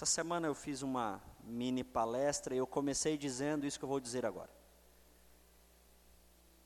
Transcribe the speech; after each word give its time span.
Essa 0.00 0.06
semana 0.06 0.46
eu 0.46 0.54
fiz 0.54 0.80
uma 0.80 1.20
mini 1.44 1.84
palestra 1.84 2.54
e 2.54 2.56
eu 2.56 2.66
comecei 2.66 3.18
dizendo 3.18 3.66
isso 3.66 3.78
que 3.78 3.84
eu 3.84 3.88
vou 3.90 4.00
dizer 4.00 4.24
agora. 4.24 4.48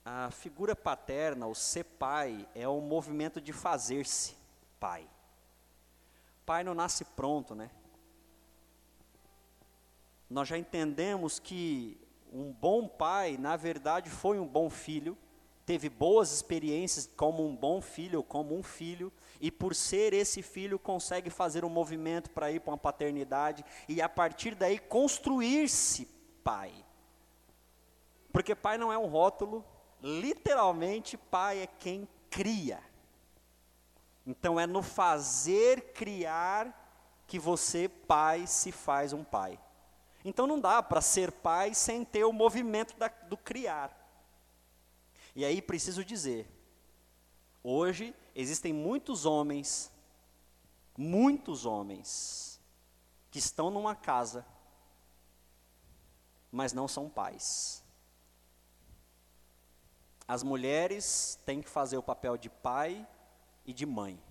A 0.05 0.31
figura 0.31 0.77
paterna, 0.77 1.49
o 1.49 1.53
ser 1.53 1.83
pai, 1.83 2.49
é 2.55 2.69
um 2.69 2.81
movimento 2.81 3.41
de 3.41 3.53
fazer-se 3.53 4.37
pai. 4.79 5.11
Pai 6.47 6.63
não 6.63 6.75
nasce 6.75 7.05
pronto, 7.05 7.57
né? 7.57 7.73
Nós 10.31 10.47
já 10.47 10.57
entendemos 10.57 11.41
que 11.41 12.01
um 12.33 12.53
bom 12.53 12.87
pai, 12.87 13.37
na 13.37 13.57
verdade, 13.57 14.09
foi 14.09 14.39
um 14.39 14.47
bom 14.47 14.71
filho, 14.71 15.19
teve 15.67 15.89
boas 15.89 16.33
experiências 16.33 17.11
como 17.17 17.47
um 17.47 17.57
bom 17.57 17.81
filho, 17.81 18.23
como 18.23 18.57
um 18.57 18.63
filho, 18.63 19.13
e 19.41 19.51
por 19.51 19.75
ser 19.75 20.13
esse 20.13 20.43
filho 20.43 20.79
consegue 20.79 21.31
fazer 21.31 21.65
um 21.65 21.71
movimento 21.71 22.31
para 22.31 22.51
ir 22.51 22.61
para 22.61 22.73
uma 22.73 22.79
paternidade 22.79 23.65
e 23.89 24.01
a 24.01 24.09
partir 24.09 24.55
daí 24.55 24.79
construir-se 24.79 26.07
pai. 26.43 26.73
Porque 28.33 28.55
pai 28.55 28.77
não 28.77 28.93
é 28.93 28.99
um 28.99 29.07
rótulo, 29.07 29.65
literalmente 30.03 31.17
pai 31.17 31.61
é 31.61 31.67
quem 31.67 32.09
cria. 32.29 32.81
Então 34.27 34.59
é 34.59 34.67
no 34.67 34.83
fazer 34.83 35.93
criar 35.93 36.83
que 37.27 37.39
você, 37.39 37.89
pai, 37.89 38.47
se 38.47 38.73
faz 38.73 39.13
um 39.13 39.23
pai. 39.23 39.59
Então 40.25 40.47
não 40.47 40.59
dá 40.59 40.83
para 40.83 41.01
ser 41.01 41.31
pai 41.31 41.75
sem 41.75 42.05
ter 42.05 42.25
o 42.25 42.33
movimento 42.33 42.97
da, 42.97 43.09
do 43.09 43.37
criar. 43.37 44.04
E 45.35 45.45
aí 45.45 45.61
preciso 45.61 46.05
dizer, 46.05 46.49
hoje 47.63 48.15
existem 48.35 48.73
muitos 48.73 49.25
homens, 49.25 49.91
muitos 50.97 51.67
homens, 51.67 52.61
que 53.31 53.39
estão 53.41 53.69
numa 53.69 53.97
casa, 53.97 54.47
mas 56.53 56.73
não 56.73 56.87
são 56.87 57.09
pais. 57.09 57.83
As 60.27 60.45
mulheres 60.45 61.37
têm 61.45 61.61
que 61.61 61.69
fazer 61.69 61.97
o 61.97 62.03
papel 62.03 62.37
de 62.37 62.49
pai 62.49 63.07
e 63.67 63.73
de 63.73 63.85
mãe. 63.85 64.23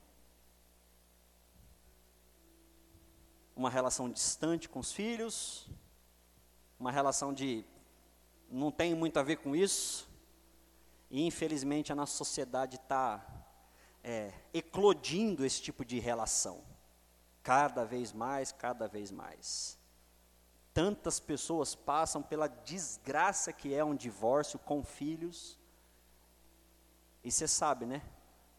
Uma 3.53 3.69
relação 3.69 4.09
distante 4.09 4.69
com 4.69 4.79
os 4.79 4.93
filhos, 4.93 5.69
uma 6.79 6.91
relação 6.91 7.33
de 7.33 7.65
não 8.49 8.71
tem 8.71 8.95
muito 8.95 9.17
a 9.17 9.23
ver 9.23 9.35
com 9.35 9.55
isso, 9.55 10.09
e 11.13 11.27
infelizmente 11.27 11.91
a 11.91 11.95
nossa 11.95 12.17
sociedade 12.17 12.77
está 12.77 13.23
é, 14.03 14.33
eclodindo 14.51 15.45
esse 15.45 15.61
tipo 15.61 15.85
de 15.85 15.99
relação, 15.99 16.63
cada 17.43 17.85
vez 17.85 18.11
mais, 18.11 18.51
cada 18.51 18.87
vez 18.87 19.11
mais. 19.11 19.77
Tantas 20.73 21.19
pessoas 21.19 21.75
passam 21.75 22.23
pela 22.23 22.47
desgraça 22.47 23.53
que 23.53 23.75
é 23.75 23.85
um 23.85 23.95
divórcio 23.95 24.57
com 24.57 24.83
filhos, 24.83 25.59
e 27.23 27.31
você 27.31 27.47
sabe, 27.47 27.85
né? 27.85 28.01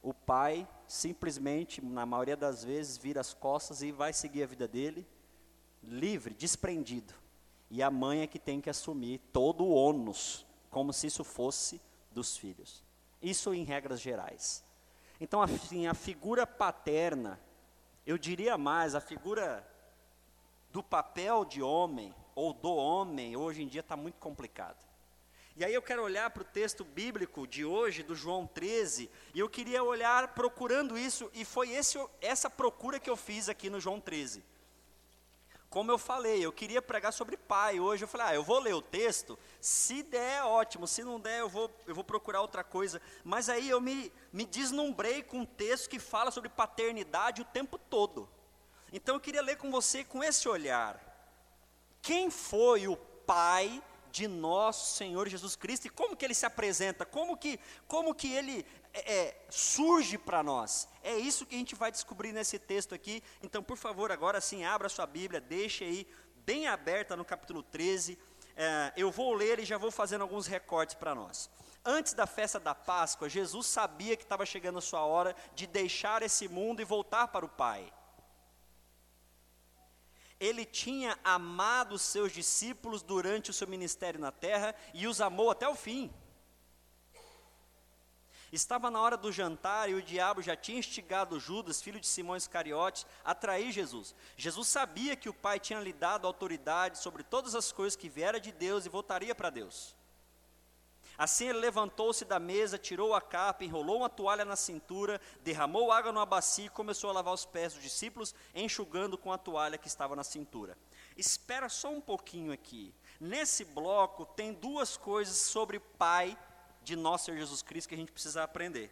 o 0.00 0.14
pai 0.14 0.68
simplesmente, 0.86 1.84
na 1.84 2.06
maioria 2.06 2.36
das 2.36 2.62
vezes, 2.62 2.96
vira 2.96 3.20
as 3.20 3.34
costas 3.34 3.83
e 3.83 3.91
vai 3.91 4.12
seguir 4.12 4.44
a 4.44 4.46
vida 4.46 4.68
dele, 4.68 5.05
livre, 5.83 6.33
desprendido. 6.33 7.14
E 7.68 7.83
a 7.83 7.91
mãe 7.91 8.20
é 8.20 8.28
que 8.28 8.39
tem 8.39 8.61
que 8.61 8.70
assumir 8.70 9.18
todo 9.33 9.64
o 9.64 9.74
ônus, 9.74 10.46
como 10.70 10.92
se 10.92 11.08
isso 11.08 11.24
fosse 11.24 11.80
dos 12.15 12.37
filhos. 12.37 12.83
Isso 13.20 13.53
em 13.53 13.65
regras 13.65 14.01
gerais. 14.01 14.65
Então, 15.20 15.43
assim, 15.43 15.87
a 15.87 15.95
figura 15.95 16.47
paterna, 16.47 17.41
eu 18.07 18.17
diria 18.17 18.57
mais, 18.57 18.95
a 18.95 19.01
figura 19.01 19.67
do 20.70 20.83
papel 20.83 21.45
de 21.45 21.62
homem, 21.62 22.15
ou 22.35 22.53
do 22.53 22.75
homem, 22.75 23.37
hoje 23.37 23.62
em 23.62 23.69
dia 23.69 23.81
está 23.81 23.97
muito 23.97 24.19
complicada. 24.19 24.79
E 25.57 25.65
aí 25.65 25.73
eu 25.73 25.83
quero 25.83 26.03
olhar 26.03 26.31
para 26.31 26.42
o 26.42 26.47
texto 26.47 26.85
bíblico 26.85 27.47
de 27.47 27.65
hoje, 27.65 28.03
do 28.03 28.14
João 28.14 28.45
13, 28.45 29.08
e 29.33 29.39
eu 29.39 29.48
queria 29.48 29.85
olhar 29.85 30.35
procurando 30.35 30.98
isso, 30.98 31.30
e 31.33 31.45
foi 31.45 31.70
esse, 31.70 31.97
essa 32.20 32.51
procura 32.51 32.98
que 32.98 33.08
eu 33.08 33.17
fiz 33.17 33.48
aqui 33.48 33.70
no 33.70 33.80
João 33.80 34.01
13. 34.01 34.42
Como 35.74 35.90
eu 35.90 35.98
falei, 35.98 36.39
eu 36.40 36.52
queria 36.52 36.80
pregar 36.80 37.12
sobre 37.12 37.36
pai 37.36 37.80
hoje, 37.80 38.05
eu 38.05 38.08
falei, 38.08 38.29
ah, 38.29 38.35
eu 38.36 38.45
vou 38.45 38.61
ler 38.61 38.74
o 38.74 38.80
texto, 38.80 39.36
se 39.61 40.05
der, 40.05 40.45
ótimo, 40.45 40.86
se 40.86 41.02
não 41.02 41.18
der, 41.18 41.40
eu 41.40 41.48
vou, 41.48 41.68
eu 41.85 41.92
vou 41.92 42.05
procurar 42.05 42.42
outra 42.42 42.62
coisa. 42.62 43.02
Mas 43.24 43.48
aí 43.48 43.70
eu 43.70 43.80
me, 43.80 44.12
me 44.33 44.45
deslumbrei 44.45 45.24
com 45.24 45.39
um 45.39 45.45
texto 45.45 45.90
que 45.90 45.98
fala 45.98 46.30
sobre 46.30 46.48
paternidade 46.48 47.42
o 47.42 47.45
tempo 47.45 47.77
todo. 47.77 48.29
Então 48.92 49.17
eu 49.17 49.20
queria 49.20 49.42
ler 49.42 49.57
com 49.57 49.68
você 49.68 50.05
com 50.05 50.23
esse 50.23 50.48
olhar. 50.48 50.96
Quem 52.01 52.30
foi 52.30 52.86
o 52.86 52.96
pai 52.96 53.83
de 54.12 54.29
nosso 54.29 54.95
Senhor 54.95 55.29
Jesus 55.29 55.56
Cristo 55.56 55.89
e 55.89 55.91
como 55.91 56.17
que 56.17 56.24
ele 56.24 56.35
se 56.35 56.46
apresenta, 56.46 57.05
como 57.05 57.36
que, 57.36 57.58
como 57.89 58.14
que 58.14 58.33
ele 58.33 58.64
é, 58.94 59.14
é 59.14 59.46
surge 59.50 60.16
para 60.16 60.42
nós. 60.42 60.88
É 61.02 61.16
isso 61.16 61.44
que 61.44 61.55
a 61.55 61.58
gente 61.58 61.74
vai 61.74 61.92
descobrir 61.92 62.32
nesse 62.32 62.58
texto 62.58 62.94
aqui. 62.94 63.22
Então, 63.42 63.62
por 63.62 63.77
favor, 63.77 64.10
agora 64.10 64.40
sim, 64.40 64.64
abra 64.64 64.88
sua 64.88 65.06
Bíblia, 65.06 65.40
deixe 65.40 65.84
aí 65.84 66.08
bem 66.36 66.66
aberta 66.66 67.14
no 67.16 67.24
capítulo 67.24 67.62
13. 67.62 68.18
É, 68.56 68.92
eu 68.96 69.10
vou 69.10 69.34
ler 69.34 69.58
e 69.58 69.64
já 69.64 69.77
vou 69.77 69.90
fazendo 69.90 70.22
alguns 70.22 70.46
recortes 70.46 70.94
para 70.94 71.14
nós. 71.14 71.50
Antes 71.84 72.14
da 72.14 72.27
festa 72.27 72.58
da 72.58 72.74
Páscoa, 72.74 73.28
Jesus 73.28 73.66
sabia 73.66 74.16
que 74.16 74.22
estava 74.22 74.46
chegando 74.46 74.78
a 74.78 74.82
sua 74.82 75.05
hora 75.05 75.36
de 75.55 75.66
deixar 75.66 76.22
esse 76.22 76.48
mundo 76.48 76.80
e 76.80 76.84
voltar 76.84 77.28
para 77.28 77.44
o 77.44 77.48
Pai 77.48 77.92
ele 80.40 80.64
tinha 80.64 81.18
amado 81.24 81.94
os 81.94 82.02
seus 82.02 82.32
discípulos 82.32 83.02
durante 83.02 83.50
o 83.50 83.52
seu 83.52 83.66
ministério 83.66 84.20
na 84.20 84.30
terra 84.30 84.74
e 84.92 85.06
os 85.06 85.20
amou 85.20 85.50
até 85.50 85.66
o 85.68 85.74
fim. 85.74 86.12
Estava 88.55 88.89
na 88.89 89.01
hora 89.01 89.17
do 89.17 89.33
jantar 89.33 89.91
e 89.91 89.95
o 89.95 90.03
diabo 90.03 90.41
já 90.41 90.55
tinha 90.55 90.79
instigado 90.79 91.41
Judas, 91.41 91.83
filho 91.83 91.98
de 91.98 92.07
Simão 92.07 92.37
Iscariotes, 92.37 93.05
a 93.25 93.35
trair 93.35 93.73
Jesus. 93.73 94.15
Jesus 94.37 94.69
sabia 94.69 95.17
que 95.17 95.29
o 95.29 95.35
Pai 95.35 95.59
tinha 95.59 95.81
lhe 95.81 95.92
dado 95.92 96.25
autoridade 96.25 96.98
sobre 96.98 97.25
todas 97.25 97.57
as 97.57 97.73
coisas 97.73 97.97
que 97.97 98.09
viera 98.09 98.39
de 98.39 98.53
Deus 98.53 98.87
e 98.87 98.89
voltaria 98.89 99.35
para 99.35 99.51
Deus. 99.51 99.97
Assim 101.19 101.48
ele 101.48 101.59
levantou-se 101.59 102.25
da 102.25 102.39
mesa, 102.39 102.79
tirou 102.79 103.13
a 103.13 103.20
capa, 103.20 103.65
enrolou 103.65 103.97
uma 103.97 104.09
toalha 104.09 104.45
na 104.45 104.55
cintura, 104.55 105.21
derramou 105.42 105.91
água 105.91 106.13
numa 106.13 106.25
bacia 106.25 106.67
e 106.67 106.71
começou 106.71 107.11
a 107.11 107.13
lavar 107.13 107.35
os 107.35 107.45
pés 107.45 107.73
dos 107.75 107.83
discípulos, 107.83 108.36
enxugando 108.55 109.19
com 109.19 109.33
a 109.33 109.39
toalha 109.39 109.79
que 109.79 109.89
estava 109.89 110.15
na 110.15 110.23
cintura. 110.23 110.79
Espera 111.17 111.69
só 111.69 111.91
um 111.91 112.01
pouquinho 112.01 112.53
aqui. 112.53 112.95
Nesse 113.19 113.65
bloco 113.65 114.25
tem 114.25 114.53
duas 114.53 114.97
coisas 114.97 115.39
sobre 115.39 115.81
Pai 115.81 116.39
de 116.84 116.95
nosso 116.95 117.24
Senhor 117.24 117.39
Jesus 117.39 117.62
Cristo 117.62 117.89
que 117.89 117.95
a 117.95 117.98
gente 117.98 118.12
precisa 118.12 118.42
aprender. 118.42 118.90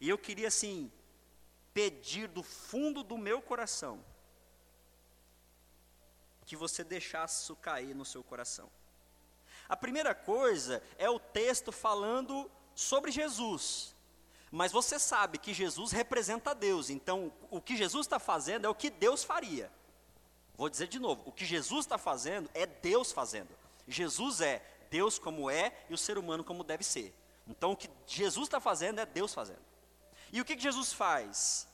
E 0.00 0.08
eu 0.08 0.18
queria 0.18 0.48
assim 0.48 0.92
pedir 1.74 2.28
do 2.28 2.42
fundo 2.42 3.02
do 3.02 3.16
meu 3.16 3.40
coração 3.40 4.04
que 6.50 6.56
você 6.56 6.82
deixasse 6.82 7.44
isso 7.44 7.54
cair 7.54 7.94
no 7.94 8.04
seu 8.04 8.24
coração. 8.24 8.68
A 9.68 9.76
primeira 9.76 10.16
coisa 10.16 10.82
é 10.98 11.08
o 11.08 11.20
texto 11.20 11.70
falando 11.70 12.50
sobre 12.74 13.12
Jesus. 13.12 13.94
Mas 14.50 14.72
você 14.72 14.98
sabe 14.98 15.38
que 15.38 15.54
Jesus 15.54 15.92
representa 15.92 16.52
Deus, 16.52 16.90
então 16.90 17.32
o 17.52 17.60
que 17.60 17.76
Jesus 17.76 18.04
está 18.04 18.18
fazendo 18.18 18.64
é 18.64 18.68
o 18.68 18.74
que 18.74 18.90
Deus 18.90 19.22
faria. 19.22 19.70
Vou 20.56 20.68
dizer 20.68 20.88
de 20.88 20.98
novo: 20.98 21.22
o 21.24 21.30
que 21.30 21.44
Jesus 21.44 21.86
está 21.86 21.96
fazendo 21.96 22.50
é 22.52 22.66
Deus 22.66 23.12
fazendo. 23.12 23.56
Jesus 23.86 24.40
é 24.40 24.60
Deus 24.90 25.18
como 25.18 25.50
é 25.50 25.72
e 25.88 25.94
o 25.94 25.98
ser 25.98 26.18
humano 26.18 26.44
como 26.44 26.64
deve 26.64 26.84
ser. 26.84 27.14
Então 27.46 27.72
o 27.72 27.76
que 27.76 27.88
Jesus 28.06 28.46
está 28.46 28.60
fazendo 28.60 29.00
é 29.00 29.06
Deus 29.06 29.32
fazendo. 29.32 29.62
E 30.32 30.40
o 30.40 30.44
que, 30.44 30.56
que 30.56 30.62
Jesus 30.62 30.92
faz? 30.92 31.68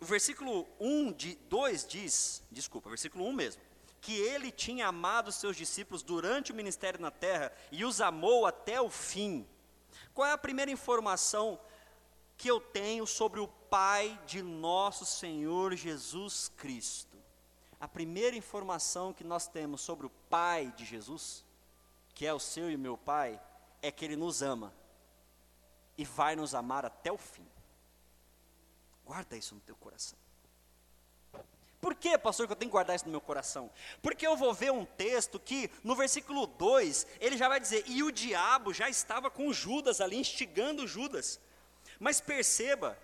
O 0.00 0.04
versículo 0.04 0.66
1 0.78 1.12
de 1.12 1.34
2 1.34 1.86
diz, 1.86 2.42
desculpa, 2.50 2.88
versículo 2.88 3.26
1 3.26 3.32
mesmo 3.32 3.70
que 4.00 4.14
ele 4.14 4.50
tinha 4.50 4.88
amado 4.88 5.28
os 5.28 5.34
seus 5.34 5.56
discípulos 5.56 6.02
durante 6.02 6.52
o 6.52 6.54
ministério 6.54 7.00
na 7.00 7.10
terra 7.10 7.52
e 7.70 7.84
os 7.84 8.00
amou 8.00 8.46
até 8.46 8.80
o 8.80 8.88
fim. 8.88 9.46
Qual 10.14 10.26
é 10.26 10.32
a 10.32 10.38
primeira 10.38 10.70
informação 10.70 11.60
que 12.36 12.50
eu 12.50 12.60
tenho 12.60 13.06
sobre 13.06 13.40
o 13.40 13.48
Pai 13.48 14.18
de 14.26 14.42
nosso 14.42 15.04
Senhor 15.04 15.76
Jesus 15.76 16.50
Cristo? 16.56 17.18
A 17.78 17.86
primeira 17.86 18.36
informação 18.36 19.12
que 19.12 19.24
nós 19.24 19.46
temos 19.46 19.80
sobre 19.80 20.06
o 20.06 20.10
Pai 20.30 20.72
de 20.76 20.84
Jesus, 20.84 21.44
que 22.14 22.26
é 22.26 22.32
o 22.32 22.38
seu 22.38 22.70
e 22.70 22.76
o 22.76 22.78
meu 22.78 22.96
Pai, 22.96 23.40
é 23.82 23.90
que 23.90 24.04
Ele 24.04 24.16
nos 24.16 24.42
ama 24.42 24.72
e 25.96 26.04
vai 26.04 26.36
nos 26.36 26.54
amar 26.54 26.84
até 26.84 27.10
o 27.10 27.18
fim. 27.18 27.46
Guarda 29.04 29.36
isso 29.36 29.54
no 29.54 29.60
teu 29.60 29.76
coração. 29.76 30.18
Por 31.80 31.94
que, 31.94 32.16
pastor, 32.18 32.46
que 32.46 32.52
eu 32.52 32.56
tenho 32.56 32.70
que 32.70 32.74
guardar 32.74 32.94
isso 32.94 33.06
no 33.06 33.10
meu 33.10 33.20
coração? 33.20 33.70
Porque 34.02 34.26
eu 34.26 34.36
vou 34.36 34.52
ver 34.52 34.70
um 34.70 34.84
texto 34.84 35.40
que, 35.40 35.70
no 35.82 35.96
versículo 35.96 36.46
2, 36.46 37.06
ele 37.18 37.38
já 37.38 37.48
vai 37.48 37.58
dizer: 37.58 37.84
E 37.86 38.02
o 38.02 38.12
diabo 38.12 38.74
já 38.74 38.88
estava 38.88 39.30
com 39.30 39.50
Judas 39.52 40.00
ali, 40.00 40.16
instigando 40.16 40.86
Judas. 40.86 41.40
Mas 41.98 42.20
perceba, 42.20 42.98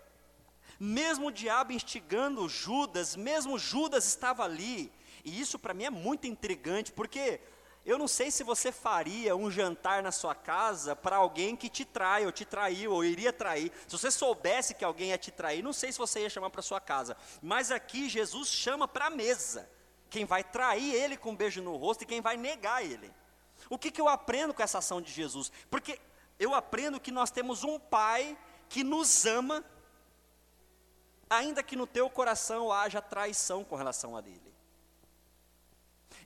Mesmo 0.79 1.29
o 1.29 1.32
diabo 1.32 1.73
instigando 1.73 2.49
Judas, 2.49 3.17
mesmo 3.17 3.58
Judas 3.58 4.06
estava 4.06 4.44
ali. 4.44 4.93
E 5.25 5.41
isso 5.41 5.58
para 5.58 5.75
mim 5.75 5.85
é 5.85 5.91
muito 5.91 6.26
intrigante, 6.26 6.93
porque 6.93 7.41
eu 7.87 7.97
não 7.97 8.09
sei 8.09 8.33
se 8.33 8.43
você 8.43 8.73
faria 8.73 9.37
um 9.37 9.49
jantar 9.49 10.03
na 10.03 10.11
sua 10.11 10.35
casa 10.35 10.97
para 10.97 11.17
alguém 11.17 11.55
que 11.55 11.69
te 11.69 11.85
trai, 11.85 12.27
ou 12.27 12.33
te 12.33 12.44
traiu, 12.44 12.93
ou 12.93 13.05
iria 13.05 13.33
trair. 13.33 13.71
Se 13.87 13.97
você 13.97 14.11
soubesse 14.11 14.75
que 14.75 14.85
alguém 14.85 15.11
ia 15.11 15.19
te 15.19 15.31
trair, 15.31 15.62
não 15.62 15.73
sei 15.73 15.93
se 15.93 15.99
você 15.99 16.23
ia 16.23 16.29
chamar 16.29 16.50
para 16.50 16.62
sua 16.62 16.81
casa. 16.81 17.17
Mas 17.41 17.71
aqui 17.71 18.09
Jesus 18.09 18.49
chama 18.49 18.88
para 18.88 19.06
a 19.06 19.11
mesa. 19.11 19.71
Quem 20.11 20.25
vai 20.25 20.43
trair 20.43 20.94
ele 20.94 21.17
com 21.17 21.31
um 21.31 21.37
beijo 21.37 21.62
no 21.62 21.77
rosto 21.77 22.03
e 22.03 22.06
quem 22.06 22.21
vai 22.21 22.37
negar 22.37 22.85
ele. 22.85 23.12
O 23.71 23.79
que, 23.79 23.93
que 23.93 24.00
eu 24.00 24.09
aprendo 24.09 24.53
com 24.53 24.62
essa 24.62 24.79
ação 24.79 25.00
de 25.00 25.12
Jesus? 25.12 25.53
Porque 25.71 26.00
eu 26.41 26.55
aprendo 26.55 27.00
que 27.00 27.12
nós 27.12 27.31
temos 27.31 27.62
um 27.62 27.79
Pai 27.79 28.37
que 28.69 28.82
nos 28.82 29.25
ama, 29.27 29.65
ainda 31.31 31.62
que 31.62 31.77
no 31.77 31.87
teu 31.87 32.11
coração 32.11 32.73
haja 32.73 33.00
traição 33.00 33.62
com 33.62 33.77
relação 33.77 34.17
a 34.17 34.21
Ele. 34.21 34.56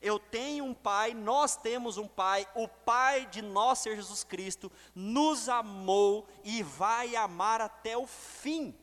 Eu 0.00 0.18
tenho 0.18 0.64
um 0.64 0.72
Pai, 0.72 1.12
nós 1.12 1.56
temos 1.56 1.98
um 1.98 2.08
Pai, 2.08 2.48
o 2.54 2.66
Pai 2.66 3.26
de 3.26 3.42
nosso 3.42 3.82
Senhor 3.82 3.96
Jesus 3.96 4.24
Cristo 4.24 4.72
nos 4.94 5.48
amou 5.48 6.26
e 6.42 6.62
vai 6.62 7.14
amar 7.16 7.60
até 7.60 7.96
o 7.96 8.06
fim. 8.06 8.74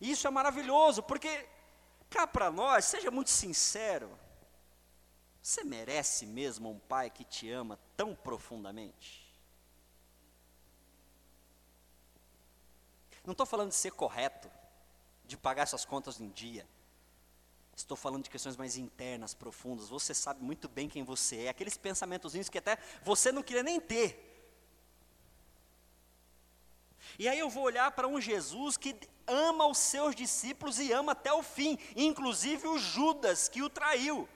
Isso 0.00 0.26
é 0.26 0.30
maravilhoso, 0.30 1.02
porque 1.02 1.48
cá 2.10 2.26
para 2.26 2.50
nós, 2.50 2.84
seja 2.84 3.10
muito 3.10 3.30
sincero, 3.30 4.10
você 5.40 5.64
merece 5.64 6.26
mesmo 6.26 6.70
um 6.70 6.78
Pai 6.78 7.08
que 7.08 7.24
te 7.24 7.50
ama 7.50 7.78
tão 7.96 8.14
profundamente? 8.14 9.26
Não 13.24 13.32
estou 13.32 13.46
falando 13.46 13.70
de 13.70 13.74
ser 13.74 13.92
correto, 13.92 14.50
de 15.24 15.36
pagar 15.36 15.66
suas 15.66 15.84
contas 15.84 16.20
em 16.20 16.28
dia. 16.28 16.68
Estou 17.76 17.96
falando 17.96 18.24
de 18.24 18.30
questões 18.30 18.56
mais 18.56 18.76
internas, 18.76 19.34
profundas. 19.34 19.90
Você 19.90 20.14
sabe 20.14 20.42
muito 20.42 20.66
bem 20.68 20.88
quem 20.88 21.04
você 21.04 21.42
é. 21.42 21.48
Aqueles 21.50 21.76
pensamentozinhos 21.76 22.48
que 22.48 22.58
até 22.58 22.78
você 23.02 23.30
não 23.30 23.42
queria 23.42 23.62
nem 23.62 23.78
ter. 23.78 24.22
E 27.18 27.28
aí 27.28 27.38
eu 27.38 27.48
vou 27.50 27.64
olhar 27.64 27.90
para 27.92 28.08
um 28.08 28.20
Jesus 28.20 28.76
que 28.76 28.96
ama 29.26 29.66
os 29.66 29.78
seus 29.78 30.14
discípulos 30.14 30.78
e 30.78 30.92
ama 30.92 31.12
até 31.12 31.32
o 31.32 31.42
fim, 31.42 31.78
inclusive 31.94 32.66
o 32.66 32.78
Judas 32.78 33.48
que 33.48 33.62
o 33.62 33.70
traiu. 33.70 34.28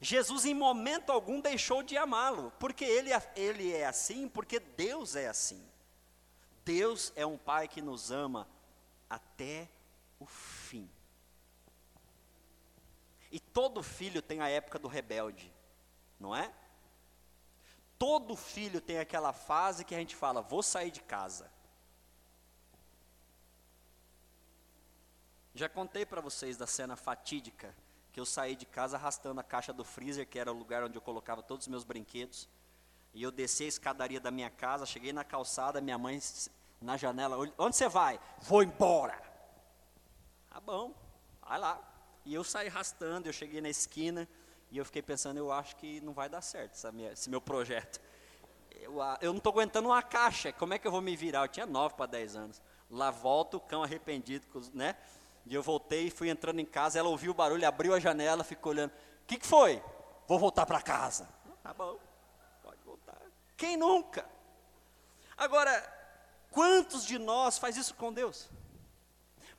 Jesus 0.00 0.44
em 0.44 0.54
momento 0.54 1.10
algum 1.10 1.40
deixou 1.40 1.82
de 1.82 1.96
amá-lo, 1.96 2.52
porque 2.58 2.84
ele, 2.84 3.10
ele 3.36 3.72
é 3.72 3.86
assim, 3.86 4.28
porque 4.28 4.58
Deus 4.58 5.16
é 5.16 5.28
assim. 5.28 5.64
Deus 6.64 7.12
é 7.14 7.24
um 7.24 7.38
Pai 7.38 7.68
que 7.68 7.80
nos 7.80 8.10
ama 8.10 8.48
até 9.08 9.68
o 10.18 10.26
fim. 10.26 10.88
E 13.30 13.40
todo 13.54 13.82
filho 13.82 14.20
tem 14.20 14.40
a 14.40 14.48
época 14.48 14.78
do 14.78 14.88
rebelde, 14.88 15.50
não 16.18 16.34
é? 16.36 16.52
Todo 17.96 18.36
filho 18.36 18.80
tem 18.80 18.98
aquela 18.98 19.32
fase 19.32 19.84
que 19.84 19.94
a 19.94 19.98
gente 19.98 20.14
fala: 20.14 20.42
vou 20.42 20.62
sair 20.62 20.90
de 20.90 21.00
casa. 21.00 21.50
Já 25.54 25.68
contei 25.68 26.04
para 26.04 26.20
vocês 26.20 26.56
da 26.56 26.66
cena 26.66 26.96
fatídica 26.96 27.74
que 28.12 28.18
eu 28.18 28.26
saí 28.26 28.56
de 28.56 28.66
casa 28.66 28.96
arrastando 28.96 29.40
a 29.40 29.44
caixa 29.44 29.72
do 29.72 29.84
freezer, 29.84 30.26
que 30.26 30.38
era 30.38 30.52
o 30.52 30.56
lugar 30.56 30.82
onde 30.82 30.96
eu 30.96 31.02
colocava 31.02 31.42
todos 31.42 31.66
os 31.66 31.70
meus 31.70 31.84
brinquedos. 31.84 32.48
E 33.12 33.22
eu 33.22 33.30
desci 33.30 33.64
a 33.64 33.68
escadaria 33.68 34.20
da 34.20 34.32
minha 34.32 34.50
casa, 34.50 34.84
cheguei 34.84 35.12
na 35.12 35.22
calçada, 35.22 35.80
minha 35.80 35.96
mãe 35.96 36.20
na 36.80 36.96
janela, 36.96 37.36
onde 37.56 37.76
você 37.76 37.88
vai? 37.88 38.20
Vou 38.40 38.62
embora. 38.62 39.20
Tá 40.50 40.60
bom, 40.60 40.92
vai 41.40 41.58
lá. 41.58 41.93
E 42.24 42.34
eu 42.34 42.42
saí 42.42 42.68
arrastando, 42.68 43.28
eu 43.28 43.32
cheguei 43.32 43.60
na 43.60 43.68
esquina 43.68 44.28
e 44.70 44.78
eu 44.78 44.84
fiquei 44.84 45.02
pensando, 45.02 45.36
eu 45.36 45.52
acho 45.52 45.76
que 45.76 46.00
não 46.00 46.12
vai 46.12 46.28
dar 46.28 46.40
certo 46.40 46.92
minha, 46.92 47.12
esse 47.12 47.28
meu 47.28 47.40
projeto. 47.40 48.00
Eu, 48.70 48.96
eu 49.20 49.32
não 49.32 49.38
estou 49.38 49.52
aguentando 49.52 49.88
uma 49.88 50.02
caixa, 50.02 50.52
como 50.52 50.74
é 50.74 50.78
que 50.78 50.86
eu 50.86 50.90
vou 50.90 51.00
me 51.00 51.14
virar? 51.14 51.44
Eu 51.44 51.48
tinha 51.48 51.66
9 51.66 51.94
para 51.94 52.06
10 52.06 52.36
anos. 52.36 52.62
Lá 52.90 53.10
volta 53.10 53.56
o 53.56 53.60
cão 53.60 53.82
arrependido, 53.82 54.46
né? 54.72 54.96
E 55.46 55.54
eu 55.54 55.62
voltei, 55.62 56.10
fui 56.10 56.28
entrando 56.28 56.60
em 56.60 56.64
casa, 56.64 56.98
ela 56.98 57.08
ouviu 57.08 57.32
o 57.32 57.34
barulho, 57.34 57.66
abriu 57.66 57.94
a 57.94 58.00
janela, 58.00 58.42
ficou 58.42 58.72
olhando. 58.72 58.90
O 58.90 59.26
que, 59.26 59.38
que 59.38 59.46
foi? 59.46 59.82
Vou 60.26 60.38
voltar 60.38 60.64
para 60.64 60.80
casa. 60.80 61.28
Tá 61.62 61.72
bom. 61.74 61.98
Quem 63.56 63.76
nunca? 63.76 64.28
Agora, 65.36 65.82
quantos 66.50 67.04
de 67.04 67.18
nós 67.18 67.58
faz 67.58 67.76
isso 67.76 67.94
com 67.94 68.12
Deus? 68.12 68.48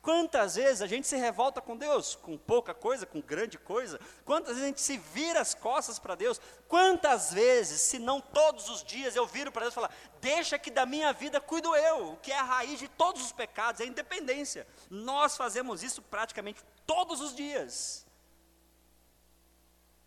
Quantas 0.06 0.54
vezes 0.54 0.82
a 0.82 0.86
gente 0.86 1.04
se 1.04 1.16
revolta 1.16 1.60
com 1.60 1.76
Deus, 1.76 2.14
com 2.14 2.38
pouca 2.38 2.72
coisa, 2.72 3.04
com 3.04 3.20
grande 3.20 3.58
coisa? 3.58 3.98
Quantas 4.24 4.50
vezes 4.50 4.62
a 4.62 4.66
gente 4.68 4.80
se 4.80 4.98
vira 4.98 5.40
as 5.40 5.52
costas 5.52 5.98
para 5.98 6.14
Deus? 6.14 6.40
Quantas 6.68 7.32
vezes, 7.32 7.80
se 7.80 7.98
não 7.98 8.20
todos 8.20 8.68
os 8.68 8.84
dias, 8.84 9.16
eu 9.16 9.26
viro 9.26 9.50
para 9.50 9.62
Deus 9.62 9.72
e 9.72 9.74
falo: 9.74 9.90
Deixa 10.20 10.60
que 10.60 10.70
da 10.70 10.86
minha 10.86 11.12
vida 11.12 11.40
cuido 11.40 11.74
eu, 11.74 12.12
o 12.12 12.16
que 12.18 12.30
é 12.30 12.38
a 12.38 12.44
raiz 12.44 12.78
de 12.78 12.86
todos 12.86 13.20
os 13.20 13.32
pecados, 13.32 13.80
é 13.80 13.84
a 13.84 13.88
independência. 13.88 14.64
Nós 14.88 15.36
fazemos 15.36 15.82
isso 15.82 16.00
praticamente 16.02 16.62
todos 16.86 17.20
os 17.20 17.34
dias. 17.34 18.06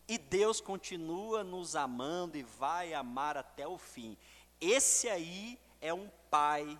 E 0.07 0.17
Deus 0.17 0.61
continua 0.61 1.43
nos 1.43 1.75
amando 1.75 2.37
e 2.37 2.43
vai 2.43 2.93
amar 2.93 3.35
até 3.35 3.67
o 3.67 3.77
fim. 3.77 4.17
Esse 4.61 5.09
aí 5.09 5.59
é 5.81 5.93
um 5.93 6.09
pai 6.29 6.79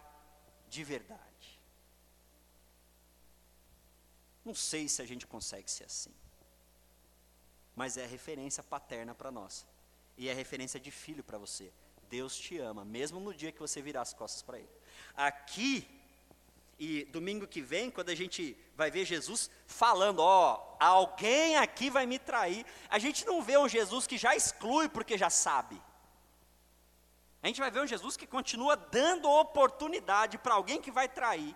de 0.69 0.86
verdade. 0.86 1.29
Não 4.50 4.56
sei 4.56 4.90
se 4.90 5.00
a 5.00 5.06
gente 5.06 5.28
consegue 5.28 5.69
ser 5.69 5.84
assim. 5.84 6.12
Mas 7.75 7.98
é 7.98 8.06
referência 8.07 8.63
paterna 8.63 9.13
para 9.13 9.30
nós. 9.30 9.63
E 10.18 10.28
é 10.28 10.34
referência 10.34 10.80
de 10.80 10.90
filho 10.90 11.24
para 11.24 11.38
você. 11.38 11.72
Deus 12.10 12.36
te 12.36 12.57
ama, 12.57 12.84
mesmo 12.84 13.19
no 13.19 13.31
dia 13.31 13.51
que 13.51 13.60
você 13.60 13.80
virar 13.80 14.01
as 14.01 14.12
costas 14.12 14.42
para 14.42 14.57
Ele. 14.57 14.74
Aqui, 15.16 15.88
e 16.80 17.06
domingo 17.06 17.46
que 17.46 17.62
vem, 17.62 17.92
quando 17.92 18.10
a 18.10 18.16
gente 18.16 18.57
vai 18.75 18.90
ver 18.90 19.06
Jesus 19.06 19.51
falando, 19.68 20.18
ó, 20.18 20.75
alguém 20.80 21.56
aqui 21.57 21.92
vai 21.92 22.07
me 22.07 22.18
trair, 22.18 22.66
a 22.90 22.98
gente 22.98 23.28
não 23.28 23.44
vê 23.44 23.56
um 23.56 23.69
Jesus 23.69 24.07
que 24.07 24.18
já 24.18 24.36
exclui 24.36 24.90
porque 24.90 25.16
já 25.16 25.30
sabe. 25.30 25.80
A 27.44 27.45
gente 27.45 27.60
vai 27.60 27.69
ver 27.69 27.81
um 27.81 27.88
Jesus 27.95 28.18
que 28.18 28.25
continua 28.25 28.75
dando 28.75 29.30
oportunidade 29.30 30.40
para 30.40 30.56
alguém 30.56 30.81
que 30.81 30.90
vai 30.90 31.07
trair. 31.07 31.56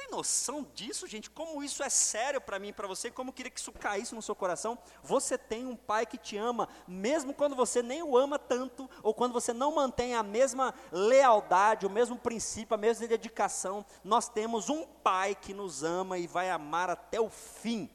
Tem 0.00 0.10
noção 0.10 0.66
disso, 0.74 1.06
gente? 1.06 1.28
Como 1.28 1.62
isso 1.62 1.82
é 1.82 1.90
sério 1.90 2.40
para 2.40 2.58
mim 2.58 2.68
e 2.68 2.72
para 2.72 2.88
você? 2.88 3.10
Como 3.10 3.28
eu 3.28 3.34
queria 3.34 3.50
que 3.50 3.60
isso 3.60 3.70
caísse 3.70 4.14
no 4.14 4.22
seu 4.22 4.34
coração? 4.34 4.78
Você 5.02 5.36
tem 5.36 5.66
um 5.66 5.76
pai 5.76 6.06
que 6.06 6.16
te 6.16 6.38
ama, 6.38 6.70
mesmo 6.88 7.34
quando 7.34 7.54
você 7.54 7.82
nem 7.82 8.02
o 8.02 8.16
ama 8.16 8.38
tanto, 8.38 8.88
ou 9.02 9.12
quando 9.12 9.34
você 9.34 9.52
não 9.52 9.74
mantém 9.74 10.14
a 10.14 10.22
mesma 10.22 10.74
lealdade, 10.90 11.84
o 11.84 11.90
mesmo 11.90 12.16
princípio, 12.16 12.74
a 12.74 12.78
mesma 12.78 13.06
dedicação. 13.06 13.84
Nós 14.02 14.26
temos 14.26 14.70
um 14.70 14.86
pai 14.86 15.34
que 15.34 15.52
nos 15.52 15.84
ama 15.84 16.16
e 16.16 16.26
vai 16.26 16.48
amar 16.48 16.88
até 16.88 17.20
o 17.20 17.28
fim. 17.28 17.90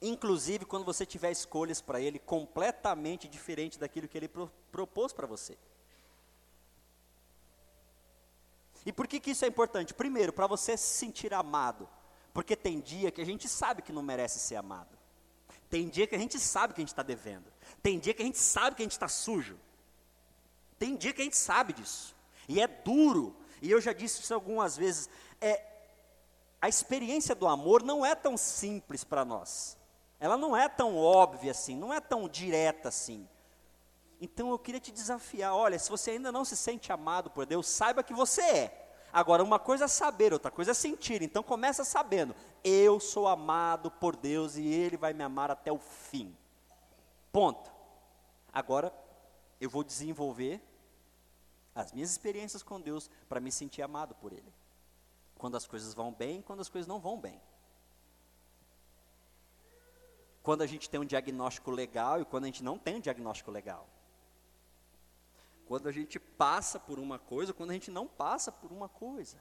Inclusive 0.00 0.64
quando 0.64 0.84
você 0.84 1.04
tiver 1.04 1.32
escolhas 1.32 1.80
para 1.80 2.00
ele 2.00 2.20
completamente 2.20 3.26
diferente 3.26 3.80
daquilo 3.80 4.06
que 4.06 4.16
ele 4.16 4.28
pro, 4.28 4.48
propôs 4.70 5.12
para 5.12 5.26
você. 5.26 5.58
E 8.84 8.92
por 8.92 9.06
que, 9.06 9.20
que 9.20 9.30
isso 9.30 9.44
é 9.44 9.48
importante? 9.48 9.94
Primeiro, 9.94 10.32
para 10.32 10.46
você 10.46 10.76
se 10.76 10.98
sentir 10.98 11.32
amado. 11.32 11.88
Porque 12.32 12.56
tem 12.56 12.80
dia 12.80 13.10
que 13.10 13.20
a 13.20 13.24
gente 13.24 13.48
sabe 13.48 13.82
que 13.82 13.92
não 13.92 14.02
merece 14.02 14.38
ser 14.38 14.56
amado. 14.56 14.98
Tem 15.68 15.88
dia 15.88 16.06
que 16.06 16.14
a 16.14 16.18
gente 16.18 16.38
sabe 16.38 16.74
que 16.74 16.80
a 16.80 16.82
gente 16.82 16.92
está 16.92 17.02
devendo. 17.02 17.52
Tem 17.82 17.98
dia 17.98 18.12
que 18.12 18.22
a 18.22 18.24
gente 18.24 18.38
sabe 18.38 18.76
que 18.76 18.82
a 18.82 18.84
gente 18.84 18.92
está 18.92 19.08
sujo. 19.08 19.58
Tem 20.78 20.96
dia 20.96 21.12
que 21.12 21.20
a 21.20 21.24
gente 21.24 21.36
sabe 21.36 21.72
disso. 21.72 22.16
E 22.48 22.60
é 22.60 22.66
duro. 22.66 23.36
E 23.60 23.70
eu 23.70 23.80
já 23.80 23.92
disse 23.92 24.20
isso 24.20 24.34
algumas 24.34 24.76
vezes. 24.76 25.08
É, 25.40 25.64
a 26.60 26.68
experiência 26.68 27.34
do 27.34 27.46
amor 27.46 27.82
não 27.82 28.04
é 28.04 28.14
tão 28.14 28.36
simples 28.36 29.04
para 29.04 29.24
nós. 29.24 29.76
Ela 30.18 30.36
não 30.36 30.56
é 30.56 30.68
tão 30.68 30.96
óbvia 30.96 31.50
assim, 31.50 31.76
não 31.76 31.92
é 31.92 32.00
tão 32.00 32.28
direta 32.28 32.88
assim. 32.88 33.28
Então 34.24 34.50
eu 34.50 34.58
queria 34.58 34.78
te 34.78 34.92
desafiar, 34.92 35.52
olha, 35.52 35.76
se 35.76 35.90
você 35.90 36.12
ainda 36.12 36.30
não 36.30 36.44
se 36.44 36.56
sente 36.56 36.92
amado 36.92 37.28
por 37.28 37.44
Deus, 37.44 37.66
saiba 37.66 38.04
que 38.04 38.14
você 38.14 38.40
é. 38.40 38.88
Agora, 39.12 39.42
uma 39.42 39.58
coisa 39.58 39.86
é 39.86 39.88
saber, 39.88 40.32
outra 40.32 40.48
coisa 40.48 40.70
é 40.70 40.74
sentir. 40.74 41.22
Então 41.22 41.42
começa 41.42 41.82
sabendo, 41.84 42.32
eu 42.62 43.00
sou 43.00 43.26
amado 43.26 43.90
por 43.90 44.14
Deus 44.14 44.54
e 44.54 44.64
Ele 44.64 44.96
vai 44.96 45.12
me 45.12 45.24
amar 45.24 45.50
até 45.50 45.72
o 45.72 45.78
fim. 45.78 46.36
Ponto. 47.32 47.68
Agora, 48.52 48.94
eu 49.60 49.68
vou 49.68 49.82
desenvolver 49.82 50.62
as 51.74 51.90
minhas 51.92 52.10
experiências 52.10 52.62
com 52.62 52.80
Deus 52.80 53.10
para 53.28 53.40
me 53.40 53.50
sentir 53.50 53.82
amado 53.82 54.14
por 54.14 54.32
Ele. 54.32 54.54
Quando 55.36 55.56
as 55.56 55.66
coisas 55.66 55.94
vão 55.94 56.12
bem, 56.12 56.42
quando 56.42 56.60
as 56.60 56.68
coisas 56.68 56.86
não 56.86 57.00
vão 57.00 57.18
bem. 57.18 57.42
Quando 60.44 60.62
a 60.62 60.66
gente 60.66 60.88
tem 60.88 61.00
um 61.00 61.04
diagnóstico 61.04 61.72
legal 61.72 62.20
e 62.20 62.24
quando 62.24 62.44
a 62.44 62.46
gente 62.46 62.62
não 62.62 62.78
tem 62.78 62.94
um 62.94 63.00
diagnóstico 63.00 63.50
legal. 63.50 63.88
Quando 65.72 65.88
a 65.88 65.90
gente 65.90 66.20
passa 66.20 66.78
por 66.78 66.98
uma 66.98 67.18
coisa, 67.18 67.54
quando 67.54 67.70
a 67.70 67.72
gente 67.72 67.90
não 67.90 68.06
passa 68.06 68.52
por 68.52 68.70
uma 68.70 68.90
coisa. 68.90 69.38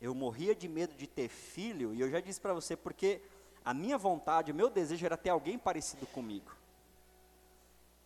Eu 0.00 0.14
morria 0.14 0.54
de 0.54 0.68
medo 0.68 0.94
de 0.94 1.08
ter 1.08 1.28
filho, 1.28 1.92
e 1.92 2.00
eu 2.00 2.08
já 2.08 2.20
disse 2.20 2.40
para 2.40 2.54
você, 2.54 2.76
porque 2.76 3.20
a 3.64 3.74
minha 3.74 3.98
vontade, 3.98 4.52
o 4.52 4.54
meu 4.54 4.70
desejo 4.70 5.04
era 5.04 5.16
ter 5.16 5.30
alguém 5.30 5.58
parecido 5.58 6.06
comigo. 6.06 6.52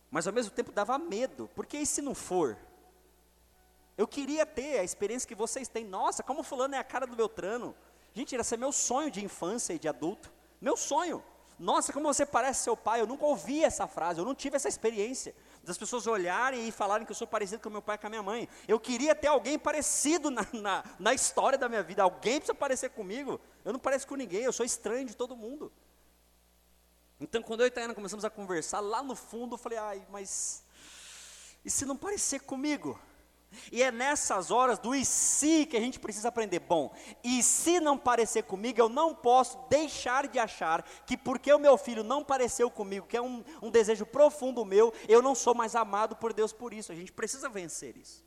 Mas 0.09 0.25
ao 0.25 0.33
mesmo 0.33 0.51
tempo 0.51 0.71
dava 0.71 0.97
medo, 0.97 1.47
porque 1.53 1.77
e 1.77 1.85
se 1.85 2.01
não 2.01 2.15
for? 2.15 2.57
Eu 3.95 4.07
queria 4.07 4.47
ter 4.47 4.79
a 4.79 4.83
experiência 4.83 5.27
que 5.27 5.35
vocês 5.35 5.67
têm. 5.67 5.85
Nossa, 5.85 6.23
como 6.23 6.41
fulano 6.41 6.73
é 6.73 6.79
a 6.79 6.83
cara 6.83 7.05
do 7.05 7.15
Beltrano. 7.15 7.75
Gente, 8.15 8.33
era 8.33 8.43
ser 8.43 8.57
meu 8.57 8.71
sonho 8.71 9.11
de 9.11 9.23
infância 9.23 9.73
e 9.73 9.77
de 9.77 9.87
adulto. 9.87 10.33
Meu 10.59 10.75
sonho. 10.75 11.23
Nossa, 11.61 11.93
como 11.93 12.11
você 12.11 12.25
parece 12.25 12.63
seu 12.63 12.75
pai. 12.75 13.01
Eu 13.01 13.05
nunca 13.05 13.23
ouvi 13.23 13.63
essa 13.63 13.85
frase, 13.85 14.19
eu 14.19 14.25
não 14.25 14.33
tive 14.33 14.55
essa 14.55 14.67
experiência. 14.67 15.35
Das 15.63 15.77
pessoas 15.77 16.07
olharem 16.07 16.67
e 16.67 16.71
falarem 16.71 17.05
que 17.05 17.11
eu 17.11 17.15
sou 17.15 17.27
parecido 17.27 17.61
com 17.61 17.69
meu 17.69 17.83
pai 17.83 17.97
e 17.97 17.99
com 17.99 18.07
a 18.07 18.09
minha 18.09 18.23
mãe. 18.23 18.49
Eu 18.67 18.79
queria 18.79 19.13
ter 19.13 19.27
alguém 19.27 19.59
parecido 19.59 20.31
na, 20.31 20.47
na, 20.51 20.83
na 20.97 21.13
história 21.13 21.59
da 21.59 21.69
minha 21.69 21.83
vida. 21.83 22.01
Alguém 22.01 22.39
precisa 22.39 22.55
parecer 22.55 22.89
comigo. 22.89 23.39
Eu 23.63 23.71
não 23.71 23.79
pareço 23.79 24.07
com 24.07 24.15
ninguém, 24.15 24.41
eu 24.41 24.51
sou 24.51 24.65
estranho 24.65 25.05
de 25.05 25.15
todo 25.15 25.35
mundo. 25.35 25.71
Então, 27.19 27.43
quando 27.43 27.59
eu 27.59 27.67
e 27.67 27.69
a 27.69 27.71
Tayana 27.71 27.93
começamos 27.93 28.25
a 28.25 28.29
conversar, 28.31 28.79
lá 28.79 29.03
no 29.03 29.15
fundo 29.15 29.53
eu 29.53 29.59
falei, 29.59 29.77
ai, 29.77 30.03
mas 30.09 30.63
e 31.63 31.69
se 31.69 31.85
não 31.85 31.95
parecer 31.95 32.39
comigo? 32.39 32.99
E 33.71 33.83
é 33.83 33.91
nessas 33.91 34.49
horas 34.49 34.79
do 34.79 34.95
e 34.95 35.03
se 35.03 35.65
que 35.65 35.75
a 35.75 35.79
gente 35.79 35.99
precisa 35.99 36.29
aprender. 36.29 36.59
Bom, 36.59 36.93
e 37.23 37.43
se 37.43 37.79
não 37.79 37.97
parecer 37.97 38.43
comigo, 38.43 38.79
eu 38.79 38.87
não 38.87 39.13
posso 39.13 39.57
deixar 39.69 40.27
de 40.27 40.39
achar 40.39 40.83
que 41.05 41.17
porque 41.17 41.51
o 41.51 41.59
meu 41.59 41.77
filho 41.77 42.03
não 42.03 42.23
pareceu 42.23 42.71
comigo, 42.71 43.07
que 43.07 43.17
é 43.17 43.21
um, 43.21 43.43
um 43.61 43.69
desejo 43.69 44.05
profundo 44.05 44.63
meu, 44.63 44.93
eu 45.07 45.21
não 45.21 45.35
sou 45.35 45.53
mais 45.53 45.75
amado 45.75 46.15
por 46.15 46.31
Deus 46.33 46.53
por 46.53 46.73
isso. 46.73 46.91
A 46.91 46.95
gente 46.95 47.11
precisa 47.11 47.49
vencer 47.49 47.97
isso. 47.97 48.23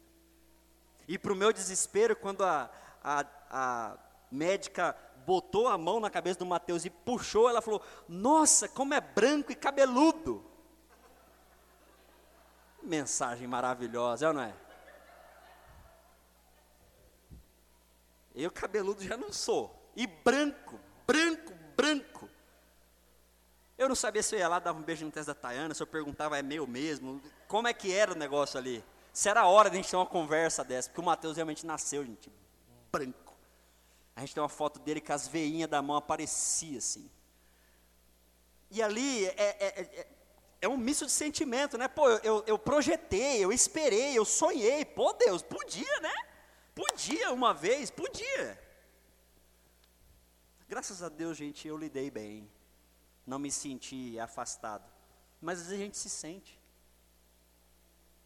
E 1.09 1.19
para 1.19 1.33
o 1.33 1.37
meu 1.37 1.53
desespero, 1.53 2.17
quando 2.17 2.45
a, 2.45 2.71
a, 3.03 3.27
a 3.51 3.99
médica 4.31 4.97
botou 5.27 5.69
a 5.69 5.79
mão 5.79 6.01
na 6.01 6.11
cabeça 6.11 6.39
do 6.39 6.47
Mateus 6.47 6.85
e 6.85 6.91
puxou, 6.91 7.49
ela 7.49 7.63
falou: 7.63 7.83
Nossa, 8.09 8.69
como 8.69 8.95
é 8.95 9.01
branco 9.01 9.53
e 9.53 9.55
cabeludo. 9.55 10.45
Mensagem 12.83 13.47
maravilhosa, 13.47 14.29
é 14.29 14.33
não 14.33 14.43
é? 14.43 14.64
Eu 18.35 18.51
cabeludo 18.51 19.03
já 19.03 19.17
não 19.17 19.33
sou. 19.33 19.91
E 19.95 20.07
branco, 20.07 20.81
branco, 21.07 21.53
branco. 21.77 22.29
Eu 23.77 23.89
não 23.89 23.95
sabia 23.95 24.23
se 24.23 24.35
eu 24.35 24.39
ia 24.39 24.49
lá, 24.49 24.59
dava 24.59 24.79
um 24.79 24.83
beijo 24.83 25.05
no 25.05 25.11
teste 25.11 25.27
da 25.27 25.35
Tayana, 25.35 25.75
se 25.75 25.83
eu 25.83 25.87
perguntava, 25.87 26.39
é 26.39 26.43
meu 26.43 26.67
mesmo? 26.67 27.21
Como 27.49 27.69
é 27.69 27.73
que 27.73 27.93
era 27.93 28.13
o 28.13 28.17
negócio 28.17 28.59
ali? 28.59 28.85
Se 29.13 29.29
era 29.29 29.43
a 29.43 29.47
hora 29.47 29.71
de 29.71 29.77
a 29.77 29.81
gente 29.81 29.91
ter 29.91 29.97
uma 29.97 30.07
conversa 30.07 30.65
dessa, 30.65 30.89
porque 30.89 31.01
o 31.01 31.05
Mateus 31.05 31.37
realmente 31.37 31.65
nasceu, 31.67 32.05
gente, 32.05 32.33
branco. 32.91 33.35
A 34.17 34.21
gente 34.21 34.35
tem 34.35 34.43
uma 34.43 34.49
foto 34.49 34.79
dele 34.81 35.01
com 35.01 35.13
as 35.13 35.27
veinhas 35.27 35.69
da 35.69 35.83
mão 35.83 35.97
aparecia 35.97 36.79
assim. 36.79 37.11
E 38.71 38.83
ali 38.83 39.27
é, 39.27 39.33
é, 39.39 39.81
é, 39.81 40.07
é 40.63 40.69
um 40.69 40.77
misto 40.77 41.05
de 41.07 41.13
sentimento, 41.13 41.77
né? 41.77 41.89
Pô, 41.89 42.09
eu, 42.09 42.43
eu 42.47 42.59
projetei, 42.59 43.45
eu 43.45 43.53
esperei, 43.53 44.17
eu 44.17 44.25
sonhei. 44.25 44.85
Pô, 44.85 45.13
Deus, 45.13 45.43
podia, 45.43 46.01
né? 46.01 46.15
Podia 46.75 47.33
uma 47.33 47.55
vez, 47.55 47.91
podia. 47.91 48.61
Graças 50.69 51.03
a 51.03 51.09
Deus, 51.09 51.37
gente, 51.37 51.69
eu 51.69 51.77
lidei 51.77 52.11
bem. 52.11 52.51
Não 53.27 53.39
me 53.39 53.51
senti 53.51 54.19
afastado. 54.19 54.85
Mas 55.41 55.61
às 55.61 55.67
vezes 55.67 55.81
a 55.81 55.85
gente 55.85 55.97
se 55.97 56.11
sente. 56.11 56.59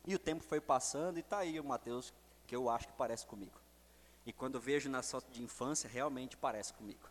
E 0.07 0.15
o 0.15 0.19
tempo 0.19 0.43
foi 0.43 0.61
passando 0.61 1.19
e 1.19 1.21
está 1.21 1.39
aí 1.39 1.61
o 1.61 1.65
Mateus, 1.65 2.15
que 2.47 2.57
eu 2.57 2.71
acho 2.71 2.89
que 2.89 2.95
parece 2.95 3.27
comigo. 3.27 3.61
E 4.25 4.33
quando 4.33 4.59
vejo 4.59 4.89
na 4.89 5.03
foto 5.03 5.31
de 5.31 5.43
infância, 5.43 5.89
realmente 5.89 6.37
parece 6.37 6.73
comigo. 6.73 7.09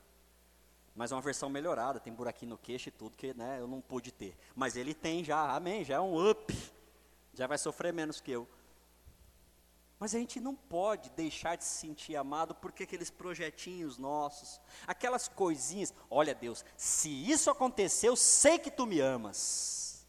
Mas 0.96 1.12
é 1.12 1.15
uma 1.15 1.22
versão 1.22 1.48
melhorada, 1.48 2.00
tem 2.00 2.12
buraquinho 2.12 2.51
no 2.51 2.58
queixo 2.58 2.89
e 2.89 2.91
tudo 2.91 3.15
que 3.15 3.34
né, 3.36 3.60
eu 3.60 3.67
não 3.67 3.79
pude 3.79 4.12
ter. 4.12 4.36
Mas 4.56 4.75
ele 4.75 4.96
tem 4.96 5.24
já, 5.24 5.56
amém, 5.56 5.84
já 5.84 5.96
é 5.96 6.00
um 6.00 6.29
up. 6.29 6.74
Já 7.36 7.46
vai 7.46 7.60
sofrer 7.60 7.94
menos 7.94 8.20
que 8.20 8.32
eu. 8.32 8.48
Mas 10.00 10.13
a 10.13 10.20
gente 10.20 10.39
não 10.39 10.54
pode 10.54 11.10
deixar 11.12 11.56
de 11.56 11.63
se 11.63 11.80
sentir 11.80 12.16
amado 12.16 12.54
porque 12.54 12.84
aqueles 12.84 13.10
projetinhos 13.10 13.98
nossos, 13.98 14.62
aquelas 14.86 15.27
coisinhas, 15.27 15.94
olha 16.10 16.36
Deus, 16.36 16.63
se 16.75 17.10
isso 17.10 17.50
acontecer, 17.50 18.08
eu 18.08 18.16
sei 18.16 18.60
que 18.60 18.70
tu 18.70 18.86
me 18.86 19.00
amas. 19.00 20.06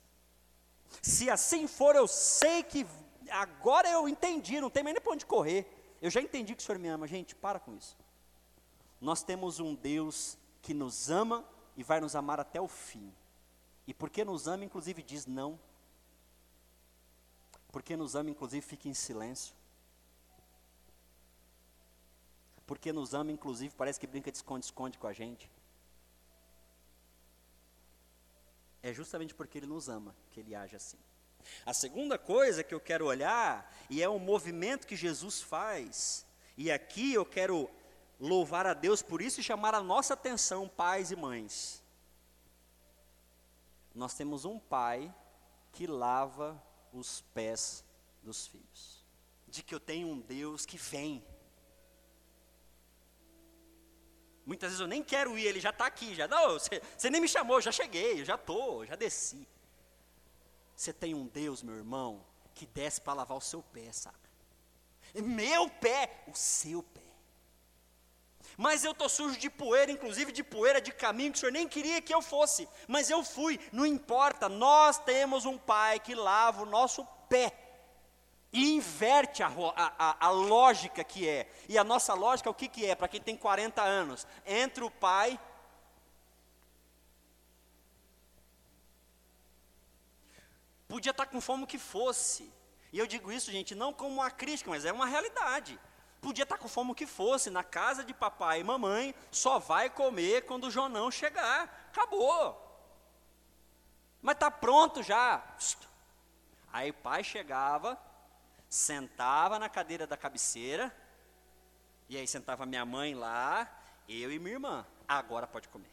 Se 1.00 1.30
assim 1.30 1.66
for, 1.66 1.96
eu 1.96 2.06
sei 2.06 2.62
que 2.62 2.86
agora 3.30 3.88
eu 3.88 4.08
entendi, 4.08 4.60
não 4.60 4.68
tem 4.68 4.82
mais 4.82 4.94
nem 4.94 5.02
para 5.02 5.12
onde 5.12 5.24
correr. 5.24 5.66
Eu 6.02 6.10
já 6.10 6.20
entendi 6.20 6.54
que 6.54 6.62
o 6.62 6.66
Senhor 6.66 6.78
me 6.78 6.88
ama. 6.88 7.06
Gente, 7.06 7.34
para 7.34 7.58
com 7.58 7.74
isso. 7.74 7.96
Nós 9.00 9.22
temos 9.22 9.58
um 9.58 9.74
Deus 9.74 10.36
que 10.60 10.74
nos 10.74 11.10
ama 11.10 11.44
e 11.76 11.82
vai 11.82 12.00
nos 12.00 12.14
amar 12.14 12.40
até 12.40 12.60
o 12.60 12.68
fim. 12.68 13.12
E 13.86 13.94
porque 13.94 14.24
nos 14.24 14.46
ama, 14.46 14.64
inclusive, 14.64 15.02
diz 15.02 15.26
não. 15.26 15.58
Porque 17.72 17.96
nos 17.96 18.14
ama, 18.14 18.30
inclusive, 18.30 18.64
fica 18.64 18.88
em 18.88 18.94
silêncio. 18.94 19.54
Porque 22.68 22.92
nos 22.92 23.14
ama, 23.14 23.32
inclusive, 23.32 23.74
parece 23.74 23.98
que 23.98 24.06
brinca 24.06 24.30
de 24.30 24.36
esconde-esconde 24.36 24.98
com 24.98 25.06
a 25.06 25.12
gente. 25.14 25.50
É 28.82 28.92
justamente 28.92 29.34
porque 29.34 29.56
Ele 29.56 29.66
nos 29.66 29.88
ama 29.88 30.14
que 30.30 30.38
Ele 30.38 30.54
age 30.54 30.76
assim. 30.76 30.98
A 31.64 31.72
segunda 31.72 32.18
coisa 32.18 32.62
que 32.62 32.74
eu 32.74 32.78
quero 32.78 33.06
olhar, 33.06 33.74
e 33.88 34.02
é 34.02 34.08
um 34.08 34.18
movimento 34.18 34.86
que 34.86 34.94
Jesus 34.94 35.40
faz, 35.40 36.26
e 36.58 36.70
aqui 36.70 37.14
eu 37.14 37.24
quero 37.24 37.70
louvar 38.20 38.66
a 38.66 38.74
Deus 38.74 39.00
por 39.00 39.22
isso 39.22 39.40
e 39.40 39.42
chamar 39.42 39.74
a 39.74 39.82
nossa 39.82 40.12
atenção, 40.12 40.68
pais 40.68 41.10
e 41.10 41.16
mães. 41.16 41.82
Nós 43.94 44.12
temos 44.12 44.44
um 44.44 44.58
pai 44.58 45.12
que 45.72 45.86
lava 45.86 46.62
os 46.92 47.22
pés 47.32 47.82
dos 48.22 48.46
filhos. 48.46 49.02
De 49.46 49.62
que 49.62 49.74
eu 49.74 49.80
tenho 49.80 50.08
um 50.08 50.20
Deus 50.20 50.66
que 50.66 50.76
vem 50.76 51.24
Muitas 54.48 54.70
vezes 54.70 54.80
eu 54.80 54.86
nem 54.86 55.02
quero 55.02 55.38
ir, 55.38 55.44
ele 55.44 55.60
já 55.60 55.68
está 55.68 55.84
aqui, 55.84 56.14
já. 56.14 56.26
Não, 56.26 56.54
você, 56.54 56.80
você 56.96 57.10
nem 57.10 57.20
me 57.20 57.28
chamou, 57.28 57.60
já 57.60 57.70
cheguei, 57.70 58.24
já 58.24 58.34
estou, 58.34 58.86
já 58.86 58.96
desci. 58.96 59.46
Você 60.74 60.90
tem 60.90 61.14
um 61.14 61.26
Deus, 61.26 61.62
meu 61.62 61.76
irmão, 61.76 62.24
que 62.54 62.64
desce 62.64 62.98
para 62.98 63.12
lavar 63.12 63.36
o 63.36 63.42
seu 63.42 63.62
pé, 63.62 63.92
sabe? 63.92 64.16
Meu 65.16 65.68
pé, 65.68 66.24
o 66.28 66.34
seu 66.34 66.82
pé. 66.82 67.02
Mas 68.56 68.86
eu 68.86 68.92
estou 68.92 69.06
sujo 69.06 69.38
de 69.38 69.50
poeira, 69.50 69.92
inclusive 69.92 70.32
de 70.32 70.42
poeira 70.42 70.80
de 70.80 70.92
caminho 70.92 71.30
que 71.30 71.36
o 71.36 71.40
senhor 71.40 71.52
nem 71.52 71.68
queria 71.68 72.00
que 72.00 72.14
eu 72.14 72.22
fosse. 72.22 72.66
Mas 72.86 73.10
eu 73.10 73.22
fui, 73.22 73.60
não 73.70 73.84
importa, 73.84 74.48
nós 74.48 74.98
temos 74.98 75.44
um 75.44 75.58
pai 75.58 76.00
que 76.00 76.14
lava 76.14 76.62
o 76.62 76.66
nosso 76.66 77.04
pé. 77.28 77.52
E 78.52 78.74
inverte 78.74 79.42
a, 79.42 79.48
a, 79.76 80.26
a, 80.26 80.30
lógica 80.30 81.04
que 81.04 81.28
é. 81.28 81.50
E 81.68 81.76
a 81.76 81.84
nossa 81.84 82.14
lógica, 82.14 82.48
o 82.48 82.54
que, 82.54 82.68
que 82.68 82.86
é? 82.86 82.94
Para 82.94 83.08
quem 83.08 83.20
tem 83.20 83.36
40 83.36 83.82
anos, 83.82 84.26
entre 84.46 84.82
o 84.82 84.90
pai. 84.90 85.38
Podia 90.86 91.10
estar 91.10 91.26
tá 91.26 91.30
com 91.30 91.40
fome 91.40 91.66
que 91.66 91.78
fosse. 91.78 92.50
E 92.90 92.98
eu 92.98 93.06
digo 93.06 93.30
isso, 93.30 93.52
gente, 93.52 93.74
não 93.74 93.92
como 93.92 94.14
uma 94.14 94.30
crítica, 94.30 94.70
mas 94.70 94.86
é 94.86 94.92
uma 94.92 95.04
realidade. 95.04 95.78
Podia 96.20 96.44
estar 96.44 96.56
tá 96.56 96.62
com 96.62 96.68
fome 96.68 96.94
que 96.94 97.06
fosse, 97.06 97.50
na 97.50 97.62
casa 97.62 98.02
de 98.02 98.14
papai 98.14 98.60
e 98.60 98.64
mamãe, 98.64 99.14
só 99.30 99.58
vai 99.58 99.90
comer 99.90 100.46
quando 100.46 100.64
o 100.64 100.70
Jonão 100.70 101.10
chegar. 101.10 101.90
Acabou. 101.90 102.64
Mas 104.22 104.34
está 104.34 104.50
pronto 104.50 105.02
já. 105.02 105.44
Aí 106.72 106.90
o 106.90 106.94
pai 106.94 107.22
chegava, 107.22 107.98
sentava 108.68 109.58
na 109.58 109.68
cadeira 109.68 110.06
da 110.06 110.16
cabeceira, 110.16 110.94
e 112.08 112.16
aí 112.16 112.26
sentava 112.26 112.66
minha 112.66 112.84
mãe 112.84 113.14
lá, 113.14 113.68
eu 114.08 114.32
e 114.32 114.38
minha 114.38 114.54
irmã. 114.54 114.86
Agora 115.06 115.46
pode 115.46 115.68
comer. 115.68 115.90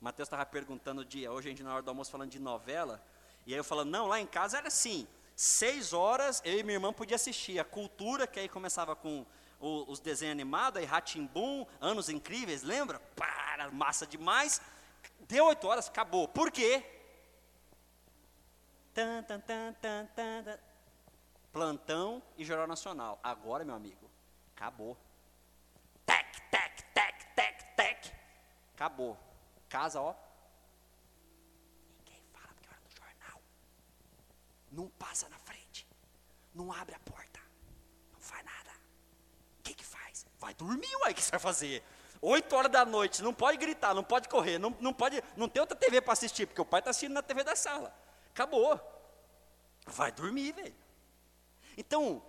Mateus 0.00 0.26
estava 0.26 0.44
perguntando 0.44 1.04
dia, 1.04 1.30
hoje 1.30 1.48
a 1.48 1.50
gente 1.50 1.62
na 1.62 1.72
hora 1.72 1.82
do 1.82 1.88
almoço 1.88 2.10
falando 2.10 2.30
de 2.30 2.38
novela, 2.38 3.02
e 3.46 3.52
aí 3.52 3.58
eu 3.58 3.64
falando, 3.64 3.90
não, 3.90 4.06
lá 4.06 4.20
em 4.20 4.26
casa 4.26 4.58
era 4.58 4.68
assim, 4.68 5.06
seis 5.36 5.92
horas 5.92 6.42
eu 6.44 6.58
e 6.58 6.62
minha 6.62 6.76
irmã 6.76 6.92
podia 6.92 7.14
assistir 7.14 7.58
a 7.58 7.64
cultura, 7.64 8.26
que 8.26 8.40
aí 8.40 8.48
começava 8.48 8.96
com 8.96 9.24
o, 9.60 9.90
os 9.90 10.00
desenhos 10.00 10.32
animados, 10.32 10.80
aí 10.80 10.84
Ratimbum, 10.84 11.64
Anos 11.80 12.08
Incríveis, 12.08 12.62
lembra? 12.62 12.98
Para, 13.14 13.70
massa 13.70 14.06
demais. 14.06 14.60
Deu 15.20 15.46
oito 15.46 15.68
horas, 15.68 15.88
acabou. 15.88 16.26
Por 16.26 16.50
quê? 16.50 16.84
Tan, 18.94 19.22
tan, 19.24 19.40
tan, 19.40 19.74
tan, 19.80 20.06
tan, 20.14 20.58
Plantão 21.52 22.22
e 22.36 22.44
Jornal 22.44 22.66
Nacional. 22.66 23.18
Agora, 23.22 23.64
meu 23.64 23.74
amigo, 23.74 24.10
acabou. 24.54 24.96
Tec, 26.06 26.40
tec, 26.50 26.82
tec, 26.94 27.34
tec, 27.34 27.76
tec. 27.76 28.14
Acabou. 28.74 29.18
Casa, 29.68 30.00
ó. 30.00 30.14
Ninguém 31.98 32.22
fala 32.32 32.48
porque 32.54 32.68
é 32.68 32.72
hora 32.72 32.80
do 32.80 32.90
jornal. 32.90 33.42
Não 34.70 34.88
passa 34.90 35.28
na 35.28 35.38
frente. 35.38 35.86
Não 36.54 36.72
abre 36.72 36.94
a 36.94 37.00
porta. 37.00 37.40
Não 38.12 38.20
faz 38.20 38.44
nada. 38.44 38.72
Vai 40.42 40.54
dormir, 40.54 40.92
uai, 40.96 41.12
o 41.12 41.14
que 41.14 41.22
você 41.22 41.30
vai 41.30 41.38
fazer? 41.38 41.84
8 42.20 42.56
horas 42.56 42.72
da 42.72 42.84
noite, 42.84 43.22
não 43.22 43.32
pode 43.32 43.56
gritar, 43.58 43.94
não 43.94 44.02
pode 44.02 44.28
correr, 44.28 44.58
não, 44.58 44.76
não 44.80 44.92
pode, 44.92 45.22
não 45.36 45.48
tem 45.48 45.60
outra 45.60 45.76
TV 45.76 46.00
para 46.00 46.12
assistir, 46.12 46.46
porque 46.46 46.60
o 46.60 46.64
pai 46.64 46.80
está 46.80 46.90
assistindo 46.90 47.12
na 47.12 47.22
TV 47.22 47.44
da 47.44 47.54
sala. 47.54 47.94
Acabou. 48.32 48.80
Vai 49.86 50.10
dormir, 50.10 50.52
velho. 50.52 50.74
Então, 51.76 52.22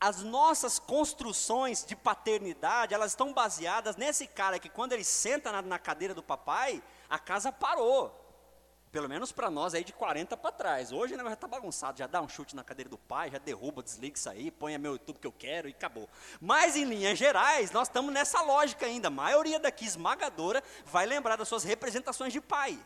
as 0.00 0.22
nossas 0.22 0.78
construções 0.78 1.84
de 1.84 1.94
paternidade, 1.94 2.92
elas 2.92 3.12
estão 3.12 3.32
baseadas 3.32 3.96
nesse 3.96 4.26
cara 4.26 4.58
que 4.58 4.68
quando 4.68 4.92
ele 4.92 5.04
senta 5.04 5.52
na, 5.52 5.62
na 5.62 5.78
cadeira 5.78 6.12
do 6.12 6.22
papai, 6.22 6.82
a 7.08 7.18
casa 7.18 7.52
parou. 7.52 8.18
Pelo 8.90 9.08
menos 9.08 9.32
para 9.32 9.50
nós 9.50 9.72
aí 9.72 9.82
de 9.82 9.92
40 9.92 10.36
para 10.36 10.52
trás. 10.52 10.92
Hoje 10.92 11.16
né, 11.16 11.24
já 11.24 11.32
está 11.32 11.48
bagunçado, 11.48 11.98
já 11.98 12.06
dá 12.06 12.20
um 12.20 12.28
chute 12.28 12.54
na 12.54 12.62
cadeira 12.62 12.90
do 12.90 12.98
pai, 12.98 13.30
já 13.30 13.38
derruba, 13.38 13.82
desliga 13.82 14.18
isso 14.18 14.28
aí, 14.28 14.50
põe 14.50 14.76
meu 14.76 14.92
YouTube 14.92 15.18
que 15.18 15.26
eu 15.26 15.32
quero 15.32 15.68
e 15.68 15.70
acabou. 15.70 16.08
Mas 16.40 16.76
em 16.76 16.84
linhas 16.84 17.18
gerais, 17.18 17.70
nós 17.70 17.88
estamos 17.88 18.12
nessa 18.12 18.42
lógica 18.42 18.84
ainda. 18.84 19.08
A 19.08 19.10
maioria 19.10 19.58
daqui 19.58 19.86
esmagadora 19.86 20.62
vai 20.84 21.06
lembrar 21.06 21.36
das 21.36 21.48
suas 21.48 21.64
representações 21.64 22.32
de 22.32 22.40
pai. 22.40 22.78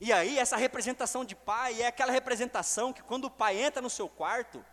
E 0.00 0.12
aí, 0.12 0.38
essa 0.38 0.56
representação 0.56 1.24
de 1.24 1.34
pai 1.34 1.82
é 1.82 1.86
aquela 1.86 2.12
representação 2.12 2.92
que 2.92 3.02
quando 3.02 3.26
o 3.26 3.30
pai 3.30 3.58
entra 3.58 3.80
no 3.80 3.88
seu 3.88 4.08
quarto, 4.08 4.64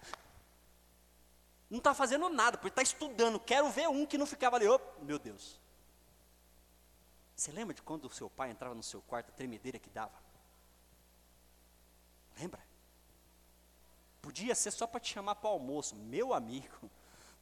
não 1.69 1.77
está 1.77 1.93
fazendo 1.93 2.29
nada, 2.29 2.57
porque 2.57 2.69
está 2.69 2.81
estudando. 2.81 3.39
Quero 3.39 3.69
ver 3.69 3.87
um 3.87 4.05
que 4.05 4.17
não 4.17 4.25
ficava 4.25 4.57
ali, 4.57 4.67
oh, 4.67 4.79
meu 5.01 5.17
Deus. 5.17 5.59
Você 7.35 7.51
lembra 7.51 7.73
de 7.73 7.81
quando 7.81 8.05
o 8.05 8.09
seu 8.09 8.29
pai 8.29 8.51
entrava 8.51 8.75
no 8.75 8.83
seu 8.83 9.01
quarto, 9.01 9.29
a 9.29 9.33
tremedeira 9.33 9.79
que 9.79 9.89
dava? 9.89 10.13
Lembra? 12.39 12.61
Podia 14.21 14.55
ser 14.55 14.71
só 14.71 14.85
para 14.85 14.99
te 14.99 15.13
chamar 15.13 15.35
para 15.35 15.49
o 15.49 15.53
almoço. 15.53 15.95
Meu 15.95 16.33
amigo, 16.33 16.89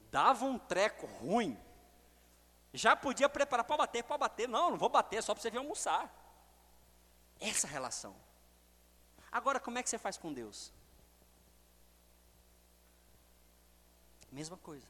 dava 0.10 0.46
um 0.46 0.58
treco 0.58 1.06
ruim. 1.06 1.60
Já 2.74 2.96
podia 2.96 3.28
preparar 3.28 3.66
para 3.66 3.78
bater, 3.78 4.04
para 4.04 4.18
bater. 4.18 4.48
Não, 4.48 4.72
não 4.72 4.78
vou 4.78 4.90
bater, 4.90 5.22
só 5.22 5.34
para 5.34 5.42
você 5.42 5.52
vir 5.52 5.58
almoçar. 5.58 6.21
Essa 7.42 7.68
relação. 7.68 8.16
Agora, 9.32 9.60
como 9.60 9.80
é 9.80 9.84
que 9.84 9.90
você 9.90 9.98
faz 9.98 10.16
com 10.16 10.32
Deus? 10.32 10.72
Mesma 14.32 14.56
coisa. 14.58 14.88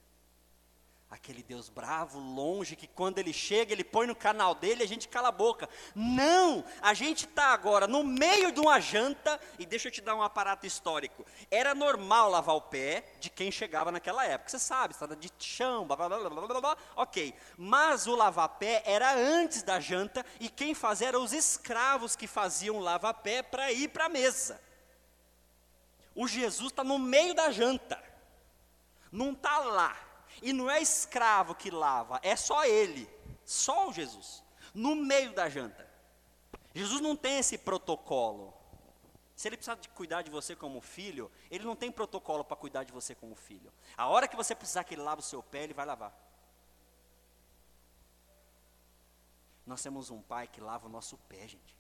Aquele 1.11 1.43
Deus 1.43 1.67
bravo, 1.67 2.19
longe, 2.19 2.77
que 2.77 2.87
quando 2.87 3.19
ele 3.19 3.33
chega, 3.33 3.73
ele 3.73 3.83
põe 3.83 4.07
no 4.07 4.15
canal 4.15 4.55
dele 4.55 4.81
e 4.81 4.85
a 4.85 4.87
gente 4.87 5.09
cala 5.09 5.27
a 5.27 5.31
boca. 5.31 5.67
Não! 5.93 6.63
A 6.81 6.93
gente 6.93 7.25
está 7.25 7.47
agora 7.47 7.85
no 7.85 8.01
meio 8.01 8.49
de 8.49 8.61
uma 8.61 8.79
janta, 8.79 9.37
e 9.59 9.65
deixa 9.65 9.89
eu 9.89 9.91
te 9.91 9.99
dar 9.99 10.15
um 10.15 10.23
aparato 10.23 10.65
histórico. 10.65 11.25
Era 11.51 11.75
normal 11.75 12.29
lavar 12.29 12.55
o 12.55 12.61
pé 12.61 13.03
de 13.19 13.29
quem 13.29 13.51
chegava 13.51 13.91
naquela 13.91 14.25
época. 14.25 14.51
Você 14.51 14.57
sabe, 14.57 14.93
estrada 14.93 15.13
de 15.17 15.29
chão, 15.37 15.85
blá, 15.85 15.97
blá, 15.97 16.07
blá, 16.07 16.29
blá, 16.29 16.47
blá, 16.47 16.61
blá, 16.61 16.77
ok. 16.95 17.33
Mas 17.57 18.07
o 18.07 18.15
lavar 18.15 18.47
pé 18.47 18.81
era 18.85 19.13
antes 19.13 19.63
da 19.63 19.81
janta, 19.81 20.25
e 20.39 20.47
quem 20.47 20.73
fazia 20.73 21.09
eram 21.09 21.23
os 21.25 21.33
escravos 21.33 22.15
que 22.15 22.25
faziam 22.25 22.79
lavar 22.79 23.15
pé 23.15 23.43
para 23.43 23.69
ir 23.69 23.89
para 23.89 24.05
a 24.05 24.09
mesa. 24.09 24.61
O 26.15 26.25
Jesus 26.25 26.71
está 26.71 26.85
no 26.85 26.97
meio 26.97 27.33
da 27.33 27.51
janta, 27.51 28.01
não 29.11 29.33
está 29.33 29.59
lá 29.59 30.10
e 30.41 30.51
não 30.51 30.69
é 30.69 30.81
escravo 30.81 31.55
que 31.55 31.69
lava, 31.69 32.19
é 32.24 32.36
só 32.36 32.65
ele, 32.65 33.10
só 33.45 33.89
o 33.89 33.93
Jesus, 33.93 34.43
no 34.74 34.95
meio 34.95 35.33
da 35.33 35.48
janta. 35.50 35.89
Jesus 36.74 37.01
não 37.01 37.15
tem 37.15 37.39
esse 37.39 37.57
protocolo. 37.57 38.53
Se 39.36 39.48
ele 39.48 39.57
precisar 39.57 39.75
de 39.75 39.89
cuidar 39.89 40.21
de 40.21 40.29
você 40.29 40.55
como 40.55 40.79
filho, 40.81 41.31
ele 41.50 41.65
não 41.65 41.75
tem 41.75 41.91
protocolo 41.91 42.43
para 42.43 42.55
cuidar 42.55 42.83
de 42.83 42.93
você 42.93 43.15
como 43.15 43.36
filho. 43.36 43.74
A 43.98 44.07
hora 44.07 44.27
que 44.27 44.36
você 44.36 44.53
precisar 44.53 44.83
que 44.83 44.93
ele 44.93 45.01
lave 45.01 45.21
o 45.21 45.24
seu 45.24 45.41
pé, 45.41 45.63
ele 45.63 45.74
vai 45.74 45.86
lavar. 45.86 46.13
Nós 49.65 49.81
temos 49.81 50.09
um 50.09 50.22
pai 50.22 50.48
que 50.48 50.61
lava 50.61 50.87
o 50.87 50.89
nosso 50.89 51.18
pé, 51.18 51.48
gente. 51.48 51.75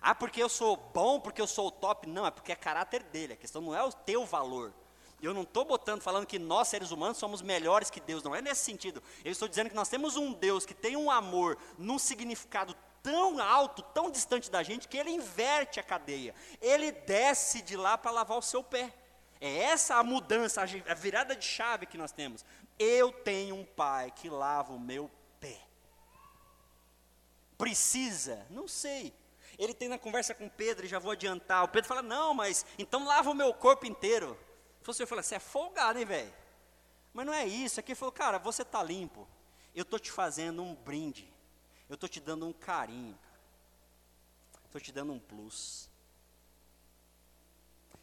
Ah, 0.00 0.14
porque 0.14 0.42
eu 0.42 0.48
sou 0.48 0.76
bom, 0.76 1.20
porque 1.20 1.40
eu 1.40 1.46
sou 1.46 1.68
o 1.68 1.70
top. 1.70 2.08
Não, 2.08 2.26
é 2.26 2.30
porque 2.30 2.52
é 2.52 2.56
caráter 2.56 3.02
dele. 3.04 3.34
A 3.34 3.36
questão 3.36 3.62
não 3.62 3.74
é 3.74 3.82
o 3.82 3.92
teu 3.92 4.26
valor. 4.26 4.74
Eu 5.22 5.32
não 5.32 5.42
estou 5.42 5.64
botando, 5.64 6.02
falando 6.02 6.26
que 6.26 6.38
nós, 6.38 6.66
seres 6.66 6.90
humanos, 6.90 7.16
somos 7.16 7.40
melhores 7.40 7.90
que 7.90 8.00
Deus, 8.00 8.24
não 8.24 8.34
é 8.34 8.42
nesse 8.42 8.64
sentido. 8.64 9.00
Eu 9.24 9.30
estou 9.30 9.46
dizendo 9.46 9.70
que 9.70 9.76
nós 9.76 9.88
temos 9.88 10.16
um 10.16 10.32
Deus 10.32 10.66
que 10.66 10.74
tem 10.74 10.96
um 10.96 11.10
amor 11.10 11.56
num 11.78 11.98
significado 11.98 12.74
tão 13.02 13.40
alto, 13.40 13.82
tão 13.82 14.10
distante 14.10 14.50
da 14.50 14.62
gente, 14.62 14.88
que 14.88 14.96
ele 14.96 15.10
inverte 15.10 15.78
a 15.78 15.82
cadeia. 15.82 16.34
Ele 16.60 16.90
desce 16.90 17.62
de 17.62 17.76
lá 17.76 17.96
para 17.96 18.10
lavar 18.10 18.36
o 18.36 18.42
seu 18.42 18.64
pé. 18.64 18.92
É 19.40 19.58
essa 19.58 19.96
a 19.96 20.02
mudança, 20.02 20.62
a 20.62 20.94
virada 20.94 21.36
de 21.36 21.44
chave 21.44 21.86
que 21.86 21.98
nós 21.98 22.12
temos. 22.12 22.44
Eu 22.78 23.12
tenho 23.12 23.54
um 23.54 23.64
pai 23.64 24.10
que 24.10 24.28
lava 24.28 24.72
o 24.72 24.78
meu 24.78 25.10
pé. 25.40 25.60
Precisa? 27.56 28.44
Não 28.50 28.66
sei. 28.66 29.14
Ele 29.58 29.74
tem 29.74 29.88
na 29.88 29.98
conversa 29.98 30.34
com 30.34 30.48
Pedro, 30.48 30.86
e 30.86 30.88
já 30.88 30.98
vou 30.98 31.12
adiantar. 31.12 31.62
O 31.64 31.68
Pedro 31.68 31.88
fala: 31.88 32.02
Não, 32.02 32.34
mas 32.34 32.64
então 32.78 33.04
lava 33.04 33.30
o 33.30 33.34
meu 33.34 33.52
corpo 33.52 33.86
inteiro. 33.86 34.36
Você 34.84 35.06
fala, 35.06 35.22
você 35.22 35.36
é 35.36 35.38
folgado, 35.38 35.98
hein, 35.98 36.04
velho? 36.04 36.34
Mas 37.12 37.26
não 37.26 37.32
é 37.32 37.46
isso. 37.46 37.78
Aqui 37.78 37.94
falou, 37.94 38.12
cara, 38.12 38.38
você 38.38 38.62
está 38.62 38.82
limpo. 38.82 39.28
Eu 39.74 39.82
estou 39.82 39.98
te 39.98 40.10
fazendo 40.10 40.62
um 40.62 40.74
brinde. 40.74 41.32
Eu 41.88 41.94
estou 41.94 42.08
te 42.08 42.20
dando 42.20 42.46
um 42.46 42.52
carinho. 42.52 43.18
Estou 44.64 44.80
te 44.80 44.90
dando 44.90 45.12
um 45.12 45.20
plus. 45.20 45.88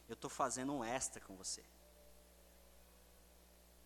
Eu 0.08 0.14
estou 0.14 0.30
fazendo 0.30 0.74
um 0.74 0.84
extra 0.84 1.22
com 1.22 1.36
você. 1.36 1.64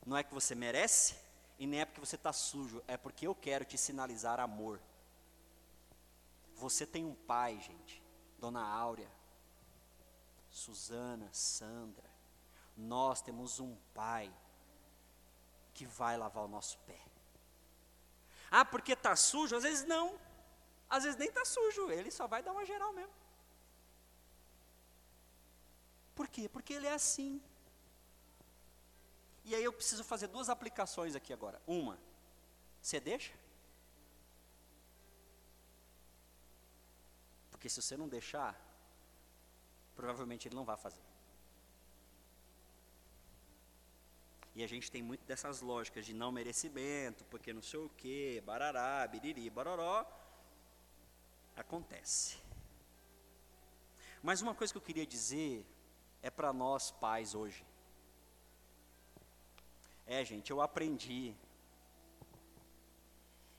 Não 0.05 0.17
é 0.17 0.23
que 0.23 0.33
você 0.33 0.53
merece 0.53 1.15
e 1.57 1.65
nem 1.65 1.81
é 1.81 1.85
porque 1.85 1.99
você 1.99 2.15
está 2.15 2.33
sujo, 2.33 2.83
é 2.87 2.97
porque 2.97 3.25
eu 3.25 3.33
quero 3.33 3.63
te 3.63 3.77
sinalizar 3.77 4.39
amor. 4.39 4.81
Você 6.55 6.85
tem 6.85 7.05
um 7.05 7.15
pai, 7.15 7.59
gente. 7.59 8.03
Dona 8.37 8.61
Áurea, 8.61 9.09
Suzana, 10.49 11.29
Sandra, 11.31 12.12
nós 12.75 13.21
temos 13.21 13.59
um 13.59 13.75
pai 13.93 14.33
que 15.73 15.85
vai 15.85 16.17
lavar 16.17 16.43
o 16.43 16.47
nosso 16.47 16.77
pé. 16.79 16.99
Ah, 18.49 18.63
porque 18.63 18.93
está 18.93 19.15
sujo? 19.15 19.55
Às 19.55 19.63
vezes 19.63 19.85
não. 19.85 20.19
Às 20.89 21.03
vezes 21.03 21.17
nem 21.17 21.29
está 21.29 21.43
sujo, 21.43 21.89
ele 21.89 22.11
só 22.11 22.27
vai 22.27 22.43
dar 22.43 22.51
uma 22.51 22.65
geral 22.65 22.93
mesmo. 22.93 23.13
Por 26.13 26.27
quê? 26.27 26.47
Porque 26.47 26.73
ele 26.73 26.85
é 26.85 26.93
assim. 26.93 27.41
E 29.43 29.55
aí 29.55 29.63
eu 29.63 29.73
preciso 29.73 30.03
fazer 30.03 30.27
duas 30.27 30.49
aplicações 30.49 31.15
aqui 31.15 31.33
agora. 31.33 31.61
Uma, 31.65 31.97
você 32.81 32.99
deixa? 32.99 33.33
Porque 37.49 37.67
se 37.67 37.81
você 37.81 37.97
não 37.97 38.07
deixar, 38.07 38.55
provavelmente 39.95 40.47
ele 40.47 40.55
não 40.55 40.63
vai 40.63 40.77
fazer. 40.77 41.01
E 44.55 44.63
a 44.63 44.67
gente 44.67 44.91
tem 44.91 45.01
muito 45.01 45.25
dessas 45.25 45.61
lógicas 45.61 46.05
de 46.05 46.13
não 46.13 46.31
merecimento, 46.31 47.23
porque 47.25 47.51
não 47.51 47.61
sei 47.61 47.79
o 47.79 47.89
quê, 47.97 48.41
barará, 48.45 49.07
biriri, 49.07 49.49
baroró. 49.49 50.05
Acontece. 51.55 52.37
Mas 54.21 54.41
uma 54.41 54.53
coisa 54.53 54.71
que 54.71 54.77
eu 54.77 54.81
queria 54.81 55.05
dizer 55.05 55.65
é 56.21 56.29
para 56.29 56.53
nós 56.53 56.91
pais 56.91 57.33
hoje. 57.33 57.65
É, 60.05 60.23
gente, 60.23 60.51
eu 60.51 60.61
aprendi. 60.61 61.35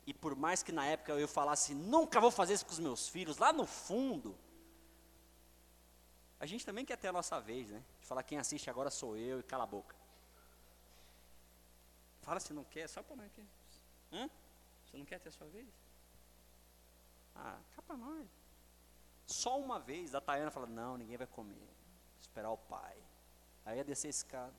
E 0.07 0.15
por 0.15 0.37
mais 0.37 0.63
que 0.63 0.71
na 0.71 0.87
época 0.87 1.13
eu 1.13 1.27
falasse, 1.27 1.75
nunca 1.75 2.21
vou 2.21 2.31
fazer 2.31 2.55
isso 2.55 2.67
com 2.67 2.73
os 2.73 2.79
meus 2.79 3.09
filhos, 3.09 3.39
lá 3.39 3.53
no 3.53 3.67
fundo, 3.67 4.37
a 6.39 6.47
gente 6.47 6.65
também 6.65 6.85
quer 6.85 6.97
ter 6.97 7.09
a 7.09 7.13
nossa 7.13 7.41
vez, 7.41 7.71
né? 7.71 7.83
De 8.01 8.07
falar, 8.07 8.23
quem 8.23 8.39
assiste 8.39 8.69
agora 8.69 8.91
sou 8.91 9.17
eu 9.17 9.41
e 9.41 9.43
cala 9.43 9.65
a 9.65 9.67
boca. 9.67 10.04
Fala 12.25 12.41
se 12.41 12.53
não 12.55 12.65
quer, 12.65 12.89
só 12.89 13.03
para 13.03 13.17
não 13.17 13.29
quer. 13.29 13.45
Hã? 14.11 14.31
Você 14.85 14.97
não 14.97 15.05
quer 15.05 15.21
ter 15.21 15.29
a 15.29 15.33
sua 15.33 15.47
vez? 15.49 15.69
Ah, 17.35 17.59
cá 17.77 17.83
para 17.83 17.97
nós. 17.97 18.27
Só 19.27 19.59
uma 19.59 19.79
vez 19.79 20.15
a 20.15 20.21
Tayana 20.21 20.51
fala, 20.51 20.67
não, 20.67 20.97
ninguém 20.97 21.17
vai 21.17 21.27
comer. 21.27 21.69
Esperar 22.21 22.51
o 22.51 22.57
pai. 22.57 22.97
Aí 23.65 23.77
ia 23.77 23.85
descer 23.85 24.07
a 24.07 24.11
escada. 24.11 24.55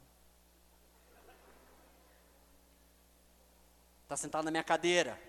Está 4.03 4.15
sentado 4.15 4.45
na 4.45 4.51
minha 4.51 4.63
cadeira. 4.63 5.19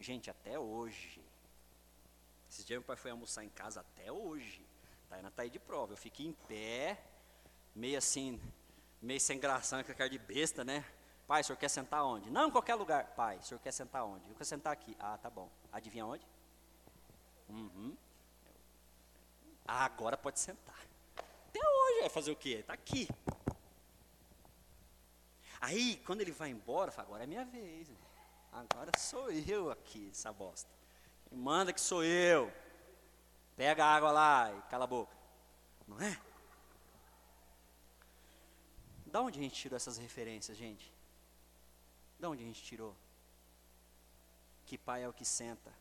Gente, 0.00 0.28
até 0.28 0.58
hoje. 0.58 1.22
Esse 2.50 2.64
dia 2.64 2.76
meu 2.76 2.84
pai 2.84 2.96
foi 2.96 3.12
almoçar 3.12 3.44
em 3.44 3.50
casa 3.50 3.80
até 3.80 4.10
hoje. 4.10 4.66
Tayana 5.08 5.28
está 5.28 5.42
aí 5.42 5.50
de 5.50 5.60
prova. 5.60 5.92
Eu 5.92 5.96
fiquei 5.96 6.26
em 6.26 6.32
pé, 6.32 7.00
meio 7.74 7.98
assim, 7.98 8.40
meio 9.00 9.20
sem 9.20 9.38
graça, 9.38 9.82
com 9.82 9.92
a 9.92 9.94
cara 9.94 10.10
de 10.10 10.18
besta, 10.18 10.64
né? 10.64 10.84
Pai, 11.26 11.42
o 11.42 11.44
senhor 11.44 11.58
quer 11.58 11.68
sentar 11.68 12.04
onde? 12.04 12.30
Não, 12.30 12.48
em 12.48 12.50
qualquer 12.50 12.74
lugar. 12.74 13.04
Pai, 13.14 13.36
o 13.36 13.42
senhor 13.42 13.60
quer 13.60 13.72
sentar 13.72 14.04
onde? 14.04 14.26
Eu 14.28 14.34
quero 14.34 14.44
sentar 14.44 14.72
aqui. 14.72 14.96
Ah, 14.98 15.18
tá 15.18 15.28
bom. 15.28 15.50
Adivinha 15.70 16.06
onde? 16.06 16.26
Uhum. 17.48 17.96
Ah, 19.66 19.84
agora 19.84 20.16
pode 20.16 20.40
sentar. 20.40 20.80
Até 21.48 21.60
hoje 21.60 22.00
vai 22.00 22.08
fazer 22.08 22.30
o 22.30 22.36
quê? 22.36 22.58
Está 22.60 22.72
aqui. 22.72 23.06
Aí, 25.60 25.96
quando 26.06 26.22
ele 26.22 26.32
vai 26.32 26.48
embora, 26.48 26.90
fala, 26.90 27.08
agora 27.08 27.24
é 27.24 27.26
minha 27.26 27.44
vez. 27.44 27.90
Agora 28.52 28.90
sou 28.98 29.30
eu 29.30 29.70
aqui, 29.70 30.08
essa 30.10 30.32
bosta. 30.32 30.70
manda 31.30 31.72
que 31.72 31.80
sou 31.80 32.02
eu. 32.02 32.50
Pega 33.56 33.84
a 33.84 33.94
água 33.94 34.10
lá 34.10 34.52
e 34.52 34.62
cala 34.70 34.84
a 34.84 34.86
boca. 34.86 35.14
Não 35.86 36.00
é? 36.00 36.18
Da 39.10 39.20
onde 39.22 39.38
a 39.38 39.42
gente 39.42 39.54
tirou 39.54 39.76
essas 39.76 39.96
referências, 39.96 40.56
gente? 40.56 40.92
Da 42.18 42.28
onde 42.28 42.42
a 42.42 42.46
gente 42.46 42.62
tirou? 42.62 42.94
Que 44.66 44.76
pai 44.76 45.02
é 45.02 45.08
o 45.08 45.12
que 45.12 45.24
senta. 45.24 45.72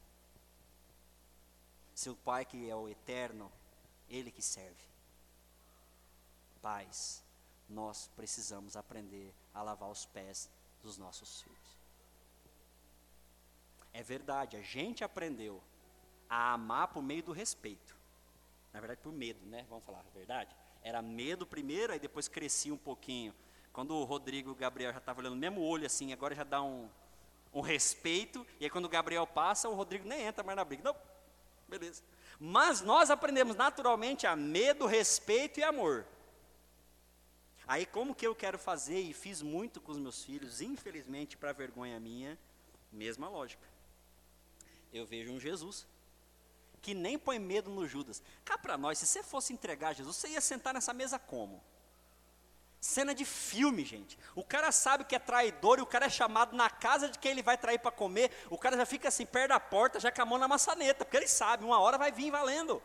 Seu 1.94 2.16
pai 2.16 2.46
que 2.46 2.70
é 2.70 2.76
o 2.76 2.88
eterno, 2.88 3.52
ele 4.10 4.32
que 4.32 4.42
serve. 4.42 4.88
Pais, 6.62 7.24
nós 7.68 8.10
precisamos 8.16 8.78
aprender 8.78 9.34
a 9.54 9.62
lavar 9.62 9.90
os 9.90 10.06
pés 10.06 10.50
dos 10.82 10.98
nossos 10.98 11.42
filhos. 11.42 11.78
É 13.94 14.04
verdade, 14.04 14.56
a 14.56 14.62
gente 14.62 15.04
aprendeu 15.04 15.62
a 16.30 16.54
amar 16.54 16.88
por 16.90 17.02
meio 17.02 17.24
do 17.24 17.32
respeito. 17.32 17.98
Na 18.72 18.80
verdade, 18.80 19.02
por 19.02 19.12
medo, 19.12 19.46
né? 19.48 19.66
Vamos 19.70 19.84
falar 19.84 20.00
a 20.00 20.14
verdade? 20.14 20.56
Era 20.88 21.02
medo 21.02 21.46
primeiro, 21.46 21.92
aí 21.92 22.00
depois 22.00 22.30
crescia 22.30 22.74
um 22.74 22.78
pouquinho. 22.78 23.36
Quando 23.74 23.94
o 23.94 24.06
Rodrigo 24.06 24.50
e 24.50 24.54
o 24.54 24.56
Gabriel 24.56 24.94
já 24.94 25.00
estavam 25.00 25.22
olhando 25.22 25.36
mesmo 25.36 25.62
olho, 25.62 25.86
assim, 25.86 26.14
agora 26.14 26.34
já 26.34 26.46
dá 26.46 26.64
um, 26.64 26.90
um 27.54 27.60
respeito. 27.60 28.48
E 28.58 28.64
aí 28.64 28.70
quando 28.70 28.86
o 28.86 28.90
Gabriel 28.90 29.28
passa, 29.28 29.68
o 29.68 29.74
Rodrigo 29.74 30.08
nem 30.08 30.22
entra 30.22 30.46
mais 30.46 30.56
na 30.56 30.64
briga. 30.64 30.84
Não, 30.84 30.96
beleza. 31.68 32.02
Mas 32.40 32.80
nós 32.80 33.10
aprendemos 33.10 33.58
naturalmente 33.58 34.26
a 34.26 34.34
medo, 34.34 34.86
respeito 34.86 35.60
e 35.60 35.64
amor. 35.64 36.06
Aí 37.68 37.86
como 37.86 38.16
que 38.16 38.26
eu 38.26 38.34
quero 38.34 38.58
fazer, 38.58 39.02
e 39.02 39.14
fiz 39.14 39.42
muito 39.42 39.82
com 39.82 39.92
os 39.92 39.98
meus 39.98 40.24
filhos, 40.24 40.62
infelizmente 40.62 41.36
para 41.36 41.52
vergonha 41.52 42.00
minha, 42.00 42.40
mesma 42.94 43.28
lógica. 43.28 43.68
Eu 44.94 45.06
vejo 45.06 45.34
um 45.34 45.40
Jesus 45.40 45.86
que 46.82 46.94
nem 46.94 47.18
põe 47.18 47.40
medo 47.40 47.70
no 47.70 47.88
Judas. 47.88 48.22
Cá 48.46 48.58
para 48.58 48.78
nós, 48.78 48.98
se 48.98 49.08
você 49.08 49.24
fosse 49.24 49.54
entregar 49.54 49.94
Jesus, 49.94 50.16
você 50.16 50.30
ia 50.30 50.42
sentar 50.42 50.74
nessa 50.74 50.94
mesa 50.94 51.20
como? 51.20 51.62
Cena 52.80 53.14
de 53.14 53.26
filme, 53.26 53.84
gente. 53.84 54.18
O 54.36 54.44
cara 54.44 54.72
sabe 54.72 55.04
que 55.04 55.16
é 55.16 55.20
traidor 55.20 55.80
e 55.80 55.82
o 55.82 55.86
cara 55.86 56.06
é 56.06 56.10
chamado 56.10 56.56
na 56.56 56.70
casa 56.70 57.10
de 57.10 57.18
quem 57.18 57.32
ele 57.32 57.42
vai 57.42 57.58
trair 57.58 57.80
para 57.80 57.92
comer. 57.92 58.32
O 58.50 58.58
cara 58.58 58.78
já 58.78 58.86
fica 58.86 59.08
assim, 59.08 59.26
perto 59.26 59.50
da 59.50 59.60
porta, 59.60 60.00
já 60.00 60.12
com 60.12 60.22
a 60.22 60.26
mão 60.26 60.38
na 60.38 60.48
maçaneta, 60.48 61.04
porque 61.04 61.18
ele 61.18 61.28
sabe, 61.28 61.66
uma 61.66 61.80
hora 61.80 61.98
vai 61.98 62.12
vir 62.12 62.32
valendo. 62.32 62.82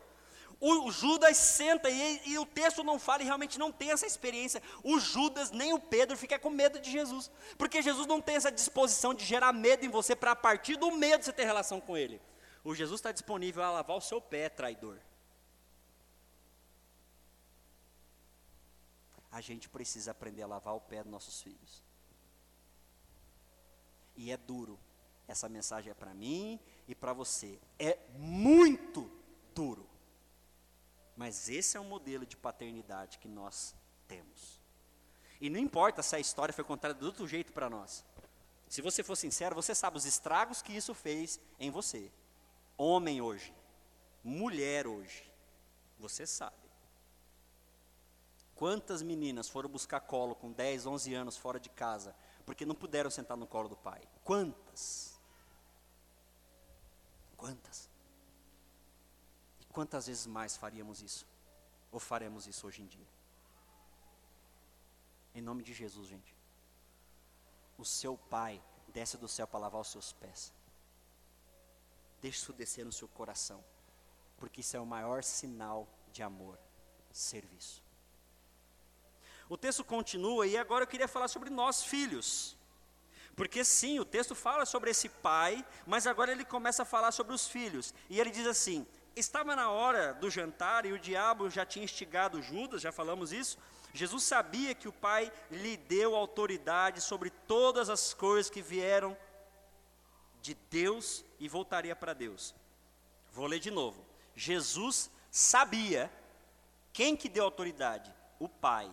O 0.59 0.89
Judas 0.91 1.35
senta 1.35 1.89
e, 1.89 2.21
e, 2.25 2.39
o 2.39 2.45
texto 2.45 2.83
não 2.83 2.97
fala 2.97 3.21
e 3.21 3.25
realmente 3.25 3.59
não 3.59 3.69
tem 3.69 3.91
essa 3.91 4.05
experiência. 4.05 4.63
O 4.81 4.97
Judas 4.97 5.51
nem 5.51 5.73
o 5.73 5.79
Pedro 5.79 6.15
fica 6.15 6.39
com 6.39 6.49
medo 6.49 6.79
de 6.79 6.89
Jesus, 6.89 7.29
porque 7.57 7.81
Jesus 7.81 8.07
não 8.07 8.21
tem 8.21 8.37
essa 8.37 8.51
disposição 8.51 9.13
de 9.13 9.25
gerar 9.25 9.51
medo 9.51 9.85
em 9.85 9.89
você 9.89 10.15
para 10.15 10.31
a 10.31 10.35
partir 10.35 10.77
do 10.77 10.89
medo 10.91 11.25
você 11.25 11.33
ter 11.33 11.43
relação 11.43 11.81
com 11.81 11.97
Ele. 11.97 12.21
O 12.63 12.73
Jesus 12.73 12.99
está 12.99 13.11
disponível 13.11 13.61
a 13.63 13.71
lavar 13.71 13.97
o 13.97 14.01
seu 14.01 14.21
pé, 14.21 14.47
traidor. 14.47 14.97
A 19.31 19.41
gente 19.41 19.67
precisa 19.67 20.11
aprender 20.11 20.43
a 20.43 20.47
lavar 20.47 20.75
o 20.75 20.81
pé 20.81 21.03
dos 21.03 21.11
nossos 21.11 21.41
filhos. 21.41 21.83
E 24.15 24.31
é 24.31 24.37
duro. 24.37 24.79
Essa 25.27 25.49
mensagem 25.49 25.91
é 25.91 25.93
para 25.93 26.13
mim 26.13 26.59
e 26.87 26.93
para 26.93 27.13
você. 27.13 27.59
É 27.79 27.97
muito 28.15 29.11
duro. 29.53 29.89
Mas 31.15 31.49
esse 31.49 31.75
é 31.75 31.79
o 31.79 31.83
modelo 31.83 32.25
de 32.25 32.37
paternidade 32.37 33.17
que 33.17 33.27
nós 33.27 33.75
temos. 34.07 34.61
E 35.41 35.49
não 35.49 35.59
importa 35.59 36.01
se 36.01 36.15
a 36.15 36.19
história 36.19 36.53
foi 36.53 36.63
contada 36.63 36.93
de 36.93 37.03
outro 37.03 37.27
jeito 37.27 37.51
para 37.51 37.69
nós. 37.69 38.05
Se 38.69 38.81
você 38.81 39.03
for 39.03 39.15
sincero, 39.15 39.55
você 39.55 39.75
sabe 39.75 39.97
os 39.97 40.05
estragos 40.05 40.61
que 40.61 40.73
isso 40.73 40.93
fez 40.93 41.39
em 41.59 41.69
você. 41.69 42.11
Homem 42.77 43.21
hoje, 43.21 43.53
mulher 44.23 44.87
hoje, 44.87 45.31
você 45.97 46.25
sabe. 46.25 46.55
Quantas 48.55 49.01
meninas 49.01 49.49
foram 49.49 49.69
buscar 49.69 49.99
colo 49.99 50.35
com 50.35 50.51
10, 50.51 50.85
11 50.85 51.13
anos 51.13 51.37
fora 51.37 51.59
de 51.59 51.69
casa, 51.69 52.15
porque 52.45 52.65
não 52.65 52.75
puderam 52.75 53.09
sentar 53.09 53.35
no 53.35 53.47
colo 53.47 53.69
do 53.69 53.75
pai? 53.75 54.01
Quantas? 54.23 55.19
Quantas? 57.35 57.89
Quantas 59.71 60.07
vezes 60.07 60.27
mais 60.27 60.55
faríamos 60.55 61.01
isso? 61.01 61.27
Ou 61.91 61.99
faremos 61.99 62.47
isso 62.47 62.65
hoje 62.67 62.81
em 62.81 62.87
dia? 62.87 63.07
Em 65.35 65.41
nome 65.41 65.63
de 65.63 65.73
Jesus, 65.73 66.07
gente. 66.07 66.35
O 67.77 67.83
seu 67.83 68.17
pai 68.17 68.61
desce 68.89 69.17
do 69.17 69.27
céu 69.27 69.47
para 69.47 69.59
lavar 69.59 69.81
os 69.81 69.87
seus 69.87 70.13
pés. 70.13 70.53
Deixe 72.23 72.37
isso 72.37 72.53
descer 72.53 72.85
no 72.85 72.91
seu 72.93 73.07
coração. 73.09 73.61
Porque 74.37 74.61
isso 74.61 74.77
é 74.77 74.79
o 74.79 74.85
maior 74.85 75.21
sinal 75.21 75.85
de 76.09 76.23
amor, 76.23 76.57
serviço. 77.11 77.83
O 79.49 79.57
texto 79.57 79.83
continua 79.83 80.47
e 80.47 80.55
agora 80.57 80.83
eu 80.83 80.87
queria 80.87 81.07
falar 81.07 81.27
sobre 81.27 81.49
nós, 81.49 81.83
filhos. 81.83 82.55
Porque 83.35 83.65
sim, 83.65 83.99
o 83.99 84.05
texto 84.05 84.33
fala 84.33 84.65
sobre 84.65 84.91
esse 84.91 85.09
pai, 85.09 85.65
mas 85.85 86.07
agora 86.07 86.31
ele 86.31 86.45
começa 86.45 86.83
a 86.83 86.85
falar 86.85 87.11
sobre 87.11 87.33
os 87.33 87.45
filhos. 87.45 87.93
E 88.09 88.21
ele 88.21 88.31
diz 88.31 88.47
assim: 88.47 88.87
Estava 89.17 89.53
na 89.53 89.69
hora 89.69 90.13
do 90.13 90.29
jantar 90.29 90.85
e 90.85 90.93
o 90.93 90.99
diabo 90.99 91.49
já 91.49 91.65
tinha 91.65 91.83
instigado 91.83 92.41
Judas, 92.41 92.81
já 92.81 92.93
falamos 92.93 93.33
isso. 93.33 93.57
Jesus 93.93 94.23
sabia 94.23 94.73
que 94.73 94.87
o 94.87 94.93
Pai 94.93 95.29
lhe 95.51 95.75
deu 95.75 96.15
autoridade 96.15 97.01
sobre 97.01 97.29
todas 97.29 97.89
as 97.89 98.13
coisas 98.13 98.49
que 98.49 98.61
vieram 98.61 99.15
de 100.43 100.53
Deus 100.69 101.23
e 101.39 101.47
voltaria 101.47 101.95
para 101.95 102.13
Deus. 102.13 102.53
Vou 103.31 103.47
ler 103.47 103.59
de 103.59 103.71
novo. 103.71 104.05
Jesus 104.35 105.09
sabia 105.31 106.11
quem 106.91 107.15
que 107.15 107.29
deu 107.29 107.45
autoridade? 107.45 108.13
O 108.37 108.49
Pai. 108.49 108.91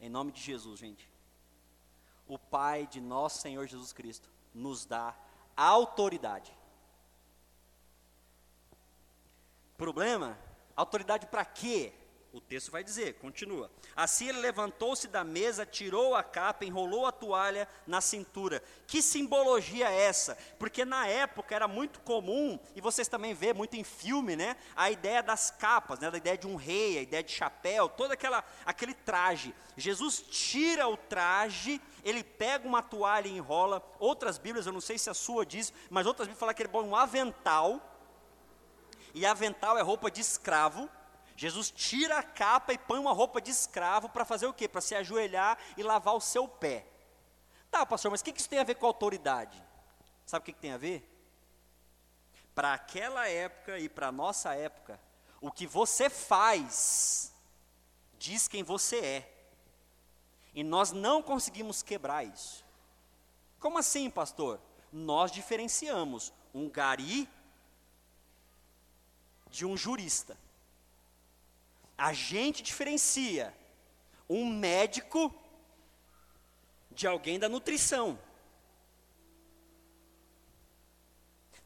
Em 0.00 0.08
nome 0.08 0.32
de 0.32 0.40
Jesus, 0.40 0.80
gente. 0.80 1.06
O 2.26 2.38
Pai 2.38 2.86
de 2.86 3.02
nosso 3.02 3.42
Senhor 3.42 3.66
Jesus 3.66 3.92
Cristo 3.92 4.30
nos 4.54 4.86
dá 4.86 5.14
autoridade. 5.54 6.50
Problema? 9.76 10.38
Autoridade 10.74 11.26
para 11.26 11.44
quê? 11.44 11.92
O 12.32 12.40
texto 12.40 12.70
vai 12.70 12.82
dizer, 12.82 13.18
continua. 13.18 13.70
Assim 13.94 14.28
ele 14.30 14.40
levantou-se 14.40 15.06
da 15.06 15.22
mesa, 15.22 15.66
tirou 15.66 16.14
a 16.14 16.22
capa, 16.22 16.64
enrolou 16.64 17.04
a 17.04 17.12
toalha 17.12 17.68
na 17.86 18.00
cintura. 18.00 18.62
Que 18.86 19.02
simbologia 19.02 19.90
é 19.90 20.04
essa? 20.04 20.38
Porque 20.58 20.82
na 20.82 21.06
época 21.06 21.54
era 21.54 21.68
muito 21.68 22.00
comum, 22.00 22.58
e 22.74 22.80
vocês 22.80 23.06
também 23.06 23.34
vê 23.34 23.52
muito 23.52 23.76
em 23.76 23.84
filme, 23.84 24.34
né? 24.34 24.56
A 24.74 24.90
ideia 24.90 25.22
das 25.22 25.50
capas, 25.50 25.98
né? 25.98 26.10
Da 26.10 26.16
ideia 26.16 26.38
de 26.38 26.46
um 26.46 26.56
rei, 26.56 26.96
a 26.96 27.02
ideia 27.02 27.22
de 27.22 27.32
chapéu, 27.32 27.86
todo 27.86 28.12
aquela, 28.12 28.42
aquele 28.64 28.94
traje. 28.94 29.54
Jesus 29.76 30.22
tira 30.22 30.88
o 30.88 30.96
traje, 30.96 31.82
ele 32.02 32.24
pega 32.24 32.66
uma 32.66 32.82
toalha 32.82 33.28
e 33.28 33.36
enrola. 33.36 33.82
Outras 33.98 34.38
Bíblias, 34.38 34.64
eu 34.64 34.72
não 34.72 34.80
sei 34.80 34.96
se 34.96 35.10
a 35.10 35.14
sua 35.14 35.44
diz, 35.44 35.70
mas 35.90 36.06
outras 36.06 36.26
Bíblias 36.26 36.40
falam 36.40 36.54
que 36.54 36.62
ele 36.62 36.70
põe 36.70 36.86
um 36.86 36.96
avental 36.96 37.78
e 39.14 39.26
avental 39.26 39.76
é 39.76 39.82
roupa 39.82 40.10
de 40.10 40.22
escravo. 40.22 40.88
Jesus 41.42 41.72
tira 41.72 42.20
a 42.20 42.22
capa 42.22 42.72
e 42.72 42.78
põe 42.78 43.00
uma 43.00 43.12
roupa 43.12 43.40
de 43.40 43.50
escravo 43.50 44.08
para 44.08 44.24
fazer 44.24 44.46
o 44.46 44.54
quê? 44.54 44.68
Para 44.68 44.80
se 44.80 44.94
ajoelhar 44.94 45.58
e 45.76 45.82
lavar 45.82 46.14
o 46.14 46.20
seu 46.20 46.46
pé. 46.46 46.86
Tá, 47.68 47.84
pastor, 47.84 48.12
mas 48.12 48.20
o 48.20 48.24
que 48.24 48.30
isso 48.30 48.48
tem 48.48 48.60
a 48.60 48.64
ver 48.64 48.76
com 48.76 48.86
autoridade? 48.86 49.60
Sabe 50.24 50.40
o 50.40 50.44
que, 50.44 50.52
que 50.52 50.60
tem 50.60 50.70
a 50.70 50.76
ver? 50.76 51.04
Para 52.54 52.74
aquela 52.74 53.28
época 53.28 53.76
e 53.76 53.88
para 53.88 54.06
a 54.06 54.12
nossa 54.12 54.54
época, 54.54 55.00
o 55.40 55.50
que 55.50 55.66
você 55.66 56.08
faz 56.08 57.34
diz 58.16 58.46
quem 58.46 58.62
você 58.62 58.98
é. 58.98 59.48
E 60.54 60.62
nós 60.62 60.92
não 60.92 61.20
conseguimos 61.20 61.82
quebrar 61.82 62.22
isso. 62.22 62.64
Como 63.58 63.78
assim, 63.78 64.08
pastor? 64.08 64.60
Nós 64.92 65.32
diferenciamos 65.32 66.32
um 66.54 66.70
gari 66.70 67.28
de 69.50 69.66
um 69.66 69.76
jurista. 69.76 70.38
A 71.96 72.12
gente 72.12 72.62
diferencia 72.62 73.54
um 74.28 74.46
médico 74.46 75.34
de 76.90 77.06
alguém 77.06 77.38
da 77.38 77.48
nutrição. 77.48 78.18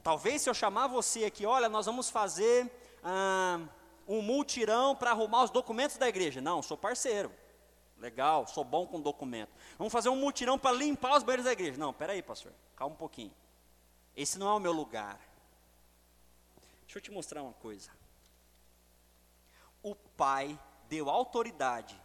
Talvez 0.02 0.42
se 0.42 0.48
eu 0.48 0.54
chamar 0.54 0.86
você 0.86 1.24
aqui, 1.24 1.44
olha, 1.44 1.68
nós 1.68 1.86
vamos 1.86 2.08
fazer 2.08 2.70
ah, 3.02 3.60
um 4.06 4.22
multirão 4.22 4.94
para 4.94 5.10
arrumar 5.10 5.42
os 5.42 5.50
documentos 5.50 5.96
da 5.96 6.08
igreja. 6.08 6.40
Não, 6.40 6.62
sou 6.62 6.76
parceiro. 6.76 7.32
Legal, 7.98 8.46
sou 8.46 8.62
bom 8.62 8.86
com 8.86 9.00
documento. 9.00 9.50
Vamos 9.78 9.92
fazer 9.92 10.08
um 10.08 10.16
multirão 10.16 10.58
para 10.58 10.76
limpar 10.76 11.16
os 11.16 11.22
banheiros 11.22 11.46
da 11.46 11.52
igreja. 11.52 11.78
Não, 11.78 11.92
peraí, 11.92 12.22
pastor, 12.22 12.52
calma 12.76 12.94
um 12.94 12.98
pouquinho. 12.98 13.32
Esse 14.14 14.38
não 14.38 14.48
é 14.48 14.52
o 14.52 14.60
meu 14.60 14.72
lugar. 14.72 15.18
Deixa 16.82 16.98
eu 16.98 17.02
te 17.02 17.10
mostrar 17.10 17.42
uma 17.42 17.54
coisa. 17.54 17.90
O 19.86 19.94
Pai 19.94 20.58
deu 20.88 21.08
autoridade 21.08 21.96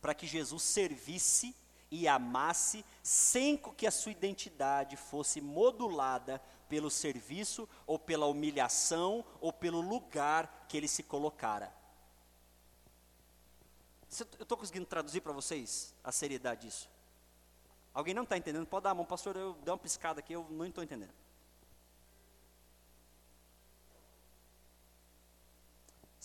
para 0.00 0.14
que 0.14 0.26
Jesus 0.26 0.62
servisse 0.62 1.54
e 1.90 2.08
amasse 2.08 2.82
sem 3.02 3.54
que 3.58 3.86
a 3.86 3.90
sua 3.90 4.12
identidade 4.12 4.96
fosse 4.96 5.38
modulada 5.38 6.40
pelo 6.70 6.90
serviço 6.90 7.68
ou 7.86 7.98
pela 7.98 8.24
humilhação 8.24 9.22
ou 9.42 9.52
pelo 9.52 9.82
lugar 9.82 10.64
que 10.66 10.74
ele 10.74 10.88
se 10.88 11.02
colocara. 11.02 11.70
Eu 14.18 14.42
estou 14.44 14.56
conseguindo 14.56 14.86
traduzir 14.86 15.20
para 15.20 15.34
vocês 15.34 15.94
a 16.02 16.10
seriedade 16.10 16.62
disso? 16.62 16.88
Alguém 17.92 18.14
não 18.14 18.22
está 18.22 18.38
entendendo? 18.38 18.66
Pode 18.66 18.84
dar 18.84 18.92
a 18.92 18.94
mão, 18.94 19.04
pastor, 19.04 19.36
eu 19.36 19.52
dei 19.62 19.70
uma 19.70 19.76
piscada 19.76 20.20
aqui, 20.20 20.32
eu 20.32 20.46
não 20.48 20.64
estou 20.64 20.82
entendendo. 20.82 21.12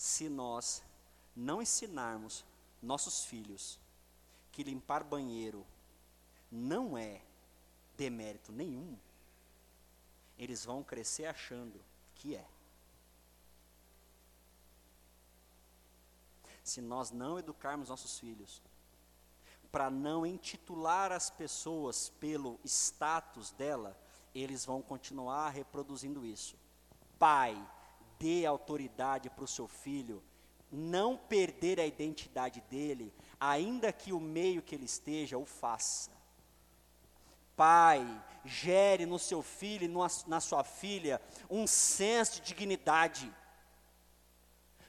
Se 0.02 0.28
nós 0.28 0.82
não 1.34 1.62
ensinarmos 1.62 2.44
nossos 2.82 3.24
filhos 3.24 3.78
que 4.50 4.64
limpar 4.64 5.04
banheiro 5.04 5.64
não 6.50 6.98
é 6.98 7.22
demérito 7.96 8.50
nenhum, 8.50 8.98
eles 10.36 10.64
vão 10.64 10.82
crescer 10.82 11.26
achando 11.26 11.80
que 12.16 12.34
é. 12.34 12.44
Se 16.64 16.80
nós 16.80 17.12
não 17.12 17.38
educarmos 17.38 17.88
nossos 17.88 18.18
filhos 18.18 18.60
para 19.70 19.88
não 19.88 20.26
intitular 20.26 21.12
as 21.12 21.30
pessoas 21.30 22.08
pelo 22.18 22.58
status 22.64 23.52
dela, 23.52 23.96
eles 24.34 24.64
vão 24.64 24.82
continuar 24.82 25.50
reproduzindo 25.50 26.26
isso. 26.26 26.56
Pai, 27.20 27.56
dê 28.22 28.46
autoridade 28.46 29.28
para 29.28 29.44
o 29.44 29.48
seu 29.48 29.66
filho 29.66 30.22
não 30.70 31.18
perder 31.18 31.78
a 31.78 31.86
identidade 31.86 32.62
dele, 32.70 33.12
ainda 33.38 33.92
que 33.92 34.12
o 34.12 34.20
meio 34.20 34.62
que 34.62 34.74
ele 34.74 34.86
esteja 34.86 35.36
o 35.36 35.44
faça. 35.44 36.10
Pai, 37.54 38.06
gere 38.42 39.04
no 39.04 39.18
seu 39.18 39.42
filho 39.42 39.84
e 39.84 40.28
na 40.30 40.40
sua 40.40 40.64
filha 40.64 41.20
um 41.50 41.66
senso 41.66 42.36
de 42.36 42.46
dignidade. 42.46 43.30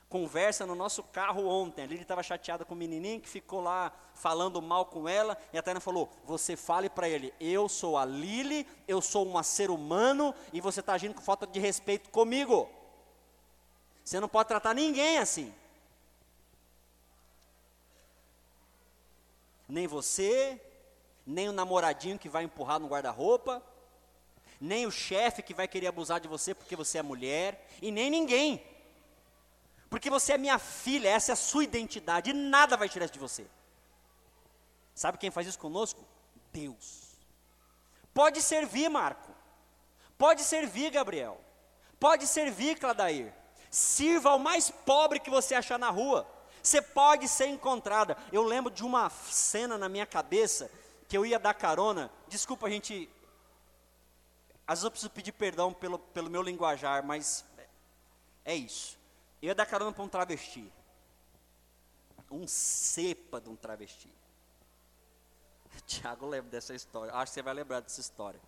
Conversa 0.08 0.66
no 0.66 0.76
nosso 0.76 1.04
carro 1.04 1.46
ontem, 1.48 1.86
Lili 1.86 2.04
estava 2.04 2.24
chateada 2.24 2.64
com 2.64 2.76
o 2.76 2.78
menininho 2.78 3.20
que 3.20 3.28
ficou 3.28 3.60
lá 3.60 3.92
falando 4.14 4.62
mal 4.62 4.86
com 4.86 5.10
ela, 5.10 5.36
e 5.52 5.58
a 5.58 5.64
Tânia 5.64 5.82
falou: 5.82 6.10
Você 6.24 6.56
fale 6.56 6.88
para 6.88 7.10
ele, 7.10 7.34
eu 7.40 7.68
sou 7.68 7.98
a 7.98 8.06
Lili, 8.06 8.66
eu 8.88 9.02
sou 9.02 9.28
um 9.28 9.44
ser 9.44 9.72
humano, 9.72 10.34
e 10.54 10.62
você 10.62 10.82
está 10.82 10.94
agindo 10.94 11.16
com 11.16 11.22
falta 11.22 11.48
de 11.48 11.60
respeito 11.60 12.12
comigo. 12.12 12.70
Você 14.04 14.20
não 14.20 14.28
pode 14.28 14.50
tratar 14.50 14.74
ninguém 14.74 15.18
assim. 15.18 15.54
Nem 19.68 19.88
você, 19.88 20.62
nem 21.26 21.48
o 21.50 21.54
namoradinho 21.54 22.20
que 22.20 22.30
vai 22.30 22.44
empurrar 22.44 22.80
no 22.80 22.88
guarda-roupa, 22.88 23.64
nem 24.60 24.86
o 24.86 24.92
chefe 24.92 25.42
que 25.42 25.54
vai 25.54 25.68
querer 25.68 25.88
abusar 25.88 26.20
de 26.20 26.28
você 26.28 26.54
porque 26.54 26.76
você 26.76 26.98
é 26.98 27.02
mulher, 27.02 27.68
e 27.82 27.92
nem 27.92 28.10
ninguém. 28.10 28.64
Porque 29.90 30.10
você 30.10 30.34
é 30.34 30.38
minha 30.38 30.60
filha, 30.60 31.10
essa 31.10 31.32
é 31.32 31.34
a 31.34 31.38
sua 31.38 31.64
identidade, 31.64 32.30
e 32.30 32.34
nada 32.34 32.76
vai 32.76 32.90
tirar 32.90 33.06
isso 33.06 33.14
de 33.14 33.20
você. 33.20 33.46
Sabe 34.94 35.18
quem 35.18 35.32
faz 35.32 35.48
isso 35.48 35.60
conosco? 35.60 36.04
Deus. 36.52 37.04
Pode 38.14 38.42
servir, 38.42 38.90
Marco. 38.90 39.32
Pode 40.18 40.44
servir, 40.44 40.92
Gabriel. 40.92 41.40
Pode 42.00 42.28
servir, 42.28 42.78
Cladair. 42.80 43.34
Sirva 43.74 44.30
ao 44.30 44.38
mais 44.38 44.70
pobre 44.70 45.20
que 45.20 45.32
você 45.32 45.56
achar 45.56 45.80
na 45.80 45.90
rua. 45.90 46.28
Você 46.62 46.80
pode 46.80 47.28
ser 47.28 47.48
encontrada. 47.48 48.16
Eu 48.32 48.44
lembro 48.44 48.72
de 48.72 48.84
uma 48.84 49.10
cena 49.10 49.80
na 49.80 49.90
minha 49.90 50.06
cabeça 50.06 50.70
que 51.10 51.18
eu 51.18 51.26
ia 51.26 51.40
dar 51.40 51.56
carona. 51.56 52.12
Desculpa, 52.28 52.68
a 52.68 52.70
gente. 52.70 53.10
Às 54.68 54.78
vezes 54.78 54.84
eu 54.84 54.92
preciso 54.92 55.10
pedir 55.10 55.32
perdão 55.32 55.74
pelo, 55.74 55.98
pelo 55.98 56.30
meu 56.30 56.44
linguajar, 56.44 57.04
mas 57.04 57.44
é 58.46 58.54
isso. 58.54 58.96
Eu 59.42 59.48
ia 59.48 59.56
dar 59.56 59.66
carona 59.66 59.92
para 59.92 60.04
um 60.04 60.08
travesti. 60.08 60.72
Um 62.30 62.48
cepa 62.48 63.42
de 63.42 63.50
um 63.50 63.56
travesti. 63.56 64.14
Tiago 65.88 66.28
lembra 66.28 66.52
dessa 66.52 66.76
história. 66.76 67.12
Acho 67.12 67.32
que 67.32 67.34
você 67.34 67.42
vai 67.42 67.56
lembrar 67.56 67.80
dessa 67.80 68.00
história. 68.00 68.40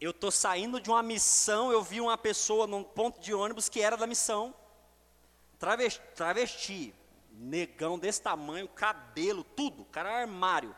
Eu 0.00 0.10
estou 0.10 0.32
saindo 0.32 0.80
de 0.80 0.90
uma 0.90 1.00
missão, 1.00 1.70
eu 1.70 1.80
vi 1.80 2.00
uma 2.00 2.18
pessoa 2.18 2.66
num 2.66 2.82
ponto 2.82 3.20
de 3.20 3.32
ônibus 3.32 3.68
que 3.68 3.80
era 3.80 3.96
da 3.96 4.08
missão. 4.08 4.52
Travesti, 5.58 6.02
travesti 6.14 6.94
negão 7.30 7.98
desse 7.98 8.22
tamanho, 8.22 8.68
cabelo, 8.68 9.42
tudo, 9.42 9.84
cara 9.86 10.10
é 10.10 10.22
armário. 10.22 10.74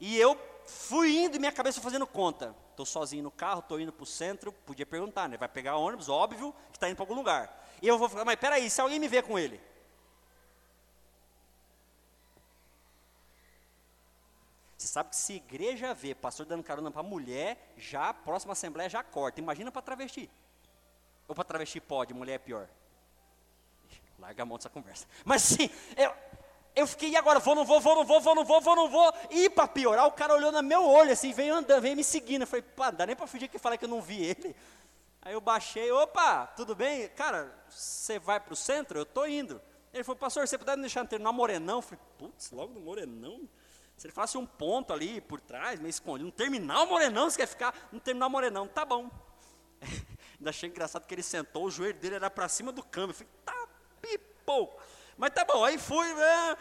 E 0.00 0.16
eu 0.16 0.38
fui 0.66 1.16
indo 1.16 1.36
e 1.36 1.38
minha 1.38 1.52
cabeça 1.52 1.80
fazendo 1.80 2.06
conta. 2.06 2.54
Estou 2.70 2.86
sozinho 2.86 3.22
no 3.22 3.30
carro, 3.30 3.60
estou 3.60 3.80
indo 3.80 3.92
para 3.92 4.02
o 4.02 4.06
centro, 4.06 4.52
podia 4.52 4.84
perguntar, 4.84 5.28
né? 5.28 5.36
Vai 5.36 5.48
pegar 5.48 5.76
ônibus, 5.76 6.08
óbvio, 6.08 6.54
que 6.70 6.76
está 6.76 6.88
indo 6.88 6.96
para 6.96 7.04
algum 7.04 7.14
lugar. 7.14 7.66
E 7.80 7.88
eu 7.88 7.98
vou 7.98 8.08
falar, 8.08 8.24
mas 8.24 8.36
peraí, 8.36 8.68
se 8.68 8.80
alguém 8.80 8.98
me 8.98 9.08
vê 9.08 9.22
com 9.22 9.38
ele? 9.38 9.60
Você 14.76 14.88
sabe 14.88 15.10
que 15.10 15.16
se 15.16 15.34
igreja 15.34 15.94
vê 15.94 16.14
pastor 16.14 16.44
dando 16.44 16.62
carona 16.62 16.90
para 16.90 17.02
mulher, 17.02 17.72
já 17.76 18.10
a 18.10 18.14
próxima 18.14 18.52
assembleia 18.52 18.90
já 18.90 19.02
corta. 19.02 19.40
Imagina 19.40 19.72
para 19.72 19.82
travesti. 19.82 20.30
Ou 21.26 21.34
para 21.34 21.44
travesti 21.44 21.80
pode, 21.80 22.12
mulher 22.12 22.34
é 22.34 22.38
pior. 22.38 22.68
Larga 24.18 24.42
a 24.42 24.46
mão 24.46 24.56
dessa 24.56 24.70
conversa. 24.70 25.06
Mas 25.24 25.42
sim, 25.42 25.70
eu, 25.96 26.12
eu 26.74 26.86
fiquei, 26.86 27.10
e 27.10 27.16
agora? 27.16 27.38
Vou, 27.38 27.54
não 27.54 27.64
vou, 27.64 27.80
vou, 27.80 27.96
não 27.96 28.04
vou, 28.04 28.20
vou, 28.20 28.34
não 28.34 28.44
vou, 28.44 28.60
vou, 28.60 28.76
não 28.76 28.88
vou. 28.88 29.14
E 29.30 29.48
para 29.48 29.66
piorar, 29.68 30.06
o 30.06 30.12
cara 30.12 30.34
olhou 30.34 30.52
no 30.52 30.62
meu 30.62 30.84
olho, 30.84 31.12
assim, 31.12 31.32
veio 31.32 31.54
andando, 31.54 31.80
veio 31.80 31.96
me 31.96 32.04
seguindo. 32.04 32.42
Eu 32.42 32.46
falei, 32.46 32.62
pá, 32.62 32.90
dá 32.90 33.06
nem 33.06 33.16
para 33.16 33.26
fingir 33.26 33.50
que 33.50 33.58
falei 33.58 33.78
que 33.78 33.84
eu 33.84 33.88
não 33.88 34.00
vi 34.00 34.22
ele. 34.22 34.56
Aí 35.22 35.32
eu 35.32 35.40
baixei, 35.40 35.90
opa, 35.90 36.46
tudo 36.48 36.74
bem? 36.74 37.08
Cara, 37.08 37.52
você 37.68 38.18
vai 38.18 38.38
para 38.38 38.52
o 38.52 38.56
centro? 38.56 38.98
Eu 38.98 39.02
estou 39.02 39.26
indo. 39.26 39.60
Ele 39.92 40.04
falou, 40.04 40.18
pastor, 40.18 40.46
você 40.46 40.58
puder 40.58 40.76
me 40.76 40.82
deixar 40.82 41.04
terminar 41.06 41.32
Morenão? 41.32 41.78
Eu 41.78 41.82
falei, 41.82 41.98
putz, 42.18 42.50
logo 42.50 42.74
no 42.74 42.80
Morenão? 42.80 43.48
Se 43.96 44.06
ele 44.06 44.12
falasse 44.12 44.36
um 44.36 44.44
ponto 44.44 44.92
ali 44.92 45.20
por 45.22 45.40
trás, 45.40 45.80
meio 45.80 45.90
escondido, 45.90 46.26
no 46.26 46.32
terminal 46.32 46.86
Morenão, 46.86 47.30
você 47.30 47.38
quer 47.38 47.46
ficar 47.46 47.74
no 47.90 47.98
terminal 47.98 48.28
Morenão? 48.28 48.68
Tá 48.68 48.84
bom. 48.84 49.10
Ainda 50.38 50.50
achei 50.50 50.68
engraçado 50.68 51.06
que 51.06 51.14
ele 51.14 51.22
sentou, 51.22 51.64
o 51.64 51.70
joelho 51.70 51.98
dele 51.98 52.16
era 52.16 52.30
para 52.30 52.46
cima 52.46 52.70
do 52.70 52.82
câmbio. 52.82 53.12
Eu 53.12 53.14
falei, 53.14 53.32
tá 53.44 53.55
pipou. 54.06 54.78
Mas 55.16 55.30
tá 55.30 55.44
bom, 55.44 55.64
aí 55.64 55.78
fui, 55.78 56.12
né? 56.14 56.56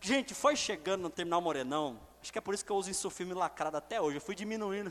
Gente, 0.00 0.34
foi 0.34 0.56
chegando 0.56 1.02
no 1.02 1.10
terminal 1.10 1.40
Morenão. 1.40 2.00
Acho 2.20 2.32
que 2.32 2.38
é 2.38 2.40
por 2.40 2.54
isso 2.54 2.64
que 2.64 2.70
eu 2.72 2.76
uso 2.76 2.90
isso 2.90 3.10
filme 3.10 3.34
lacrado 3.34 3.76
até 3.76 4.00
hoje. 4.00 4.16
Eu 4.16 4.20
fui 4.20 4.34
diminuindo. 4.34 4.90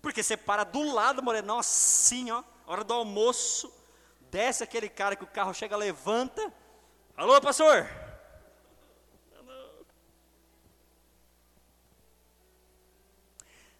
Porque 0.00 0.22
você 0.22 0.36
para 0.36 0.64
do 0.64 0.92
lado 0.92 1.16
do 1.16 1.22
Morenão, 1.22 1.58
assim, 1.58 2.30
ó, 2.30 2.42
hora 2.66 2.84
do 2.84 2.94
almoço, 2.94 3.72
desce 4.30 4.62
aquele 4.62 4.88
cara 4.88 5.16
que 5.16 5.24
o 5.24 5.26
carro 5.26 5.52
chega, 5.52 5.76
levanta. 5.76 6.52
Alô, 7.16 7.40
pastor? 7.40 7.88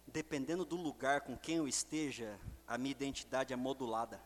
Dependendo 0.05 0.65
do 0.65 0.75
lugar 0.75 1.21
com 1.21 1.37
quem 1.37 1.57
eu 1.57 1.67
esteja, 1.67 2.39
a 2.67 2.77
minha 2.77 2.91
identidade 2.91 3.53
é 3.53 3.55
modulada. 3.55 4.19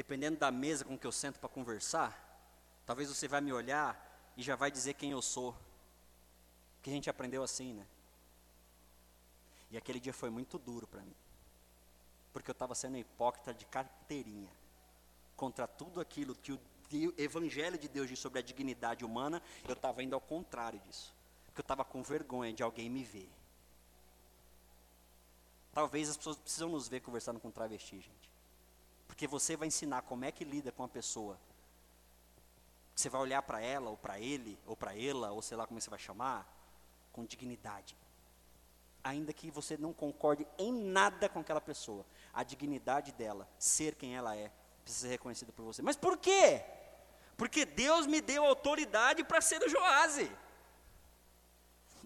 Dependendo 0.00 0.38
da 0.38 0.50
mesa 0.50 0.82
com 0.82 0.96
que 0.96 1.06
eu 1.06 1.12
sento 1.12 1.38
para 1.38 1.48
conversar, 1.50 2.18
talvez 2.86 3.10
você 3.10 3.28
vai 3.28 3.42
me 3.42 3.52
olhar 3.52 4.32
e 4.34 4.42
já 4.42 4.56
vai 4.56 4.70
dizer 4.70 4.94
quem 4.94 5.10
eu 5.10 5.20
sou. 5.20 5.54
Que 6.80 6.88
a 6.88 6.92
gente 6.94 7.10
aprendeu 7.10 7.42
assim, 7.42 7.74
né? 7.74 7.86
E 9.70 9.76
aquele 9.76 10.00
dia 10.00 10.14
foi 10.14 10.30
muito 10.30 10.58
duro 10.58 10.86
para 10.86 11.02
mim. 11.02 11.14
Porque 12.32 12.50
eu 12.50 12.54
estava 12.54 12.74
sendo 12.74 12.96
hipócrita 12.96 13.52
de 13.52 13.66
carteirinha. 13.66 14.50
Contra 15.36 15.68
tudo 15.68 16.00
aquilo 16.00 16.34
que 16.34 16.52
o 16.54 17.14
Evangelho 17.18 17.76
de 17.76 17.86
Deus 17.86 18.08
diz 18.08 18.18
sobre 18.18 18.38
a 18.38 18.42
dignidade 18.42 19.04
humana, 19.04 19.42
eu 19.68 19.74
estava 19.74 20.02
indo 20.02 20.14
ao 20.14 20.20
contrário 20.20 20.80
disso. 20.80 21.14
Porque 21.44 21.60
eu 21.60 21.64
estava 21.64 21.84
com 21.84 22.02
vergonha 22.02 22.54
de 22.54 22.62
alguém 22.62 22.88
me 22.88 23.04
ver. 23.04 23.30
Talvez 25.74 26.08
as 26.08 26.16
pessoas 26.16 26.38
precisam 26.38 26.70
nos 26.70 26.88
ver 26.88 27.00
conversando 27.00 27.38
com 27.38 27.50
travesti, 27.50 28.00
gente. 28.00 28.29
Porque 29.10 29.26
você 29.26 29.56
vai 29.56 29.66
ensinar 29.66 30.02
como 30.02 30.24
é 30.24 30.30
que 30.30 30.44
lida 30.44 30.70
com 30.70 30.84
a 30.84 30.88
pessoa. 30.88 31.36
Você 32.94 33.08
vai 33.08 33.20
olhar 33.20 33.42
para 33.42 33.60
ela, 33.60 33.90
ou 33.90 33.96
para 33.96 34.20
ele, 34.20 34.56
ou 34.64 34.76
para 34.76 34.96
ela, 34.96 35.32
ou 35.32 35.42
sei 35.42 35.56
lá 35.56 35.66
como 35.66 35.80
você 35.80 35.90
vai 35.90 35.98
chamar, 35.98 36.46
com 37.12 37.24
dignidade. 37.24 37.96
Ainda 39.02 39.32
que 39.32 39.50
você 39.50 39.76
não 39.76 39.92
concorde 39.92 40.46
em 40.56 40.72
nada 40.72 41.28
com 41.28 41.40
aquela 41.40 41.60
pessoa, 41.60 42.06
a 42.32 42.44
dignidade 42.44 43.10
dela, 43.10 43.48
ser 43.58 43.96
quem 43.96 44.16
ela 44.16 44.36
é, 44.36 44.48
precisa 44.84 45.08
ser 45.08 45.12
reconhecida 45.14 45.52
por 45.52 45.64
você. 45.64 45.82
Mas 45.82 45.96
por 45.96 46.16
quê? 46.16 46.62
Porque 47.36 47.64
Deus 47.64 48.06
me 48.06 48.20
deu 48.20 48.44
autoridade 48.44 49.24
para 49.24 49.40
ser 49.40 49.60
o 49.60 49.68
Joás. 49.68 50.18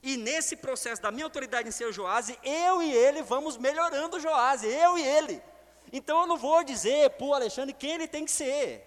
E 0.02 0.16
nesse 0.16 0.56
processo 0.56 1.02
da 1.02 1.12
minha 1.12 1.26
autoridade 1.26 1.68
em 1.68 1.72
ser 1.72 1.84
o 1.84 1.92
Joás, 1.92 2.32
eu 2.42 2.82
e 2.82 2.90
ele 2.90 3.22
vamos 3.22 3.58
melhorando 3.58 4.16
o 4.16 4.20
Joás, 4.20 4.64
eu 4.64 4.96
e 4.96 5.02
ele. 5.02 5.53
Então 5.96 6.22
eu 6.22 6.26
não 6.26 6.36
vou 6.36 6.64
dizer 6.64 7.10
para 7.10 7.24
o 7.24 7.32
Alexandre 7.32 7.72
quem 7.72 7.92
ele 7.92 8.08
tem 8.08 8.24
que 8.24 8.32
ser. 8.32 8.84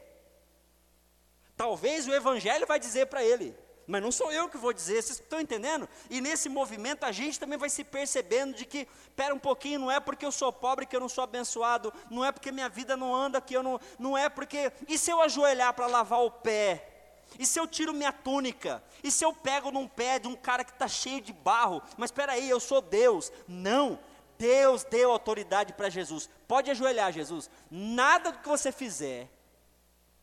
Talvez 1.56 2.06
o 2.06 2.14
evangelho 2.14 2.68
vai 2.68 2.78
dizer 2.78 3.06
para 3.08 3.24
ele, 3.24 3.56
mas 3.88 4.02
não 4.02 4.12
sou 4.12 4.30
eu 4.30 4.50
que 4.50 4.58
vou 4.58 4.74
dizer, 4.74 5.02
vocês 5.02 5.18
estão 5.18 5.40
entendendo? 5.40 5.88
E 6.10 6.20
nesse 6.20 6.50
movimento 6.50 7.06
a 7.06 7.12
gente 7.14 7.40
também 7.40 7.58
vai 7.58 7.70
se 7.70 7.86
percebendo 7.86 8.54
de 8.54 8.66
que, 8.66 8.86
espera 9.04 9.34
um 9.34 9.40
pouquinho, 9.40 9.80
não 9.80 9.90
é 9.90 10.02
porque 10.02 10.26
eu 10.26 10.34
sou 10.34 10.52
pobre 10.52 10.86
que 10.86 10.98
eu 10.98 11.00
não 11.00 11.08
sou 11.08 11.24
abençoado, 11.24 11.94
não 12.12 12.26
é 12.26 12.32
porque 12.34 12.52
minha 12.52 12.68
vida 12.68 12.98
não 12.98 13.16
anda 13.16 13.40
que 13.40 13.56
eu 13.56 13.64
não, 13.64 13.80
não 13.98 14.18
é 14.18 14.28
porque, 14.28 14.70
e 14.86 14.98
se 14.98 15.10
eu 15.10 15.22
ajoelhar 15.22 15.74
para 15.74 15.88
lavar 15.88 16.20
o 16.20 16.30
pé? 16.30 16.98
E 17.40 17.46
se 17.46 17.58
eu 17.58 17.66
tiro 17.66 17.94
minha 17.94 18.12
túnica? 18.12 18.84
E 19.02 19.10
se 19.10 19.24
eu 19.24 19.32
pego 19.32 19.72
num 19.72 19.88
pé 19.88 20.20
de 20.20 20.28
um 20.28 20.36
cara 20.36 20.64
que 20.64 20.72
está 20.72 20.88
cheio 20.88 21.22
de 21.22 21.32
barro? 21.32 21.82
Mas 21.98 22.10
espera 22.10 22.34
aí, 22.34 22.50
eu 22.50 22.60
sou 22.60 22.82
Deus. 22.82 23.32
Não, 23.48 24.00
Deus 24.38 24.84
deu 24.84 25.12
autoridade 25.12 25.74
para 25.74 25.90
Jesus. 25.90 26.30
Pode 26.48 26.72
ajoelhar, 26.72 27.12
Jesus. 27.12 27.50
Nada 27.70 28.32
do 28.32 28.40
que 28.40 28.48
você 28.48 28.72
fizer 28.72 29.30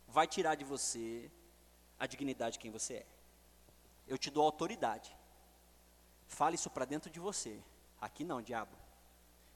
vai 0.09 0.27
tirar 0.27 0.55
de 0.55 0.65
você 0.65 1.31
a 1.99 2.07
dignidade 2.07 2.55
de 2.55 2.59
quem 2.59 2.71
você 2.71 2.95
é. 2.95 3.07
Eu 4.07 4.19
te 4.19 4.31
dou 4.31 4.45
autoridade. 4.45 5.17
Fale 6.27 6.55
isso 6.57 6.71
para 6.71 6.85
dentro 6.85 7.11
de 7.11 7.21
você. 7.21 7.61
Aqui 8.01 8.25
não, 8.25 8.43
diabo. 8.43 8.77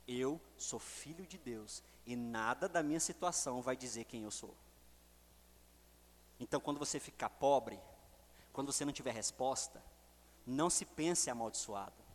Eu 0.06 0.40
sou 0.56 0.78
filho 0.78 1.26
de 1.26 1.36
Deus 1.36 1.82
e 2.06 2.16
nada 2.16 2.68
da 2.68 2.82
minha 2.82 3.00
situação 3.00 3.60
vai 3.60 3.76
dizer 3.76 4.04
quem 4.04 4.22
eu 4.22 4.30
sou. 4.30 4.54
Então, 6.40 6.60
quando 6.60 6.78
você 6.78 6.98
ficar 6.98 7.28
pobre, 7.28 7.78
quando 8.52 8.72
você 8.72 8.84
não 8.84 8.92
tiver 8.92 9.12
resposta, 9.12 9.82
não 10.46 10.70
se 10.70 10.84
pense 10.84 11.28
amaldiçoado. 11.28 12.07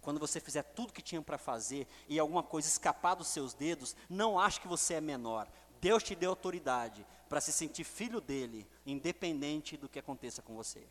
Quando 0.00 0.20
você 0.20 0.40
fizer 0.40 0.62
tudo 0.62 0.92
que 0.92 1.02
tinha 1.02 1.20
para 1.20 1.38
fazer 1.38 1.86
e 2.08 2.18
alguma 2.18 2.42
coisa 2.42 2.68
escapar 2.68 3.14
dos 3.14 3.28
seus 3.28 3.52
dedos, 3.52 3.96
não 4.08 4.38
ache 4.38 4.60
que 4.60 4.68
você 4.68 4.94
é 4.94 5.00
menor. 5.00 5.48
Deus 5.80 6.02
te 6.02 6.14
deu 6.14 6.30
autoridade 6.30 7.06
para 7.28 7.40
se 7.40 7.52
sentir 7.52 7.84
filho 7.84 8.20
dele, 8.20 8.66
independente 8.86 9.76
do 9.76 9.88
que 9.88 9.98
aconteça 9.98 10.42
com 10.42 10.54
você. 10.54 10.86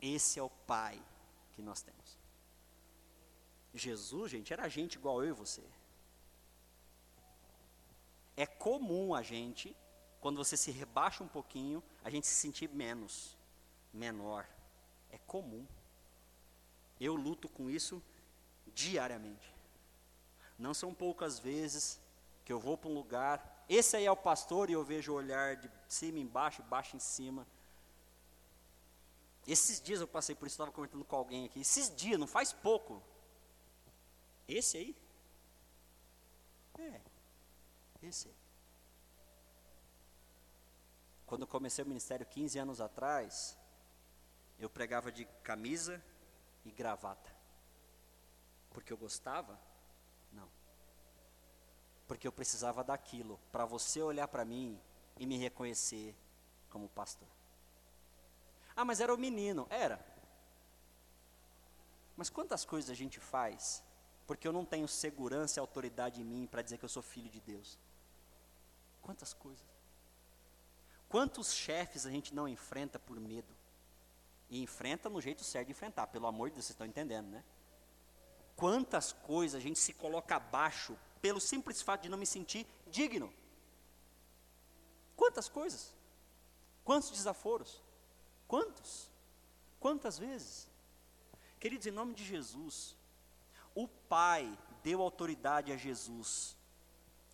Esse 0.00 0.38
é 0.38 0.42
o 0.42 0.50
Pai 0.50 1.00
que 1.52 1.62
nós 1.62 1.80
temos. 1.80 2.18
Jesus, 3.72 4.30
gente, 4.30 4.52
era 4.52 4.68
gente 4.68 4.94
igual 4.94 5.22
eu 5.22 5.30
e 5.30 5.32
você. 5.32 5.62
É 8.36 8.46
comum 8.46 9.14
a 9.14 9.22
gente, 9.22 9.74
quando 10.20 10.36
você 10.36 10.56
se 10.56 10.70
rebaixa 10.70 11.24
um 11.24 11.28
pouquinho, 11.28 11.82
a 12.04 12.10
gente 12.10 12.26
se 12.26 12.34
sentir 12.34 12.68
menos, 12.68 13.36
menor. 13.92 14.46
É 15.10 15.18
comum. 15.18 15.66
Eu 17.00 17.14
luto 17.14 17.48
com 17.48 17.70
isso 17.70 18.02
diariamente. 18.74 19.54
Não 20.58 20.72
são 20.72 20.94
poucas 20.94 21.38
vezes 21.38 22.00
que 22.44 22.52
eu 22.52 22.60
vou 22.60 22.78
para 22.78 22.88
um 22.88 22.94
lugar, 22.94 23.56
esse 23.68 23.96
aí 23.96 24.06
é 24.06 24.10
o 24.10 24.16
pastor 24.16 24.70
e 24.70 24.74
eu 24.74 24.84
vejo 24.84 25.12
o 25.12 25.16
olhar 25.16 25.56
de 25.56 25.68
cima 25.88 26.18
embaixo, 26.18 26.62
baixo 26.62 26.96
em 26.96 27.00
cima. 27.00 27.46
Esses 29.46 29.80
dias 29.80 30.00
eu 30.00 30.08
passei 30.08 30.34
por 30.34 30.46
isso, 30.46 30.54
estava 30.54 30.70
comentando 30.70 31.04
com 31.04 31.16
alguém 31.16 31.46
aqui. 31.46 31.60
Esses 31.60 31.94
dias, 31.94 32.18
não 32.18 32.26
faz 32.26 32.52
pouco. 32.52 33.02
Esse 34.48 34.76
aí? 34.76 34.96
É, 36.78 37.00
esse 38.02 38.28
aí. 38.28 38.34
Quando 41.26 41.42
eu 41.42 41.48
comecei 41.48 41.84
o 41.84 41.88
ministério 41.88 42.24
15 42.24 42.58
anos 42.58 42.80
atrás, 42.80 43.58
eu 44.60 44.70
pregava 44.70 45.10
de 45.10 45.24
camisa 45.42 46.02
e 46.66 46.70
gravata. 46.70 47.34
Porque 48.70 48.92
eu 48.92 48.98
gostava? 48.98 49.58
porque 52.06 52.26
eu 52.26 52.32
precisava 52.32 52.84
daquilo 52.84 53.38
para 53.50 53.64
você 53.64 54.00
olhar 54.00 54.28
para 54.28 54.44
mim 54.44 54.80
e 55.18 55.26
me 55.26 55.36
reconhecer 55.36 56.14
como 56.70 56.88
pastor. 56.88 57.28
Ah, 58.74 58.84
mas 58.84 59.00
era 59.00 59.12
o 59.12 59.18
menino. 59.18 59.66
Era. 59.70 60.04
Mas 62.16 62.30
quantas 62.30 62.64
coisas 62.64 62.90
a 62.90 62.94
gente 62.94 63.18
faz 63.20 63.82
porque 64.26 64.46
eu 64.46 64.52
não 64.52 64.64
tenho 64.64 64.88
segurança 64.88 65.58
e 65.58 65.60
autoridade 65.60 66.20
em 66.20 66.24
mim 66.24 66.46
para 66.46 66.62
dizer 66.62 66.78
que 66.78 66.84
eu 66.84 66.88
sou 66.88 67.02
filho 67.02 67.30
de 67.30 67.40
Deus? 67.40 67.78
Quantas 69.02 69.32
coisas. 69.32 69.64
Quantos 71.08 71.52
chefes 71.52 72.06
a 72.06 72.10
gente 72.10 72.34
não 72.34 72.48
enfrenta 72.48 72.98
por 72.98 73.18
medo? 73.20 73.54
E 74.48 74.62
enfrenta 74.62 75.08
no 75.08 75.20
jeito 75.20 75.42
certo 75.42 75.66
de 75.66 75.72
enfrentar, 75.72 76.06
pelo 76.06 76.26
amor 76.26 76.48
de 76.48 76.54
Deus, 76.54 76.66
vocês 76.66 76.74
estão 76.74 76.86
entendendo, 76.86 77.28
né? 77.28 77.44
Quantas 78.54 79.12
coisas 79.12 79.60
a 79.60 79.62
gente 79.62 79.78
se 79.78 79.92
coloca 79.92 80.36
abaixo 80.36 80.96
pelo 81.20 81.40
simples 81.40 81.82
fato 81.82 82.02
de 82.02 82.08
não 82.08 82.18
me 82.18 82.24
sentir 82.24 82.66
digno. 82.86 83.32
Quantas 85.16 85.48
coisas? 85.48 85.92
Quantos 86.84 87.10
desaforos? 87.10 87.82
Quantos? 88.46 89.10
Quantas 89.80 90.18
vezes? 90.18 90.68
Queridos, 91.58 91.86
em 91.86 91.90
nome 91.90 92.14
de 92.14 92.24
Jesus, 92.24 92.96
o 93.74 93.88
Pai 93.88 94.56
deu 94.82 95.02
autoridade 95.02 95.72
a 95.72 95.76
Jesus 95.76 96.56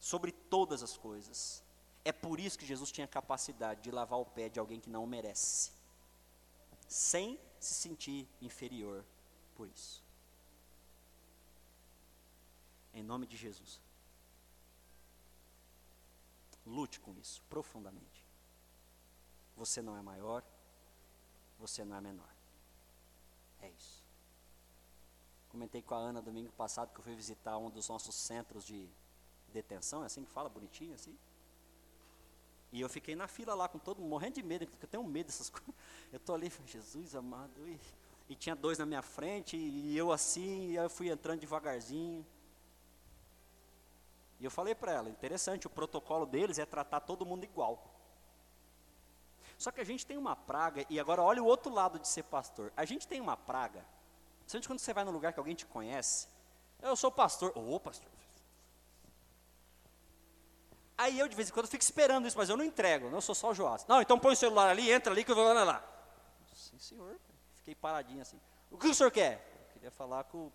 sobre 0.00 0.32
todas 0.32 0.82
as 0.82 0.96
coisas. 0.96 1.62
É 2.04 2.12
por 2.12 2.40
isso 2.40 2.58
que 2.58 2.64
Jesus 2.64 2.90
tinha 2.90 3.06
capacidade 3.06 3.82
de 3.82 3.90
lavar 3.90 4.18
o 4.18 4.24
pé 4.24 4.48
de 4.48 4.58
alguém 4.58 4.80
que 4.80 4.88
não 4.88 5.04
o 5.04 5.06
merece, 5.06 5.70
sem 6.92 7.40
se 7.58 7.74
sentir 7.74 8.28
inferior 8.40 9.04
por 9.54 9.66
isso. 9.66 10.04
Em 12.92 13.02
nome 13.02 13.26
de 13.26 13.36
Jesus. 13.36 13.80
Lute 16.66 17.00
com 17.00 17.14
isso 17.14 17.42
profundamente. 17.48 18.22
Você 19.56 19.80
não 19.80 19.96
é 19.96 20.02
maior, 20.02 20.44
você 21.58 21.84
não 21.84 21.96
é 21.96 22.00
menor. 22.00 22.28
É 23.60 23.70
isso. 23.70 24.04
Comentei 25.48 25.80
com 25.80 25.94
a 25.94 25.98
Ana 25.98 26.20
domingo 26.20 26.52
passado 26.52 26.92
que 26.92 27.00
eu 27.00 27.04
fui 27.04 27.14
visitar 27.14 27.56
um 27.56 27.70
dos 27.70 27.88
nossos 27.88 28.14
centros 28.14 28.64
de 28.66 28.88
detenção, 29.48 30.02
é 30.02 30.06
assim 30.06 30.24
que 30.24 30.30
fala, 30.30 30.48
bonitinho 30.48 30.94
assim. 30.94 31.18
E 32.72 32.80
eu 32.80 32.88
fiquei 32.88 33.14
na 33.14 33.28
fila 33.28 33.54
lá 33.54 33.68
com 33.68 33.78
todo 33.78 34.00
mundo, 34.00 34.08
morrendo 34.08 34.34
de 34.34 34.42
medo, 34.42 34.66
porque 34.66 34.86
eu 34.86 34.88
tenho 34.88 35.04
medo 35.04 35.26
dessas 35.26 35.48
coisas. 35.50 35.74
Eu 36.10 36.16
estou 36.16 36.34
ali, 36.34 36.50
Jesus 36.66 37.14
amado, 37.14 37.68
e, 37.68 37.78
e, 38.30 38.34
tinha 38.34 38.56
dois 38.56 38.78
na 38.78 38.86
minha 38.86 39.02
frente, 39.02 39.56
e 39.56 39.96
eu 39.96 40.10
assim, 40.10 40.70
e 40.70 40.76
eu 40.76 40.88
fui 40.88 41.10
entrando 41.10 41.40
devagarzinho. 41.40 42.26
E 44.40 44.44
eu 44.44 44.50
falei 44.50 44.74
para 44.74 44.90
ela, 44.90 45.10
interessante, 45.10 45.66
o 45.66 45.70
protocolo 45.70 46.24
deles 46.24 46.58
é 46.58 46.64
tratar 46.64 47.00
todo 47.00 47.26
mundo 47.26 47.44
igual. 47.44 47.92
Só 49.58 49.70
que 49.70 49.80
a 49.80 49.84
gente 49.84 50.06
tem 50.06 50.16
uma 50.16 50.34
praga, 50.34 50.86
e 50.88 50.98
agora 50.98 51.22
olha 51.22 51.42
o 51.42 51.46
outro 51.46 51.70
lado 51.70 51.98
de 51.98 52.08
ser 52.08 52.24
pastor. 52.24 52.72
A 52.74 52.86
gente 52.86 53.06
tem 53.06 53.20
uma 53.20 53.36
praga, 53.36 53.84
principalmente 54.40 54.66
quando 54.66 54.78
você 54.78 54.94
vai 54.94 55.04
num 55.04 55.12
lugar 55.12 55.34
que 55.34 55.38
alguém 55.38 55.54
te 55.54 55.66
conhece. 55.66 56.26
Eu 56.80 56.96
sou 56.96 57.12
pastor. 57.12 57.52
Ô, 57.54 57.74
oh, 57.74 57.78
pastor. 57.78 58.10
Aí 60.96 61.18
eu 61.18 61.26
de 61.26 61.34
vez 61.34 61.48
em 61.48 61.52
quando 61.52 61.66
fico 61.66 61.82
esperando 61.82 62.28
isso, 62.28 62.36
mas 62.36 62.48
eu 62.48 62.56
não 62.56 62.64
entrego, 62.64 63.08
não, 63.08 63.18
eu 63.18 63.22
sou 63.22 63.34
só 63.34 63.50
o 63.50 63.54
Joás. 63.54 63.86
Não, 63.86 64.00
então 64.00 64.18
põe 64.18 64.32
o 64.32 64.36
celular 64.36 64.68
ali, 64.68 64.90
entra 64.90 65.12
ali 65.12 65.24
que 65.24 65.30
eu 65.30 65.36
vou 65.36 65.52
lá. 65.52 65.64
lá. 65.64 65.84
Sim, 66.54 66.78
senhor. 66.78 67.18
Fiquei 67.56 67.74
paradinho 67.74 68.22
assim. 68.22 68.40
O 68.70 68.78
que 68.78 68.88
o 68.88 68.94
senhor 68.94 69.10
quer? 69.10 69.66
Eu 69.66 69.72
queria 69.72 69.90
falar 69.90 70.24
com. 70.24 70.50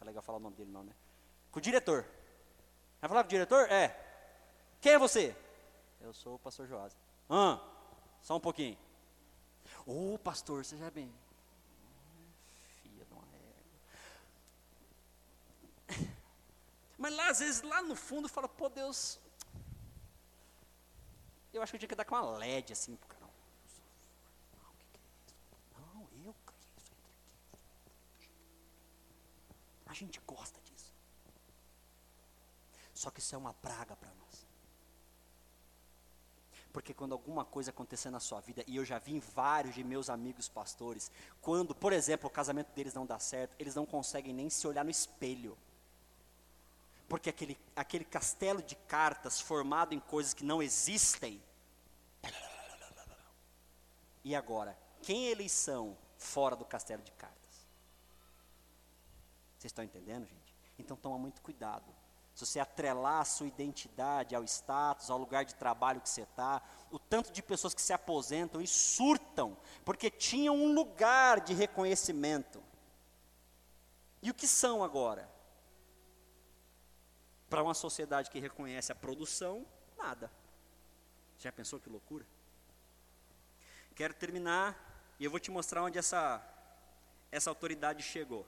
É 0.00 0.04
legal 0.04 0.22
falar 0.22 0.38
o 0.38 0.40
nome 0.40 0.56
dele, 0.56 0.70
não, 0.70 0.84
né? 0.84 0.92
Com 1.50 1.58
o 1.58 1.62
diretor. 1.62 2.04
Vai 3.00 3.08
falar 3.08 3.22
com 3.22 3.28
o 3.28 3.30
diretor? 3.30 3.70
É. 3.70 4.00
Quem 4.80 4.92
é 4.92 4.98
você? 4.98 5.34
Eu 6.00 6.12
sou 6.12 6.34
o 6.34 6.38
pastor 6.38 6.66
Joás. 6.66 6.96
Ah, 7.28 7.60
só 8.22 8.36
um 8.36 8.40
pouquinho. 8.40 8.76
Ô, 9.86 10.14
oh, 10.14 10.18
pastor, 10.18 10.64
seja 10.64 10.90
bem. 10.90 11.12
Filha 12.82 13.04
de 13.04 13.12
uma 13.12 13.22
égua. 13.22 13.54
Mas 17.04 17.14
lá, 17.14 17.28
às 17.28 17.38
vezes, 17.40 17.62
lá 17.62 17.82
no 17.82 17.94
fundo, 17.94 18.28
fala, 18.36 18.48
pô, 18.48 18.68
Deus. 18.68 19.20
Eu 21.52 21.60
acho 21.62 21.72
que 21.72 21.76
eu 21.76 21.80
tinha 21.80 21.88
que 21.88 21.94
dar 21.94 22.06
com 22.06 22.14
uma 22.14 22.38
LED 22.38 22.72
assim 22.72 22.96
pro 22.96 23.08
cara. 23.08 23.26
Não, 24.58 24.70
o 24.70 24.76
que, 24.78 24.86
é 24.86 25.00
isso? 25.00 25.32
Não, 25.78 26.08
eu 26.26 26.34
criei 26.46 26.70
isso 26.78 26.92
aqui. 26.94 28.30
A 29.86 29.92
gente 29.92 30.18
gosta 30.26 30.64
só 32.94 33.10
que 33.10 33.20
isso 33.20 33.34
é 33.34 33.38
uma 33.38 33.52
praga 33.52 33.94
para 33.96 34.08
nós. 34.14 34.46
Porque 36.72 36.94
quando 36.94 37.12
alguma 37.12 37.44
coisa 37.44 37.70
acontecer 37.70 38.10
na 38.10 38.18
sua 38.18 38.40
vida, 38.40 38.64
e 38.66 38.76
eu 38.76 38.84
já 38.84 38.98
vi 38.98 39.12
em 39.12 39.20
vários 39.20 39.74
de 39.74 39.84
meus 39.84 40.08
amigos 40.08 40.48
pastores, 40.48 41.10
quando, 41.42 41.74
por 41.74 41.92
exemplo, 41.92 42.28
o 42.28 42.32
casamento 42.32 42.72
deles 42.72 42.94
não 42.94 43.04
dá 43.04 43.18
certo, 43.18 43.54
eles 43.58 43.74
não 43.74 43.84
conseguem 43.84 44.32
nem 44.32 44.48
se 44.48 44.66
olhar 44.66 44.84
no 44.84 44.90
espelho. 44.90 45.58
Porque 47.14 47.30
aquele, 47.30 47.56
aquele 47.76 48.04
castelo 48.04 48.60
de 48.60 48.74
cartas 48.74 49.40
formado 49.40 49.94
em 49.94 50.00
coisas 50.00 50.34
que 50.34 50.44
não 50.44 50.60
existem. 50.60 51.40
E 54.24 54.34
agora, 54.34 54.76
quem 55.00 55.26
eles 55.26 55.52
são 55.52 55.96
fora 56.18 56.56
do 56.56 56.64
castelo 56.64 57.04
de 57.04 57.12
cartas? 57.12 57.68
Vocês 59.56 59.70
estão 59.70 59.84
entendendo, 59.84 60.26
gente? 60.26 60.56
Então 60.76 60.96
toma 60.96 61.16
muito 61.16 61.40
cuidado 61.40 61.84
se 62.34 62.44
você 62.44 62.58
atrelar 62.58 63.20
a 63.20 63.24
sua 63.24 63.46
identidade 63.46 64.34
ao 64.34 64.42
status, 64.42 65.08
ao 65.08 65.16
lugar 65.16 65.44
de 65.44 65.54
trabalho 65.54 66.00
que 66.00 66.08
você 66.08 66.22
está, 66.22 66.60
o 66.90 66.98
tanto 66.98 67.30
de 67.30 67.44
pessoas 67.44 67.74
que 67.74 67.82
se 67.82 67.92
aposentam 67.92 68.60
e 68.60 68.66
surtam, 68.66 69.56
porque 69.84 70.10
tinham 70.10 70.56
um 70.56 70.74
lugar 70.74 71.40
de 71.42 71.54
reconhecimento. 71.54 72.60
E 74.20 74.32
o 74.32 74.34
que 74.34 74.48
são 74.48 74.82
agora? 74.82 75.32
Para 77.54 77.62
uma 77.62 77.72
sociedade 77.72 78.32
que 78.32 78.40
reconhece 78.40 78.90
a 78.90 78.96
produção, 78.96 79.64
nada. 79.96 80.28
Já 81.38 81.52
pensou 81.52 81.78
que 81.78 81.88
loucura? 81.88 82.26
Quero 83.94 84.12
terminar 84.12 84.76
e 85.20 85.24
eu 85.24 85.30
vou 85.30 85.38
te 85.38 85.52
mostrar 85.52 85.84
onde 85.84 85.96
essa, 85.96 86.44
essa 87.30 87.48
autoridade 87.48 88.02
chegou. 88.02 88.44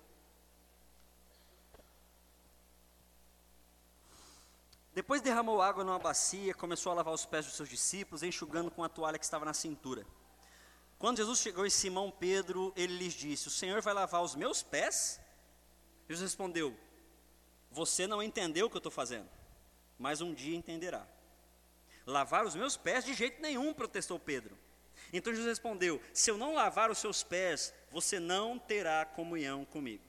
Depois 4.93 5.23
derramou 5.23 5.63
água 5.63 5.85
numa 5.85 6.01
bacia, 6.01 6.53
começou 6.53 6.91
a 6.91 6.97
lavar 6.97 7.15
os 7.15 7.25
pés 7.25 7.47
dos 7.47 7.55
seus 7.55 7.69
discípulos, 7.69 8.25
enxugando 8.25 8.73
com 8.73 8.83
a 8.83 8.89
toalha 8.89 9.21
que 9.21 9.25
estava 9.25 9.45
na 9.45 9.55
cintura. 9.55 10.05
Quando 10.99 11.19
Jesus 11.19 11.39
chegou 11.39 11.65
em 11.65 11.71
Simão 11.71 12.11
Pedro, 12.11 12.73
ele 12.75 12.99
lhes 12.99 13.15
disse: 13.15 13.47
O 13.47 13.53
Senhor 13.53 13.81
vai 13.83 13.95
lavar 13.95 14.21
os 14.21 14.35
meus 14.35 14.65
pés? 14.65 15.21
Jesus 16.09 16.29
respondeu: 16.29 16.77
Você 17.77 18.07
não 18.07 18.23
entendeu 18.23 18.67
o 18.67 18.71
que 18.71 18.77
eu 18.77 18.79
estou 18.79 18.91
fazendo, 18.91 19.29
mas 19.99 20.23
um 20.23 20.33
dia 20.33 20.57
entenderá. 20.57 21.07
Lavar 22.07 22.47
os 22.47 22.55
meus 22.55 22.75
pés 22.75 23.05
de 23.05 23.13
jeito 23.13 23.43
nenhum, 23.43 23.75
protestou 23.75 24.19
Pedro. 24.19 24.57
Então 25.13 25.31
Jesus 25.31 25.47
respondeu: 25.47 26.01
Se 26.11 26.31
eu 26.31 26.39
não 26.39 26.55
lavar 26.55 26.91
os 26.91 26.97
seus 26.97 27.23
pés, 27.23 27.75
você 27.91 28.19
não 28.19 28.59
terá 28.59 29.05
comunhão 29.05 29.67
comigo. 29.67 30.03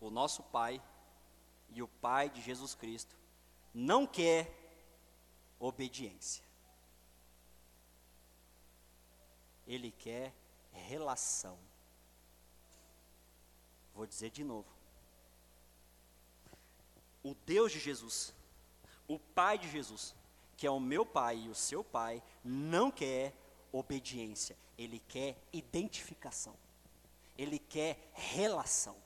O 0.00 0.08
nosso 0.08 0.40
Pai 0.40 0.80
e 1.70 1.82
o 1.82 1.88
Pai 1.88 2.30
de 2.30 2.40
Jesus 2.40 2.72
Cristo 2.72 3.16
não 3.74 4.06
quer 4.06 4.54
obediência. 5.58 6.44
Ele 9.66 9.90
quer 9.90 10.32
relação. 10.72 11.58
Vou 14.00 14.06
dizer 14.06 14.30
de 14.30 14.42
novo. 14.42 14.66
O 17.22 17.34
Deus 17.44 17.70
de 17.70 17.78
Jesus, 17.78 18.32
o 19.06 19.18
Pai 19.18 19.58
de 19.58 19.70
Jesus, 19.70 20.14
que 20.56 20.66
é 20.66 20.70
o 20.70 20.80
meu 20.80 21.04
Pai 21.04 21.36
e 21.36 21.50
o 21.50 21.54
seu 21.54 21.84
Pai, 21.84 22.22
não 22.42 22.90
quer 22.90 23.34
obediência, 23.70 24.56
ele 24.78 25.00
quer 25.00 25.36
identificação, 25.52 26.56
ele 27.36 27.58
quer 27.58 28.10
relação. 28.14 28.96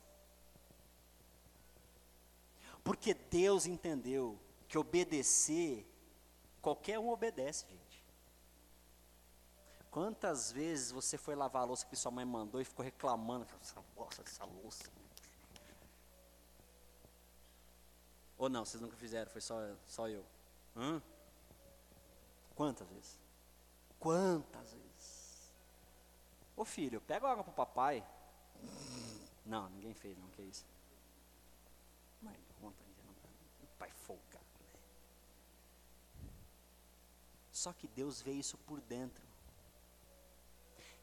Porque 2.85 3.15
Deus 3.15 3.67
entendeu 3.67 4.39
que 4.69 4.79
obedecer, 4.79 5.85
qualquer 6.63 7.01
um 7.01 7.09
obedece, 7.09 7.67
gente. 7.69 7.84
Quantas 9.95 10.51
vezes 10.51 10.91
você 10.91 11.17
foi 11.17 11.37
lavar 11.37 11.63
a 11.63 11.67
louça 11.67 11.87
que 11.87 11.95
sua 11.95 12.11
mãe 12.11 12.25
mandou 12.25 12.61
e 12.61 12.65
ficou 12.65 12.85
reclamando, 12.85 13.47
essa 13.61 13.81
louça, 13.97 14.23
essa 14.23 14.45
louça. 14.45 14.91
Ou 18.37 18.49
não, 18.49 18.65
vocês 18.65 18.81
nunca 18.81 18.97
fizeram, 18.97 19.31
foi 19.31 19.41
só, 19.41 19.55
só 19.87 20.09
eu. 20.09 20.27
Hã? 20.75 21.01
Quantas 22.57 22.89
vezes? 22.89 23.21
Quantas 24.01 24.73
vezes? 24.73 25.55
Ô 26.57 26.65
filho, 26.65 27.01
pega 27.01 27.29
água 27.29 27.45
pro 27.45 27.53
papai. 27.53 28.05
Não, 29.47 29.69
ninguém 29.69 29.95
fez, 29.95 30.19
não, 30.19 30.29
que 30.31 30.43
isso. 30.43 30.67
Mãe, 32.21 32.37
o 32.61 33.67
pai 33.79 33.93
folgado. 33.93 34.45
Né? 36.21 36.31
Só 37.53 37.73
que 37.73 37.87
Deus 37.87 38.21
vê 38.21 38.33
isso 38.33 38.59
por 38.59 38.81
dentro. 38.81 39.34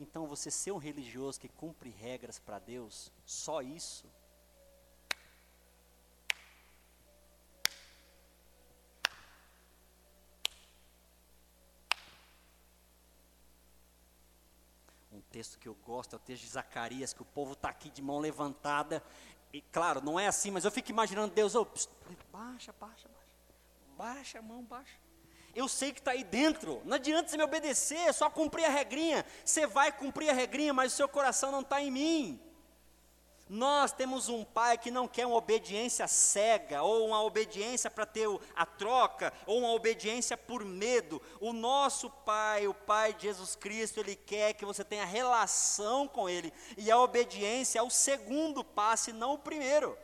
Então 0.01 0.25
você 0.25 0.49
ser 0.49 0.71
um 0.71 0.77
religioso 0.77 1.39
que 1.39 1.47
cumpre 1.47 1.91
regras 1.91 2.39
para 2.39 2.57
Deus, 2.57 3.11
só 3.23 3.61
isso? 3.61 4.09
Um 15.11 15.21
texto 15.29 15.59
que 15.59 15.67
eu 15.67 15.75
gosto 15.75 16.13
é 16.13 16.15
o 16.15 16.19
texto 16.19 16.45
de 16.45 16.49
Zacarias, 16.49 17.13
que 17.13 17.21
o 17.21 17.25
povo 17.25 17.53
está 17.53 17.69
aqui 17.69 17.91
de 17.91 18.01
mão 18.01 18.17
levantada. 18.17 19.03
E 19.53 19.61
claro, 19.61 20.01
não 20.01 20.19
é 20.19 20.25
assim, 20.25 20.49
mas 20.49 20.65
eu 20.65 20.71
fico 20.71 20.89
imaginando 20.89 21.31
Deus, 21.31 21.53
oh, 21.53 21.63
pss, 21.63 21.87
baixa, 22.31 22.73
baixa, 22.73 23.07
baixa, 23.07 23.35
baixa 23.95 24.39
a 24.39 24.41
mão, 24.41 24.63
baixa. 24.63 25.00
Eu 25.53 25.67
sei 25.67 25.91
que 25.91 25.99
está 25.99 26.11
aí 26.11 26.23
dentro, 26.23 26.81
não 26.85 26.95
adianta 26.95 27.29
você 27.29 27.37
me 27.37 27.43
obedecer, 27.43 27.97
é 27.97 28.13
só 28.13 28.29
cumprir 28.29 28.65
a 28.65 28.69
regrinha. 28.69 29.25
Você 29.43 29.67
vai 29.67 29.91
cumprir 29.91 30.29
a 30.29 30.33
regrinha, 30.33 30.73
mas 30.73 30.93
o 30.93 30.95
seu 30.95 31.09
coração 31.09 31.51
não 31.51 31.61
está 31.61 31.81
em 31.81 31.91
mim. 31.91 32.41
Nós 33.53 33.91
temos 33.91 34.29
um 34.29 34.45
pai 34.45 34.77
que 34.77 34.89
não 34.89 35.09
quer 35.09 35.27
uma 35.27 35.35
obediência 35.35 36.07
cega, 36.07 36.83
ou 36.83 37.05
uma 37.07 37.21
obediência 37.21 37.91
para 37.91 38.05
ter 38.05 38.25
a 38.55 38.65
troca, 38.65 39.33
ou 39.45 39.59
uma 39.59 39.73
obediência 39.73 40.37
por 40.37 40.63
medo. 40.63 41.21
O 41.37 41.51
nosso 41.51 42.09
pai, 42.09 42.65
o 42.65 42.73
pai 42.73 43.13
de 43.13 43.23
Jesus 43.23 43.53
Cristo, 43.57 43.99
ele 43.99 44.15
quer 44.15 44.53
que 44.53 44.63
você 44.63 44.85
tenha 44.85 45.03
relação 45.03 46.07
com 46.07 46.29
ele, 46.29 46.53
e 46.77 46.89
a 46.89 46.97
obediência 46.97 47.79
é 47.79 47.81
o 47.81 47.89
segundo 47.89 48.63
passo 48.63 49.09
e 49.09 49.13
não 49.13 49.33
o 49.33 49.39
primeiro. 49.39 49.97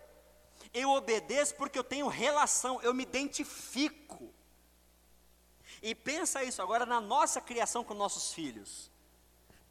Eu 0.74 0.90
obedeço 0.90 1.56
porque 1.56 1.80
eu 1.80 1.86
tenho 1.86 2.10
relação, 2.10 2.82
eu 2.82 2.94
me 2.94 3.04
identifico. 3.04 4.34
E 5.82 5.94
pensa 5.94 6.44
isso 6.44 6.62
agora 6.62 6.86
na 6.86 7.00
nossa 7.00 7.40
criação 7.40 7.84
com 7.84 7.94
nossos 7.94 8.34
filhos. 8.34 8.92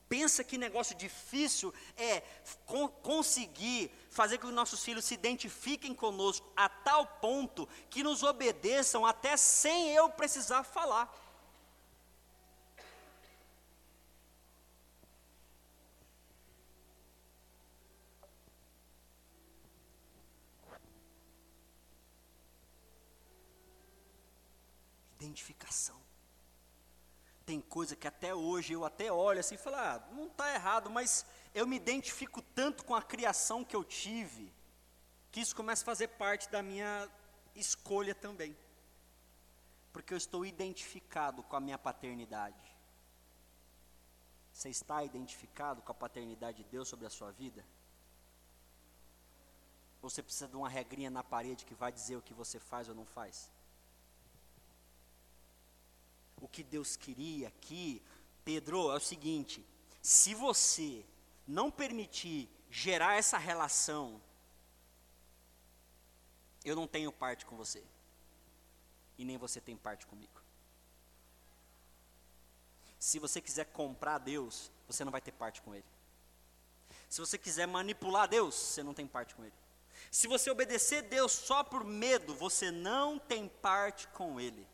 Pensa 0.08 0.44
que 0.44 0.56
negócio 0.56 0.94
difícil 0.94 1.74
é 1.96 2.22
con 2.64 2.88
conseguir 2.88 3.90
fazer 4.08 4.38
com 4.38 4.46
que 4.46 4.52
nossos 4.52 4.84
filhos 4.84 5.04
se 5.04 5.14
identifiquem 5.14 5.92
conosco 5.92 6.46
a 6.54 6.68
tal 6.68 7.06
ponto 7.20 7.68
que 7.90 8.04
nos 8.04 8.22
obedeçam 8.22 9.04
até 9.04 9.36
sem 9.36 9.90
eu 9.90 10.08
precisar 10.08 10.62
falar. 10.62 11.12
Identificação. 25.26 26.00
Tem 27.44 27.60
coisa 27.60 27.94
que 27.94 28.08
até 28.08 28.34
hoje 28.34 28.72
eu 28.72 28.84
até 28.84 29.10
olho 29.10 29.40
assim 29.40 29.54
e 29.56 29.58
falo, 29.58 29.76
ah, 29.76 30.08
não 30.12 30.26
está 30.26 30.52
errado, 30.52 30.88
mas 30.90 31.26
eu 31.54 31.66
me 31.66 31.76
identifico 31.76 32.40
tanto 32.42 32.84
com 32.84 32.94
a 32.94 33.02
criação 33.02 33.64
que 33.64 33.74
eu 33.74 33.84
tive, 33.84 34.52
que 35.30 35.40
isso 35.40 35.54
começa 35.54 35.82
a 35.82 35.86
fazer 35.86 36.08
parte 36.08 36.48
da 36.48 36.62
minha 36.62 37.08
escolha 37.54 38.14
também. 38.14 38.56
Porque 39.92 40.12
eu 40.12 40.18
estou 40.18 40.44
identificado 40.44 41.42
com 41.42 41.56
a 41.56 41.60
minha 41.60 41.78
paternidade. 41.78 42.76
Você 44.52 44.68
está 44.68 45.04
identificado 45.04 45.82
com 45.82 45.92
a 45.92 45.94
paternidade 45.94 46.58
de 46.58 46.64
Deus 46.64 46.88
sobre 46.88 47.06
a 47.06 47.10
sua 47.10 47.30
vida? 47.30 47.64
Ou 50.02 50.08
você 50.08 50.22
precisa 50.22 50.48
de 50.48 50.56
uma 50.56 50.68
regrinha 50.68 51.10
na 51.10 51.22
parede 51.22 51.64
que 51.64 51.74
vai 51.74 51.92
dizer 51.92 52.16
o 52.16 52.22
que 52.22 52.34
você 52.34 52.58
faz 52.58 52.88
ou 52.88 52.94
não 52.94 53.04
faz? 53.04 53.50
O 56.40 56.48
que 56.48 56.62
Deus 56.62 56.96
queria 56.96 57.48
aqui, 57.48 58.02
Pedro, 58.44 58.90
é 58.90 58.96
o 58.96 59.00
seguinte: 59.00 59.64
se 60.02 60.34
você 60.34 61.04
não 61.46 61.70
permitir 61.70 62.48
gerar 62.70 63.16
essa 63.16 63.38
relação, 63.38 64.20
eu 66.64 66.76
não 66.76 66.86
tenho 66.86 67.12
parte 67.12 67.46
com 67.46 67.56
você, 67.56 67.82
e 69.16 69.24
nem 69.24 69.36
você 69.36 69.60
tem 69.60 69.76
parte 69.76 70.06
comigo. 70.06 70.40
Se 72.98 73.18
você 73.18 73.40
quiser 73.40 73.66
comprar 73.66 74.18
Deus, 74.18 74.70
você 74.88 75.04
não 75.04 75.12
vai 75.12 75.20
ter 75.20 75.32
parte 75.32 75.62
com 75.62 75.74
Ele. 75.74 75.84
Se 77.08 77.20
você 77.20 77.38
quiser 77.38 77.66
manipular 77.66 78.28
Deus, 78.28 78.54
você 78.54 78.82
não 78.82 78.94
tem 78.94 79.06
parte 79.06 79.34
com 79.34 79.44
Ele. 79.44 79.54
Se 80.10 80.26
você 80.26 80.50
obedecer 80.50 81.02
Deus 81.02 81.32
só 81.32 81.62
por 81.62 81.84
medo, 81.84 82.34
você 82.34 82.70
não 82.70 83.18
tem 83.18 83.48
parte 83.48 84.08
com 84.08 84.40
Ele. 84.40 84.66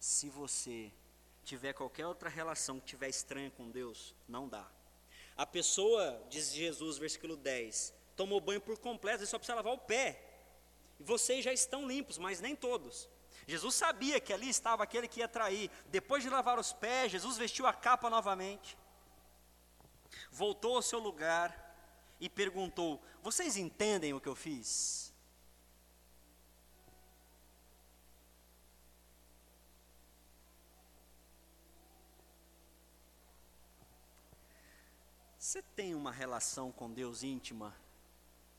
Se 0.00 0.30
você 0.30 0.90
tiver 1.44 1.74
qualquer 1.74 2.06
outra 2.06 2.30
relação 2.30 2.80
que 2.80 2.86
tiver 2.86 3.10
estranha 3.10 3.50
com 3.50 3.70
Deus, 3.70 4.14
não 4.26 4.48
dá. 4.48 4.66
A 5.36 5.44
pessoa, 5.44 6.22
diz 6.30 6.52
Jesus, 6.52 6.96
versículo 6.96 7.36
10, 7.36 7.94
tomou 8.16 8.40
banho 8.40 8.62
por 8.62 8.78
completo, 8.78 9.26
só 9.26 9.38
precisa 9.38 9.56
lavar 9.56 9.74
o 9.74 9.78
pé. 9.78 10.24
E 10.98 11.04
vocês 11.04 11.44
já 11.44 11.52
estão 11.52 11.86
limpos, 11.86 12.16
mas 12.16 12.40
nem 12.40 12.56
todos. 12.56 13.10
Jesus 13.46 13.74
sabia 13.74 14.18
que 14.20 14.32
ali 14.32 14.48
estava 14.48 14.82
aquele 14.82 15.06
que 15.06 15.20
ia 15.20 15.28
trair. 15.28 15.70
Depois 15.88 16.22
de 16.22 16.30
lavar 16.30 16.58
os 16.58 16.72
pés, 16.72 17.12
Jesus 17.12 17.36
vestiu 17.36 17.66
a 17.66 17.72
capa 17.72 18.08
novamente, 18.08 18.78
voltou 20.30 20.76
ao 20.76 20.82
seu 20.82 20.98
lugar 20.98 21.76
e 22.18 22.28
perguntou: 22.28 23.02
Vocês 23.22 23.56
entendem 23.56 24.14
o 24.14 24.20
que 24.20 24.28
eu 24.28 24.34
fiz? 24.34 25.09
Você 35.50 35.62
tem 35.74 35.96
uma 35.96 36.12
relação 36.12 36.70
com 36.70 36.88
Deus 36.88 37.24
íntima 37.24 37.74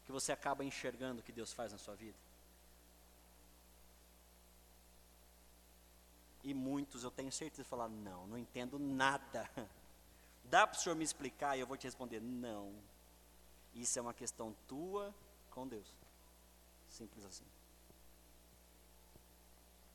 que 0.03 0.11
você 0.11 0.33
acaba 0.33 0.61
enxergando 0.61 1.21
o 1.21 1.23
que 1.23 1.31
Deus 1.31 1.53
faz 1.53 1.71
na 1.71 1.77
sua 1.77 1.95
vida? 1.95 2.17
E 6.43 6.53
muitos, 6.53 7.05
eu 7.05 7.09
tenho 7.09 7.31
certeza, 7.31 7.63
falar: 7.63 7.87
não, 7.87 8.27
não 8.27 8.37
entendo 8.37 8.77
nada. 8.77 9.49
Dá 10.43 10.67
para 10.67 10.77
o 10.77 10.81
senhor 10.81 10.95
me 10.95 11.05
explicar? 11.05 11.55
E 11.55 11.61
eu 11.61 11.65
vou 11.65 11.77
te 11.77 11.85
responder: 11.87 12.19
não. 12.19 12.75
Isso 13.73 13.97
é 13.97 14.01
uma 14.01 14.13
questão 14.13 14.53
tua 14.67 15.15
com 15.49 15.65
Deus. 15.65 15.95
Simples 16.89 17.23
assim. 17.23 17.45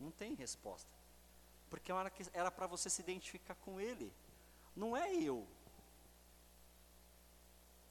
Não 0.01 0.11
tem 0.11 0.33
resposta. 0.33 0.89
Porque 1.69 1.93
era 2.33 2.51
para 2.51 2.67
você 2.67 2.89
se 2.89 3.03
identificar 3.03 3.55
com 3.57 3.79
Ele. 3.79 4.11
Não 4.75 4.97
é 4.97 5.15
eu. 5.15 5.47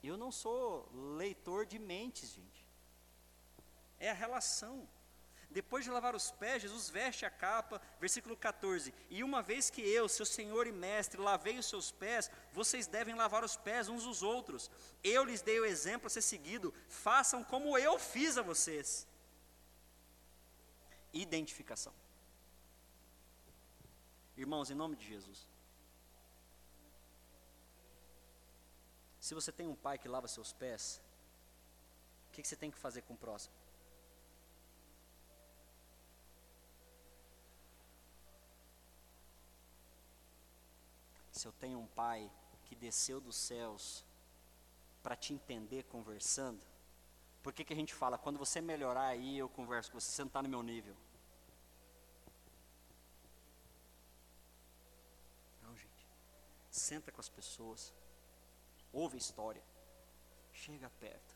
Eu 0.06 0.18
não 0.18 0.32
sou 0.32 0.90
leitor 1.18 1.66
de 1.66 1.80
mentes, 1.80 2.30
gente. 2.32 2.66
É 4.00 4.10
a 4.10 4.14
relação. 4.14 4.88
Depois 5.50 5.86
de 5.86 5.90
lavar 5.90 6.14
os 6.14 6.32
pés, 6.32 6.62
Jesus 6.64 6.90
veste 6.90 7.26
a 7.26 7.30
capa, 7.30 7.82
versículo 8.00 8.36
14. 8.36 8.94
E 9.10 9.24
uma 9.24 9.42
vez 9.42 9.70
que 9.70 9.82
eu, 9.82 10.10
seu 10.10 10.26
Senhor 10.26 10.68
e 10.68 10.72
Mestre, 10.72 11.20
lavei 11.20 11.58
os 11.58 11.66
seus 11.66 11.92
pés, 11.92 12.30
vocês 12.52 12.88
devem 12.88 13.16
lavar 13.16 13.44
os 13.44 13.56
pés 13.56 13.88
uns 13.88 14.04
dos 14.04 14.22
outros. 14.22 14.70
Eu 15.04 15.24
lhes 15.24 15.42
dei 15.42 15.60
o 15.60 15.66
exemplo 15.66 16.08
a 16.08 16.10
ser 16.10 16.22
seguido, 16.22 16.74
façam 16.90 17.44
como 17.44 17.78
eu 17.78 17.98
fiz 17.98 18.38
a 18.38 18.42
vocês. 18.42 19.08
Identificação. 21.14 21.94
Irmãos, 24.36 24.70
em 24.70 24.76
nome 24.76 24.98
de 24.98 25.08
Jesus. 25.08 25.55
Se 29.26 29.34
você 29.34 29.52
tem 29.52 29.68
um 29.68 29.74
pai 29.76 29.98
que 29.98 30.08
lava 30.08 30.28
seus 30.28 30.54
pés, 30.54 31.02
o 32.28 32.32
que, 32.32 32.44
que 32.44 32.48
você 32.48 32.56
tem 32.56 32.70
que 32.70 32.78
fazer 32.78 33.02
com 33.02 33.16
o 33.16 33.18
próximo? 33.18 33.56
se 41.32 41.48
eu 41.48 41.52
tenho 41.54 41.80
um 41.80 41.88
pai 41.88 42.32
que 42.66 42.76
desceu 42.76 43.20
dos 43.20 43.36
céus 43.36 44.06
para 45.02 45.16
te 45.16 45.34
entender 45.34 45.84
conversando, 45.86 46.64
por 47.42 47.52
que, 47.52 47.66
que 47.66 47.74
a 47.74 47.76
gente 47.76 47.96
fala, 47.96 48.20
quando 48.20 48.38
você 48.38 48.62
melhorar 48.62 49.08
aí 49.08 49.40
eu 49.40 49.50
converso 49.50 49.92
com 49.92 50.00
você, 50.00 50.12
você 50.12 50.22
não 50.22 50.28
está 50.28 50.44
no 50.44 50.50
meu 50.50 50.62
nível? 50.62 50.96
Não, 55.64 55.76
gente. 55.76 56.08
Senta 56.70 57.12
com 57.12 57.20
as 57.20 57.30
pessoas, 57.30 57.92
ouve 58.96 59.18
a 59.18 59.20
história, 59.20 59.62
chega 60.54 60.90
perto, 60.90 61.36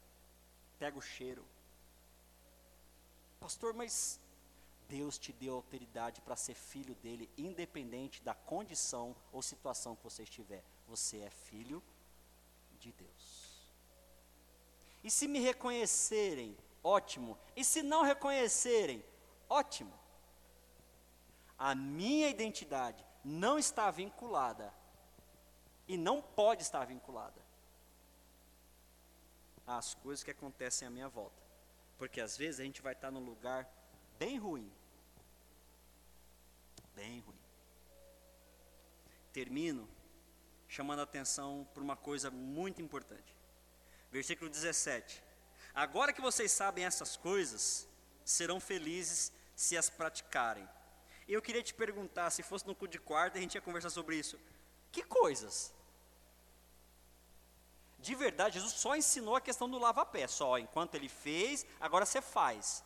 pega 0.80 0.97
o 0.97 1.01
cheiro. 1.01 1.45
Pastor, 3.39 3.74
mas 3.74 4.20
Deus 4.88 5.20
te 5.20 5.34
deu 5.34 5.55
autoridade 5.55 6.22
para 6.22 6.38
ser 6.38 6.55
filho 6.55 6.95
dele, 6.95 7.30
independente 7.38 8.24
da 8.24 8.34
condição 8.34 9.16
ou 9.32 9.41
situação 9.41 9.95
que 9.95 10.03
você 10.03 10.24
estiver. 10.24 10.64
Você 10.88 11.20
é 11.20 11.30
filho 11.30 11.84
de 12.80 12.93
Deus. 12.93 13.70
E 15.03 15.12
se 15.12 15.28
me 15.28 15.39
reconhecerem, 15.39 16.57
ótimo. 16.82 17.38
E 17.55 17.64
se 17.64 17.84
não 17.84 18.03
reconhecerem, 18.03 19.03
ótimo. 19.49 19.93
A 21.57 21.76
minha 21.76 22.30
identidade 22.30 23.05
não 23.24 23.60
está 23.60 23.91
vinculada 23.91 24.74
e 25.88 25.97
não 25.97 26.22
pode 26.22 26.62
estar 26.62 26.86
vinculada 26.86 27.39
às 29.78 29.93
coisas 29.93 30.24
que 30.24 30.32
acontecem 30.32 30.88
à 30.88 30.91
minha 30.91 31.07
volta. 31.07 31.41
Porque 31.97 32.20
às 32.20 32.36
vezes 32.36 32.59
a 32.59 32.63
gente 32.63 32.82
vai 32.82 32.93
estar 32.93 33.11
num 33.11 33.24
lugar 33.24 33.70
bem 34.17 34.38
ruim, 34.38 34.72
bem 36.95 37.20
ruim. 37.20 37.39
Termino 39.32 39.88
chamando 40.67 40.99
a 40.99 41.03
atenção 41.03 41.67
para 41.74 41.84
uma 41.84 41.95
coisa 41.95 42.32
muito 42.32 42.82
importante. 42.82 43.36
Versículo 44.11 44.49
17. 44.49 45.24
Agora 45.74 46.11
que 46.11 46.22
vocês 46.22 46.51
sabem 46.51 46.86
essas 46.86 47.15
coisas, 47.15 47.88
serão 48.26 48.59
felizes 48.59 49.32
se 49.55 49.78
as 49.78 49.89
praticarem. 49.89 50.67
Eu 51.28 51.41
queria 51.41 51.61
te 51.61 51.76
perguntar, 51.76 52.32
se 52.32 52.41
fosse 52.41 52.65
no 52.65 52.74
cu 52.74 52.88
de 52.88 52.97
quarta, 52.97 53.38
a 53.38 53.41
gente 53.41 53.53
ia 53.55 53.61
conversar 53.61 53.91
sobre 53.91 54.15
isso. 54.15 54.39
Que 54.91 55.03
coisas? 55.03 55.72
De 58.02 58.16
verdade, 58.16 58.56
Jesus 58.56 58.74
só 58.74 58.95
ensinou 58.95 59.36
a 59.36 59.41
questão 59.41 59.70
do 59.70 59.78
lava-pé, 59.78 60.26
só. 60.28 60.58
Enquanto 60.58 60.95
ele 60.95 61.10
fez, 61.10 61.66
agora 61.80 62.06
você 62.06 62.22
faz. 62.22 62.84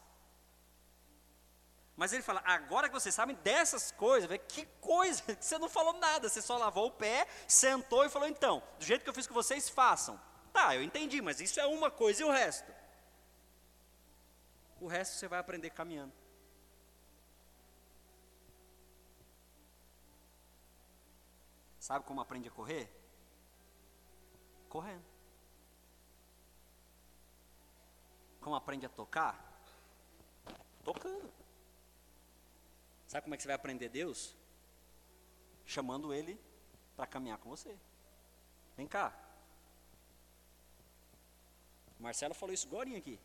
Mas 1.96 2.12
ele 2.12 2.24
fala, 2.24 2.42
agora 2.44 2.88
que 2.88 2.94
vocês 2.94 3.14
sabem 3.14 3.36
dessas 3.38 3.92
coisas, 3.92 4.30
que 4.48 4.66
coisa, 4.82 5.24
você 5.40 5.60
não 5.60 5.70
falou 5.70 5.94
nada, 5.94 6.28
você 6.28 6.42
só 6.42 6.58
lavou 6.58 6.88
o 6.88 6.92
pé, 6.92 7.28
sentou 7.48 8.04
e 8.04 8.10
falou, 8.10 8.28
então, 8.28 8.64
do 8.80 8.86
jeito 8.86 9.04
que 9.04 9.10
eu 9.10 9.14
fiz 9.14 9.28
com 9.28 9.34
vocês, 9.34 9.70
façam. 9.70 10.20
Tá, 10.52 10.76
eu 10.76 10.82
entendi, 10.82 11.22
mas 11.22 11.40
isso 11.40 11.60
é 11.60 11.68
uma 11.68 11.92
coisa 11.92 12.24
e 12.24 12.26
o 12.26 12.32
resto? 12.32 12.72
O 14.82 14.88
resto 14.88 15.16
você 15.16 15.28
vai 15.28 15.40
aprender 15.40 15.70
caminhando. 15.70 16.14
Sabe 21.80 22.06
como 22.06 22.22
aprende 22.22 22.48
a 22.48 22.52
correr? 22.52 23.03
Correndo. 24.74 25.06
Como 28.42 28.56
aprende 28.56 28.88
a 28.88 28.90
tocar? 28.90 29.36
Tocando. 30.84 31.32
Sabe 33.06 33.22
como 33.22 33.36
é 33.36 33.38
que 33.38 33.44
você 33.44 33.50
vai 33.50 33.56
aprender 33.56 33.90
Deus? 33.90 34.36
Chamando 35.64 36.12
Ele 36.12 36.42
para 36.96 37.06
caminhar 37.06 37.38
com 37.38 37.52
você. 37.52 37.78
Vem 38.76 38.88
cá. 38.88 39.14
Marcelo 42.00 42.34
falou 42.34 42.56
isso 42.56 42.68
agora 42.68 42.98
aqui. 42.98 43.20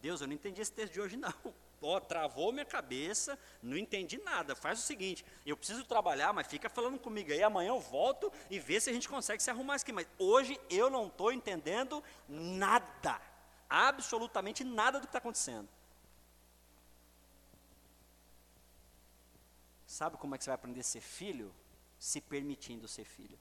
Deus, 0.00 0.20
eu 0.20 0.28
não 0.28 0.34
entendi 0.34 0.60
esse 0.60 0.72
texto 0.72 0.92
de 0.92 1.00
hoje 1.00 1.16
não. 1.26 1.34
Ó, 1.82 2.00
travou 2.00 2.52
minha 2.52 2.64
cabeça, 2.64 3.38
não 3.62 3.76
entendi 3.76 4.18
nada. 4.18 4.56
Faz 4.56 4.78
o 4.78 4.82
seguinte, 4.82 5.24
eu 5.44 5.56
preciso 5.56 5.84
trabalhar, 5.84 6.32
mas 6.32 6.46
fica 6.46 6.68
falando 6.68 6.98
comigo 6.98 7.30
aí, 7.30 7.42
amanhã 7.42 7.68
eu 7.68 7.80
volto 7.80 8.32
e 8.50 8.58
vê 8.58 8.80
se 8.80 8.88
a 8.90 8.92
gente 8.92 9.08
consegue 9.08 9.42
se 9.42 9.50
arrumar 9.50 9.74
aqui. 9.74 9.92
Mas 9.92 10.06
hoje 10.18 10.58
eu 10.70 10.88
não 10.88 11.06
estou 11.06 11.32
entendendo 11.32 12.02
nada. 12.28 13.20
Absolutamente 13.68 14.64
nada 14.64 14.98
do 14.98 15.02
que 15.02 15.08
está 15.08 15.18
acontecendo. 15.18 15.68
Sabe 19.86 20.16
como 20.16 20.34
é 20.34 20.38
que 20.38 20.44
você 20.44 20.50
vai 20.50 20.56
aprender 20.56 20.80
a 20.80 20.84
ser 20.84 21.00
filho? 21.00 21.54
Se 21.98 22.20
permitindo 22.20 22.88
ser 22.88 23.04
filho. 23.04 23.38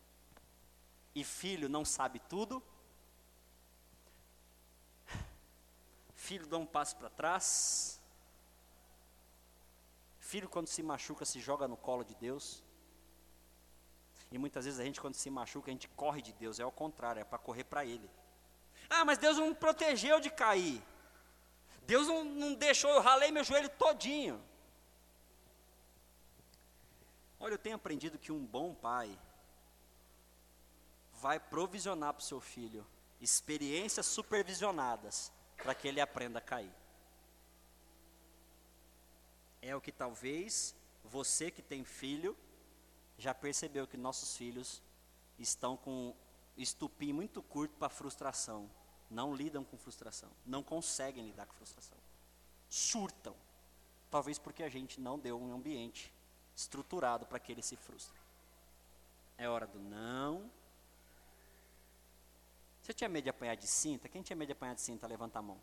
E 1.13 1.23
filho 1.23 1.67
não 1.67 1.83
sabe 1.83 2.19
tudo. 2.19 2.61
Filho 6.13 6.47
dá 6.47 6.57
um 6.57 6.65
passo 6.65 6.95
para 6.97 7.09
trás. 7.09 8.01
Filho, 10.32 10.49
quando 10.49 10.67
se 10.67 10.82
machuca, 10.82 11.23
se 11.23 11.39
joga 11.39 11.67
no 11.67 11.78
colo 11.78 12.03
de 12.03 12.15
Deus. 12.15 12.63
E 14.32 14.38
muitas 14.39 14.65
vezes 14.65 14.80
a 14.80 14.84
gente, 14.84 14.99
quando 14.99 15.13
se 15.13 15.30
machuca, 15.30 15.69
a 15.69 15.73
gente 15.76 15.88
corre 15.89 16.21
de 16.28 16.34
Deus. 16.34 16.59
É 16.59 16.63
ao 16.63 16.71
contrário, 16.71 17.19
é 17.19 17.23
para 17.23 17.38
correr 17.38 17.63
para 17.63 17.86
Ele. 17.86 18.09
Ah, 18.89 19.05
mas 19.05 19.19
Deus 19.19 19.38
não 19.38 19.49
me 19.49 19.55
protegeu 19.55 20.19
de 20.19 20.32
cair. 20.32 20.82
Deus 21.84 22.07
não, 22.07 22.23
não 22.23 22.55
deixou, 22.55 22.89
eu 22.89 23.01
ralei 23.01 23.30
meu 23.32 23.43
joelho 23.43 23.69
todinho. 23.69 24.43
Olha, 27.39 27.53
eu 27.53 27.59
tenho 27.59 27.76
aprendido 27.76 28.17
que 28.17 28.32
um 28.32 28.43
bom 28.43 28.73
pai 28.73 29.15
vai 31.13 31.39
provisionar 31.39 32.13
para 32.13 32.21
o 32.21 32.26
seu 32.26 32.41
filho 32.41 32.86
experiências 33.21 34.07
supervisionadas 34.07 35.32
para 35.57 35.76
que 35.76 35.88
ele 35.88 36.01
aprenda 36.01 36.39
a 36.39 36.41
cair. 36.41 36.73
É 39.66 39.76
o 39.76 39.82
que 39.82 39.91
talvez 39.91 40.76
você 41.03 41.49
que 41.49 41.63
tem 41.63 41.84
filho 41.84 42.38
já 43.18 43.34
percebeu 43.34 43.88
que 43.88 43.97
nossos 43.97 44.38
filhos 44.38 44.80
estão 45.39 45.76
com 45.76 46.16
estupim 46.55 47.11
muito 47.11 47.41
curto 47.41 47.76
para 47.76 47.89
frustração. 47.89 48.70
Não 49.09 49.34
lidam 49.34 49.63
com 49.63 49.76
frustração, 49.76 50.30
não 50.45 50.61
conseguem 50.61 51.26
lidar 51.26 51.47
com 51.47 51.53
frustração. 51.55 51.97
Surtam. 52.70 53.36
Talvez 54.11 54.38
porque 54.38 54.61
a 54.61 54.70
gente 54.70 55.01
não 55.01 55.18
deu 55.18 55.36
um 55.36 55.51
ambiente 55.51 56.13
estruturado 56.55 57.26
para 57.26 57.39
que 57.39 57.51
ele 57.51 57.63
se 57.63 57.76
frustre. 57.76 58.20
É 59.36 59.49
hora 59.49 59.66
do 59.66 59.80
não. 59.80 60.47
Você 62.84 62.93
tinha 62.93 63.09
medo 63.09 63.24
de 63.24 63.32
apanhar 63.32 63.55
de 63.55 63.66
cinta? 63.66 64.07
Quem 64.07 64.22
tinha 64.22 64.38
medo 64.38 64.49
de 64.49 64.53
apanhar 64.53 64.76
de 64.76 64.82
cinta, 64.82 65.07
levanta 65.07 65.39
a 65.39 65.41
mão. 65.41 65.59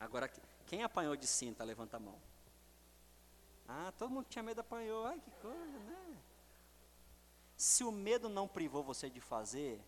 Agora, 0.00 0.28
quem 0.72 0.82
apanhou 0.82 1.14
de 1.14 1.26
cinta, 1.26 1.62
levanta 1.64 1.98
a 1.98 2.00
mão. 2.00 2.18
Ah, 3.68 3.92
todo 3.98 4.10
mundo 4.10 4.26
tinha 4.30 4.42
medo 4.42 4.62
apanhou. 4.62 5.04
Ai, 5.04 5.20
que 5.20 5.30
coisa, 5.32 5.78
né? 5.80 6.16
Se 7.58 7.84
o 7.84 7.92
medo 7.92 8.26
não 8.26 8.48
privou 8.48 8.82
você 8.82 9.10
de 9.10 9.20
fazer, 9.20 9.78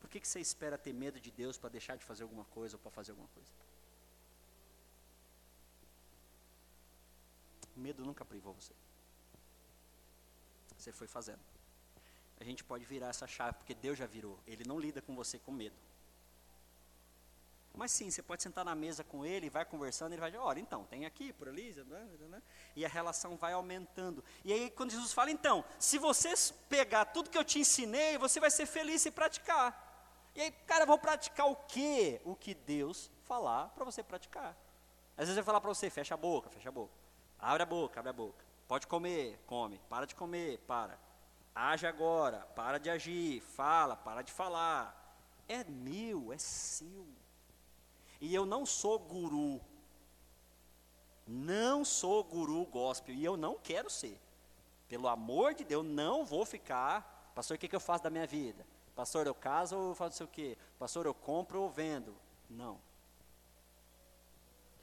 por 0.00 0.08
que, 0.08 0.18
que 0.18 0.26
você 0.26 0.40
espera 0.40 0.78
ter 0.78 0.94
medo 0.94 1.20
de 1.20 1.30
Deus 1.30 1.58
para 1.58 1.68
deixar 1.68 1.98
de 1.98 2.04
fazer 2.06 2.22
alguma 2.22 2.46
coisa 2.46 2.76
ou 2.76 2.80
para 2.80 2.90
fazer 2.90 3.10
alguma 3.10 3.28
coisa? 3.28 3.52
O 7.76 7.80
medo 7.80 8.02
nunca 8.02 8.24
privou 8.24 8.54
você. 8.54 8.72
Você 10.78 10.90
foi 10.90 11.06
fazendo. 11.06 11.44
A 12.40 12.44
gente 12.44 12.64
pode 12.64 12.86
virar 12.86 13.08
essa 13.08 13.26
chave, 13.26 13.58
porque 13.58 13.74
Deus 13.74 13.98
já 13.98 14.06
virou. 14.06 14.40
Ele 14.46 14.64
não 14.64 14.80
lida 14.80 15.02
com 15.02 15.14
você 15.14 15.38
com 15.38 15.52
medo. 15.52 15.91
Mas 17.74 17.90
sim, 17.90 18.10
você 18.10 18.22
pode 18.22 18.42
sentar 18.42 18.64
na 18.64 18.74
mesa 18.74 19.02
com 19.02 19.24
ele, 19.24 19.48
vai 19.48 19.64
conversando, 19.64 20.12
ele 20.12 20.20
vai 20.20 20.30
dizer, 20.30 20.42
olha, 20.42 20.60
então, 20.60 20.84
tem 20.84 21.06
aqui, 21.06 21.32
por 21.32 21.48
ali, 21.48 21.74
e 22.76 22.84
a 22.84 22.88
relação 22.88 23.36
vai 23.36 23.54
aumentando. 23.54 24.22
E 24.44 24.52
aí, 24.52 24.70
quando 24.70 24.90
Jesus 24.90 25.12
fala, 25.12 25.30
então, 25.30 25.64
se 25.78 25.98
você 25.98 26.34
pegar 26.68 27.06
tudo 27.06 27.30
que 27.30 27.38
eu 27.38 27.44
te 27.44 27.58
ensinei, 27.58 28.18
você 28.18 28.38
vai 28.38 28.50
ser 28.50 28.66
feliz 28.66 29.06
e 29.06 29.10
praticar. 29.10 29.90
E 30.34 30.40
aí, 30.40 30.50
cara, 30.66 30.82
eu 30.82 30.86
vou 30.86 30.98
praticar 30.98 31.46
o 31.46 31.56
quê? 31.56 32.20
O 32.24 32.36
que 32.36 32.54
Deus 32.54 33.10
falar 33.24 33.68
para 33.70 33.84
você 33.84 34.02
praticar. 34.02 34.56
Às 35.16 35.26
vezes 35.26 35.36
ele 35.36 35.44
falar 35.44 35.60
para 35.60 35.68
você, 35.68 35.88
fecha 35.88 36.14
a 36.14 36.16
boca, 36.16 36.50
fecha 36.50 36.68
a 36.68 36.72
boca. 36.72 36.92
Abre 37.38 37.62
a 37.62 37.66
boca, 37.66 38.00
abre 38.00 38.10
a 38.10 38.14
boca. 38.14 38.44
Pode 38.68 38.86
comer, 38.86 39.38
come. 39.46 39.78
Para 39.88 40.06
de 40.06 40.14
comer, 40.14 40.58
para. 40.66 40.98
Age 41.54 41.86
agora, 41.86 42.40
para 42.54 42.78
de 42.78 42.88
agir. 42.88 43.40
Fala, 43.40 43.96
para 43.96 44.22
de 44.22 44.32
falar. 44.32 44.98
É 45.48 45.64
meu, 45.64 46.32
é 46.32 46.38
seu. 46.38 47.06
E 48.22 48.32
eu 48.32 48.46
não 48.46 48.64
sou 48.64 49.00
guru. 49.00 49.60
Não 51.26 51.84
sou 51.84 52.22
guru 52.22 52.64
gospel. 52.66 53.16
E 53.16 53.24
eu 53.24 53.36
não 53.36 53.58
quero 53.58 53.90
ser. 53.90 54.16
Pelo 54.88 55.08
amor 55.08 55.54
de 55.54 55.64
Deus, 55.64 55.84
não 55.84 56.24
vou 56.24 56.46
ficar. 56.46 57.32
Pastor, 57.34 57.56
o 57.56 57.58
que, 57.58 57.66
que 57.66 57.74
eu 57.74 57.80
faço 57.80 58.04
da 58.04 58.10
minha 58.10 58.26
vida? 58.26 58.64
Pastor, 58.94 59.26
eu 59.26 59.34
caso 59.34 59.76
ou 59.76 59.92
faço 59.92 60.22
o 60.22 60.28
quê? 60.28 60.56
Pastor, 60.78 61.04
eu 61.04 61.12
compro 61.12 61.60
ou 61.60 61.68
vendo? 61.68 62.14
Não. 62.48 62.80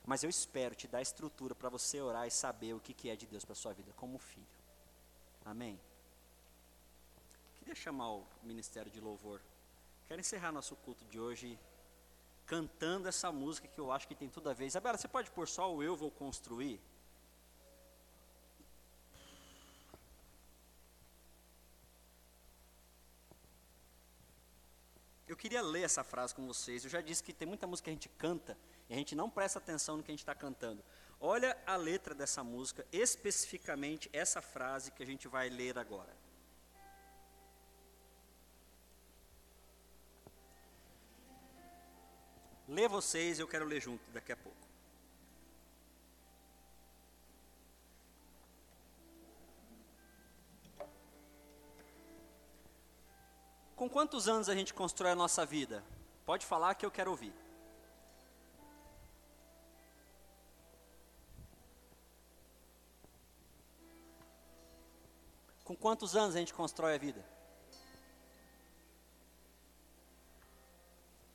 Mas 0.06 0.22
eu 0.22 0.30
espero 0.30 0.76
te 0.76 0.86
dar 0.86 1.02
estrutura 1.02 1.56
para 1.56 1.70
você 1.70 2.02
orar 2.02 2.28
e 2.28 2.32
saber 2.32 2.74
o 2.74 2.80
que, 2.82 2.94
que 2.94 3.10
é 3.10 3.16
de 3.16 3.26
Deus 3.26 3.46
para 3.46 3.56
sua 3.56 3.72
vida 3.72 3.94
como 3.96 4.18
filho. 4.18 4.46
Amém? 5.46 5.80
Queria 7.56 7.76
chamar 7.76 8.12
o 8.12 8.28
Ministério 8.44 8.92
de 8.92 9.00
Louvor. 9.00 9.40
Quero 10.10 10.20
encerrar 10.20 10.52
nosso 10.52 10.76
culto 10.76 11.06
de 11.06 11.18
hoje 11.18 11.58
cantando 12.50 13.08
essa 13.08 13.32
música 13.32 13.68
que 13.68 13.80
eu 13.80 13.92
acho 13.92 14.08
que 14.08 14.16
tem 14.16 14.28
tudo 14.28 14.50
a 14.50 14.54
ver. 14.54 14.66
Isabela, 14.66 14.98
você 14.98 15.08
pode 15.08 15.30
pôr 15.30 15.48
só 15.48 15.72
o 15.72 15.84
Eu 15.84 15.96
Vou 15.96 16.10
Construir? 16.10 16.82
Eu 25.28 25.38
queria 25.38 25.62
ler 25.62 25.84
essa 25.84 26.04
frase 26.04 26.34
com 26.34 26.48
vocês. 26.48 26.84
Eu 26.84 26.90
já 26.90 27.02
disse 27.02 27.24
que 27.24 27.32
tem 27.32 27.48
muita 27.48 27.68
música 27.68 27.86
que 27.86 27.92
a 27.92 27.94
gente 27.94 28.10
canta 28.10 28.58
e 28.90 28.96
a 28.96 28.98
gente 28.98 29.14
não 29.14 29.30
presta 29.30 29.60
atenção 29.60 29.98
no 29.98 30.04
que 30.04 30.10
a 30.10 30.14
gente 30.14 30.22
está 30.22 30.34
cantando. 30.34 30.84
Olha 31.22 31.56
a 31.68 31.76
letra 31.76 32.16
dessa 32.16 32.44
música, 32.44 32.84
especificamente 32.92 34.10
essa 34.12 34.42
frase 34.42 34.92
que 34.92 35.04
a 35.04 35.06
gente 35.06 35.28
vai 35.28 35.50
ler 35.50 35.78
agora. 35.78 36.18
Lê 42.70 42.88
vocês, 42.88 43.40
eu 43.40 43.48
quero 43.48 43.66
ler 43.66 43.82
junto 43.82 44.12
daqui 44.12 44.32
a 44.32 44.38
pouco. 44.38 44.56
Com 53.76 53.90
quantos 53.90 54.28
anos 54.28 54.48
a 54.50 54.54
gente 54.54 54.72
constrói 54.72 55.12
a 55.12 55.16
nossa 55.16 55.44
vida? 55.48 55.84
Pode 56.28 56.46
falar 56.46 56.76
que 56.76 56.86
eu 56.86 56.92
quero 56.92 57.10
ouvir. 57.10 57.34
Com 65.64 65.76
quantos 65.76 66.16
anos 66.16 66.36
a 66.36 66.40
gente 66.40 66.54
constrói 66.54 66.94
a 66.94 66.98
vida? 67.00 67.39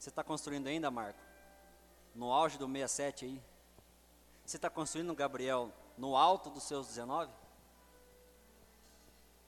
Você 0.04 0.10
está 0.10 0.22
construindo 0.22 0.66
ainda, 0.66 0.90
Marco? 0.90 1.18
No 2.14 2.30
auge 2.30 2.58
do 2.58 2.66
67 2.66 3.24
aí? 3.24 3.42
Você 4.44 4.58
está 4.58 4.68
construindo, 4.68 5.14
Gabriel, 5.14 5.72
no 5.96 6.14
alto 6.14 6.50
dos 6.50 6.64
seus 6.64 6.88
19? 6.88 7.32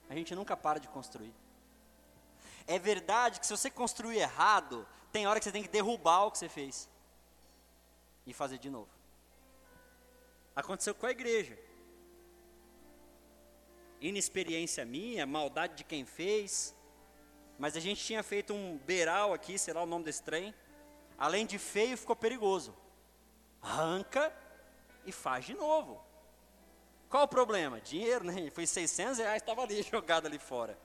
A 0.08 0.14
gente 0.14 0.34
nunca 0.34 0.56
para 0.56 0.80
de 0.80 0.88
construir. 0.88 1.34
É 2.66 2.78
verdade 2.78 3.38
que 3.38 3.46
se 3.46 3.54
você 3.54 3.70
construir 3.70 4.16
errado, 4.16 4.88
tem 5.12 5.26
hora 5.26 5.38
que 5.38 5.44
você 5.44 5.52
tem 5.52 5.62
que 5.62 5.68
derrubar 5.68 6.24
o 6.24 6.30
que 6.30 6.38
você 6.38 6.48
fez 6.48 6.88
e 8.26 8.32
fazer 8.32 8.56
de 8.56 8.70
novo. 8.70 8.88
Aconteceu 10.54 10.94
com 10.94 11.04
a 11.04 11.10
igreja. 11.10 11.58
Inexperiência 14.00 14.86
minha, 14.86 15.26
maldade 15.26 15.74
de 15.74 15.84
quem 15.84 16.06
fez. 16.06 16.74
Mas 17.58 17.76
a 17.76 17.80
gente 17.80 18.04
tinha 18.04 18.22
feito 18.22 18.52
um 18.52 18.76
beiral 18.78 19.32
aqui, 19.32 19.58
sei 19.58 19.72
lá 19.72 19.82
o 19.82 19.86
nome 19.86 20.04
desse 20.04 20.22
trem. 20.22 20.54
Além 21.18 21.46
de 21.46 21.58
feio, 21.58 21.96
ficou 21.96 22.14
perigoso. 22.14 22.76
Arranca 23.62 24.32
e 25.04 25.12
faz 25.12 25.44
de 25.44 25.54
novo. 25.54 26.04
Qual 27.08 27.24
o 27.24 27.28
problema? 27.28 27.80
Dinheiro, 27.80 28.24
né? 28.24 28.50
Foi 28.50 28.66
600 28.66 29.18
reais, 29.18 29.40
estava 29.40 29.62
ali 29.62 29.82
jogado 29.90 30.26
ali 30.26 30.38
fora. 30.38 30.78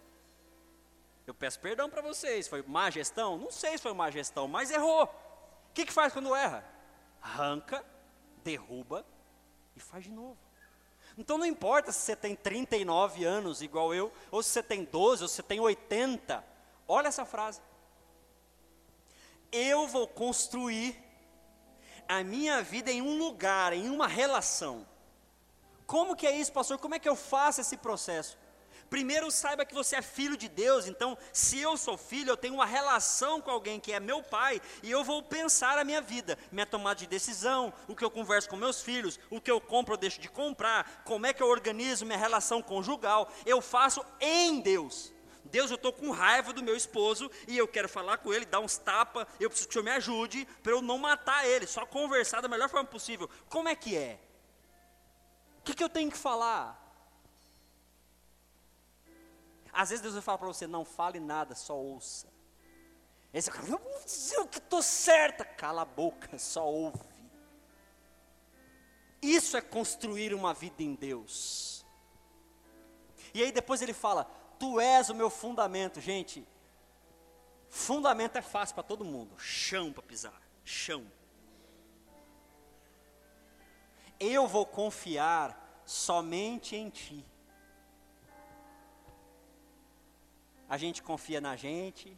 Eu 1.28 1.34
peço 1.34 1.60
perdão 1.60 1.90
para 1.90 2.02
vocês. 2.02 2.48
Foi 2.48 2.64
má 2.64 2.90
gestão? 2.90 3.38
Não 3.38 3.52
sei 3.52 3.78
se 3.78 3.84
foi 3.84 3.94
má 3.94 4.10
gestão, 4.10 4.48
mas 4.48 4.72
errou. 4.72 5.04
O 5.04 5.74
que, 5.74 5.86
que 5.86 5.94
faz 5.94 6.14
quando 6.14 6.36
erra? 6.36 6.66
Arranca, 7.22 7.86
derruba 8.44 9.06
e 9.76 9.80
faz 9.80 10.04
de 10.04 10.12
novo. 10.12 10.38
Então 11.18 11.38
não 11.38 11.46
importa 11.46 11.92
se 11.92 12.00
você 12.00 12.16
tem 12.16 12.36
39 12.36 13.24
anos, 13.24 13.62
igual 13.62 13.94
eu, 13.94 14.12
ou 14.30 14.42
se 14.42 14.50
você 14.50 14.64
tem 14.64 14.84
12, 14.84 15.24
ou 15.24 15.28
se 15.28 15.36
você 15.36 15.44
tem 15.44 15.60
80. 15.60 16.51
Olha 16.88 17.08
essa 17.08 17.26
frase. 17.26 17.62
Eu 19.52 19.88
vou 19.88 20.08
construir 20.08 20.98
a 22.08 22.24
minha 22.24 22.62
vida 22.62 22.92
em 22.92 23.02
um 23.02 23.18
lugar, 23.18 23.74
em 23.74 23.90
uma 23.90 24.08
relação. 24.08 24.86
Como 25.86 26.16
que 26.16 26.28
é 26.28 26.32
isso, 26.32 26.52
pastor? 26.52 26.78
Como 26.78 26.96
é 26.96 27.00
que 27.00 27.08
eu 27.08 27.16
faço 27.16 27.62
esse 27.62 27.78
processo? 27.78 28.38
Primeiro, 28.90 29.32
saiba 29.32 29.64
que 29.64 29.74
você 29.74 29.96
é 29.96 30.02
filho 30.02 30.36
de 30.36 30.50
Deus, 30.50 30.86
então, 30.86 31.18
se 31.32 31.58
eu 31.58 31.78
sou 31.78 31.98
filho, 31.98 32.32
eu 32.32 32.36
tenho 32.36 32.56
uma 32.56 32.66
relação 32.66 33.40
com 33.40 33.50
alguém 33.50 33.80
que 33.80 33.94
é 33.94 34.02
meu 34.02 34.22
pai, 34.22 34.62
e 34.84 34.92
eu 34.92 35.02
vou 35.02 35.24
pensar 35.24 35.78
a 35.78 35.86
minha 35.86 36.02
vida, 36.02 36.38
minha 36.52 36.66
tomada 36.66 37.00
de 37.00 37.08
decisão, 37.08 37.74
o 37.88 37.96
que 37.96 38.04
eu 38.04 38.12
converso 38.12 38.50
com 38.50 38.58
meus 38.58 38.82
filhos, 38.82 39.18
o 39.30 39.40
que 39.40 39.50
eu 39.50 39.62
compro 39.62 39.94
ou 39.94 39.98
deixo 39.98 40.20
de 40.20 40.28
comprar, 40.28 41.04
como 41.06 41.26
é 41.26 41.32
que 41.32 41.42
eu 41.42 41.48
organizo 41.48 42.06
minha 42.06 42.18
relação 42.18 42.62
conjugal, 42.62 43.32
eu 43.46 43.62
faço 43.62 44.06
em 44.20 44.60
Deus. 44.60 45.14
Deus, 45.46 45.70
eu 45.70 45.76
estou 45.76 45.92
com 45.92 46.12
raiva 46.12 46.54
do 46.54 46.64
meu 46.64 46.76
esposo 46.76 47.30
e 47.48 47.58
eu 47.58 47.68
quero 47.68 47.90
falar 47.90 48.18
com 48.20 48.34
ele, 48.34 48.46
dar 48.46 48.60
uns 48.60 48.78
tapas, 48.78 49.28
eu 49.40 49.50
preciso 49.50 49.68
que 49.68 49.72
o 49.72 49.82
Senhor 49.82 49.84
me 49.84 49.92
ajude 49.92 50.46
para 50.64 50.72
eu 50.72 50.82
não 50.82 50.98
matar 50.98 51.46
ele, 51.46 51.68
só 51.68 51.86
conversar 51.86 52.42
da 52.42 52.48
melhor 52.48 52.70
forma 52.70 52.88
possível. 52.88 53.30
Como 53.50 53.68
é 53.68 53.76
que 53.76 53.98
é? 53.98 54.20
O 55.60 55.64
que, 55.64 55.74
que 55.74 55.84
eu 55.84 55.90
tenho 55.90 56.12
que 56.12 56.18
falar? 56.18 56.80
Às 59.74 59.90
vezes 59.90 60.02
Deus 60.02 60.14
vai 60.14 60.24
falar 60.24 60.38
para 60.38 60.48
você, 60.48 60.68
não 60.68 60.84
fale 60.84 61.20
nada, 61.20 61.56
só 61.56 61.76
ouça. 61.76 62.28
Esse 63.34 63.50
cara, 63.50 63.66
eu 63.66 63.78
vou 63.78 64.48
que 64.48 64.58
estou 64.58 64.82
certa. 64.82 65.46
Cala 65.46 65.84
a 65.84 65.86
boca, 65.86 66.38
só 66.38 66.66
ouve. 66.66 67.00
Isso 69.22 69.56
é 69.56 69.62
construir 69.62 70.34
uma 70.34 70.54
vida 70.54 70.82
em 70.84 70.96
Deus. 70.96 71.86
E 73.34 73.42
aí 73.42 73.52
depois 73.52 73.82
ele 73.82 73.94
fala, 73.94 74.30
tu 74.62 74.80
és 74.80 75.10
o 75.10 75.16
meu 75.16 75.30
fundamento. 75.30 76.00
Gente, 76.00 76.48
fundamento 77.70 78.36
é 78.38 78.42
fácil 78.42 78.76
para 78.76 78.84
todo 78.84 79.04
mundo. 79.04 79.38
Chão 79.40 79.92
para 79.92 80.04
pisar, 80.04 80.42
chão. 80.64 81.04
Eu 84.20 84.48
vou 84.48 84.66
confiar 84.66 85.82
somente 85.86 86.76
em 86.76 86.90
ti. 86.90 87.26
a 90.72 90.78
gente 90.78 91.04
confia 91.04 91.42
na 91.42 91.58
gente, 91.58 92.18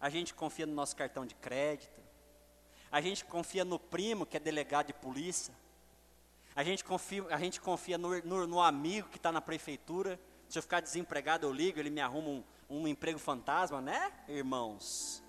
a 0.00 0.08
gente 0.08 0.32
confia 0.32 0.64
no 0.64 0.72
nosso 0.72 0.96
cartão 0.96 1.26
de 1.26 1.34
crédito, 1.34 2.00
a 2.90 3.02
gente 3.02 3.22
confia 3.22 3.66
no 3.66 3.78
primo 3.78 4.24
que 4.24 4.38
é 4.38 4.40
delegado 4.40 4.86
de 4.86 4.94
polícia, 4.94 5.52
a 6.56 6.64
gente 6.64 6.82
confia, 6.82 7.22
a 7.28 7.38
gente 7.38 7.60
confia 7.60 7.98
no, 7.98 8.18
no, 8.22 8.46
no 8.46 8.62
amigo 8.62 9.10
que 9.10 9.18
está 9.18 9.30
na 9.30 9.42
prefeitura. 9.42 10.18
Se 10.54 10.58
eu 10.58 10.62
ficar 10.62 10.78
desempregado, 10.78 11.44
eu 11.44 11.52
ligo, 11.52 11.80
ele 11.80 11.90
me 11.90 12.00
arruma 12.00 12.28
um, 12.28 12.44
um 12.70 12.86
emprego 12.86 13.18
fantasma, 13.18 13.80
né, 13.80 14.12
irmãos? 14.28 15.20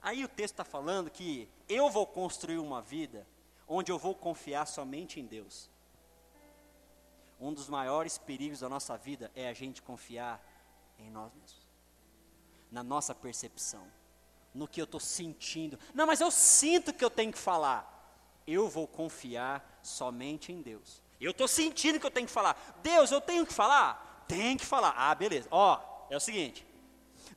Aí 0.00 0.24
o 0.24 0.28
texto 0.28 0.54
está 0.54 0.64
falando 0.64 1.10
que 1.10 1.48
eu 1.68 1.90
vou 1.90 2.06
construir 2.06 2.58
uma 2.58 2.80
vida 2.80 3.26
onde 3.66 3.90
eu 3.90 3.98
vou 3.98 4.14
confiar 4.14 4.64
somente 4.68 5.18
em 5.18 5.26
Deus. 5.26 5.68
Um 7.40 7.52
dos 7.52 7.68
maiores 7.68 8.16
perigos 8.16 8.60
da 8.60 8.68
nossa 8.68 8.96
vida 8.96 9.28
é 9.34 9.48
a 9.48 9.52
gente 9.52 9.82
confiar 9.82 10.40
em 10.96 11.10
nós 11.10 11.34
mesmos, 11.34 11.66
na 12.70 12.84
nossa 12.84 13.12
percepção, 13.12 13.90
no 14.54 14.68
que 14.68 14.80
eu 14.80 14.84
estou 14.84 15.00
sentindo. 15.00 15.76
Não, 15.92 16.06
mas 16.06 16.20
eu 16.20 16.30
sinto 16.30 16.94
que 16.94 17.04
eu 17.04 17.10
tenho 17.10 17.32
que 17.32 17.38
falar. 17.38 17.90
Eu 18.46 18.68
vou 18.68 18.86
confiar 18.86 19.80
somente 19.82 20.52
em 20.52 20.62
Deus. 20.62 21.02
Eu 21.20 21.30
estou 21.30 21.48
sentindo 21.48 21.98
que 21.98 22.06
eu 22.06 22.10
tenho 22.10 22.26
que 22.26 22.32
falar. 22.32 22.56
Deus, 22.82 23.10
eu 23.10 23.20
tenho 23.20 23.46
que 23.46 23.52
falar? 23.52 24.24
Tem 24.28 24.56
que 24.56 24.66
falar. 24.66 24.94
Ah, 24.96 25.14
beleza. 25.14 25.48
Ó, 25.50 25.80
é 26.10 26.16
o 26.16 26.20
seguinte. 26.20 26.66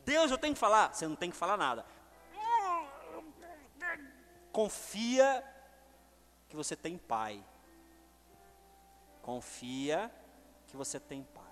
Deus, 0.05 0.32
eu 0.32 0.38
tenho 0.38 0.53
que 0.53 0.59
falar? 0.59 0.93
Você 0.93 1.07
não 1.07 1.15
tem 1.15 1.30
que 1.30 1.38
falar 1.38 1.57
nada. 1.57 1.86
Confia 4.51 5.43
que 6.49 6.55
você 6.55 6.75
tem 6.75 6.97
pai. 6.97 7.43
Confia 9.21 10.11
que 10.67 10.75
você 10.75 10.99
tem 10.99 11.23
pai. 11.23 11.43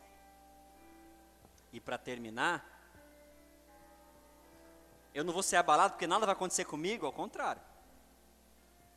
E 1.72 1.80
para 1.80 1.98
terminar, 1.98 2.66
eu 5.14 5.24
não 5.24 5.34
vou 5.34 5.44
ser 5.44 5.58
abalado 5.58 5.94
porque 5.94 6.08
nada 6.08 6.26
vai 6.26 6.34
acontecer 6.34 6.66
comigo, 6.66 7.06
ao 7.06 7.14
contrário. 7.14 7.62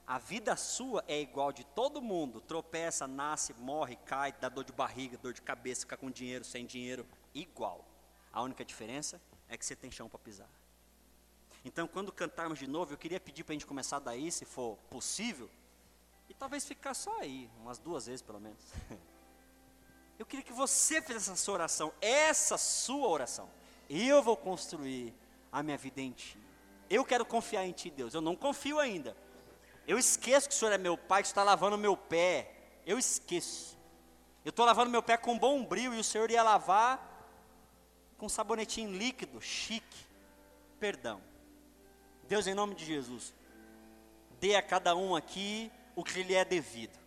A 0.09 0.17
vida 0.17 0.57
sua 0.57 1.05
é 1.07 1.21
igual 1.21 1.53
de 1.53 1.65
todo 1.65 2.01
mundo. 2.01 2.41
Tropeça, 2.41 3.07
nasce, 3.07 3.53
morre, 3.53 3.95
cai, 4.07 4.33
dá 4.33 4.49
dor 4.49 4.65
de 4.65 4.73
barriga, 4.73 5.19
dor 5.19 5.35
de 5.35 5.43
cabeça, 5.43 5.83
fica 5.83 5.99
com 5.99 6.11
dinheiro, 6.11 6.47
sem 6.47 6.65
dinheiro. 6.65 7.07
Igual. 7.35 7.85
A 8.33 8.41
única 8.41 8.65
diferença 8.65 9.21
é 9.51 9.59
que 9.59 9.67
você 9.67 9.77
tem 9.77 9.91
chão 9.91 10.09
para 10.09 10.19
pisar. 10.19 10.49
Então, 11.63 11.87
quando 11.87 12.11
cantarmos 12.11 12.59
de 12.59 12.67
novo, 12.67 12.95
eu 12.95 12.97
queria 12.97 13.21
pedir 13.21 13.45
para 13.45 13.53
a 13.53 13.57
gente 13.57 13.67
começar 13.67 13.99
daí, 13.99 14.33
se 14.33 14.47
for 14.47 14.79
possível, 14.89 15.51
e 16.27 16.33
talvez 16.33 16.65
ficar 16.65 16.95
só 16.95 17.21
aí, 17.21 17.51
umas 17.61 17.79
duas 17.79 18.07
vezes 18.07 18.23
pelo 18.23 18.41
menos. 18.41 18.65
Eu 20.19 20.27
queria 20.27 20.45
que 20.45 20.53
você 20.53 21.01
fizesse 21.01 21.31
essa 21.31 21.37
sua 21.37 21.55
oração, 21.55 21.93
essa 22.01 22.59
sua 22.59 23.07
oração. 23.07 23.49
Eu 23.89 24.21
vou 24.21 24.37
construir 24.37 25.15
a 25.53 25.63
minha 25.63 25.77
vida 25.77 26.01
em 26.01 26.11
Ti. 26.11 26.37
Eu 26.91 27.05
quero 27.05 27.25
confiar 27.25 27.65
em 27.65 27.73
Ti, 27.73 27.89
Deus. 27.89 28.15
Eu 28.15 28.21
não 28.21 28.35
confio 28.35 28.81
ainda, 28.81 29.17
eu 29.89 29.99
esqueço 29.99 30.51
que 30.51 30.55
o 30.55 30.59
Senhor 30.59 30.71
é 30.71 30.79
meu 30.79 30.99
Pai, 30.99 31.23
que 31.23 31.29
está 31.29 31.43
lavando 31.43 31.79
meu 31.79 31.97
pé. 31.97 32.53
Eu 32.85 32.99
esqueço. 32.99 33.79
Eu 34.45 34.51
estou 34.51 34.67
lavando 34.67 34.91
meu 34.91 35.03
pé 35.03 35.17
com 35.17 35.39
bom 35.39 35.65
brilho 35.65 35.95
e 35.95 36.01
o 36.01 36.05
Senhor 36.05 36.31
ia 36.31 36.43
lavar 36.43 37.09
com 38.19 38.29
sabonetinho 38.29 38.93
líquido, 38.93 39.41
chique. 39.41 40.07
Perdão. 40.79 41.23
Deus, 42.25 42.47
em 42.47 42.53
nome 42.53 42.75
de 42.75 42.85
Jesus, 42.85 43.33
dê 44.39 44.57
a 44.57 44.63
cada 44.63 44.95
um 44.95 45.17
aqui 45.17 45.73
o 45.97 46.05
que 46.05 46.23
lhe 46.23 46.35
é 46.35 46.45
devido. 46.45 46.99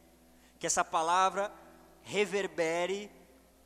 Que 0.57 0.65
essa 0.65 0.84
palavra 0.84 1.53
reverbere, 2.01 3.11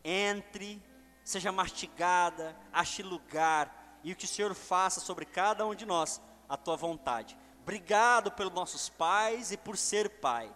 entre, 0.04 0.84
seja 1.24 1.54
mastigada, 1.54 2.54
ache 2.74 3.02
lugar, 3.02 4.00
e 4.04 4.12
o 4.12 4.16
que 4.16 4.26
o 4.26 4.28
Senhor 4.28 4.54
faça 4.54 5.00
sobre 5.00 5.26
cada 5.26 5.66
um 5.66 5.74
de 5.74 5.86
nós 5.86 6.22
a 6.50 6.58
tua 6.58 6.76
vontade. 6.76 7.38
Obrigado 7.66 8.32
pelos 8.32 8.54
nossos 8.54 8.90
pais 8.90 9.52
e 9.52 9.58
por 9.58 9.76
ser 9.76 10.08
pai. 10.08 10.52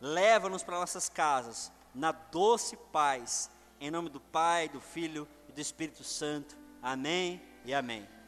Leva-nos 0.00 0.62
para 0.62 0.80
nossas 0.80 1.06
casas, 1.06 1.70
na 1.94 2.12
doce 2.12 2.78
paz, 2.90 3.50
em 3.78 3.90
nome 3.90 4.08
do 4.08 4.20
Pai, 4.20 4.66
do 4.66 4.80
Filho 4.80 5.28
e 5.50 5.52
do 5.52 5.60
Espírito 5.60 6.02
Santo. 6.02 6.56
Amém 6.82 7.42
e 7.62 7.74
amém. 7.74 8.15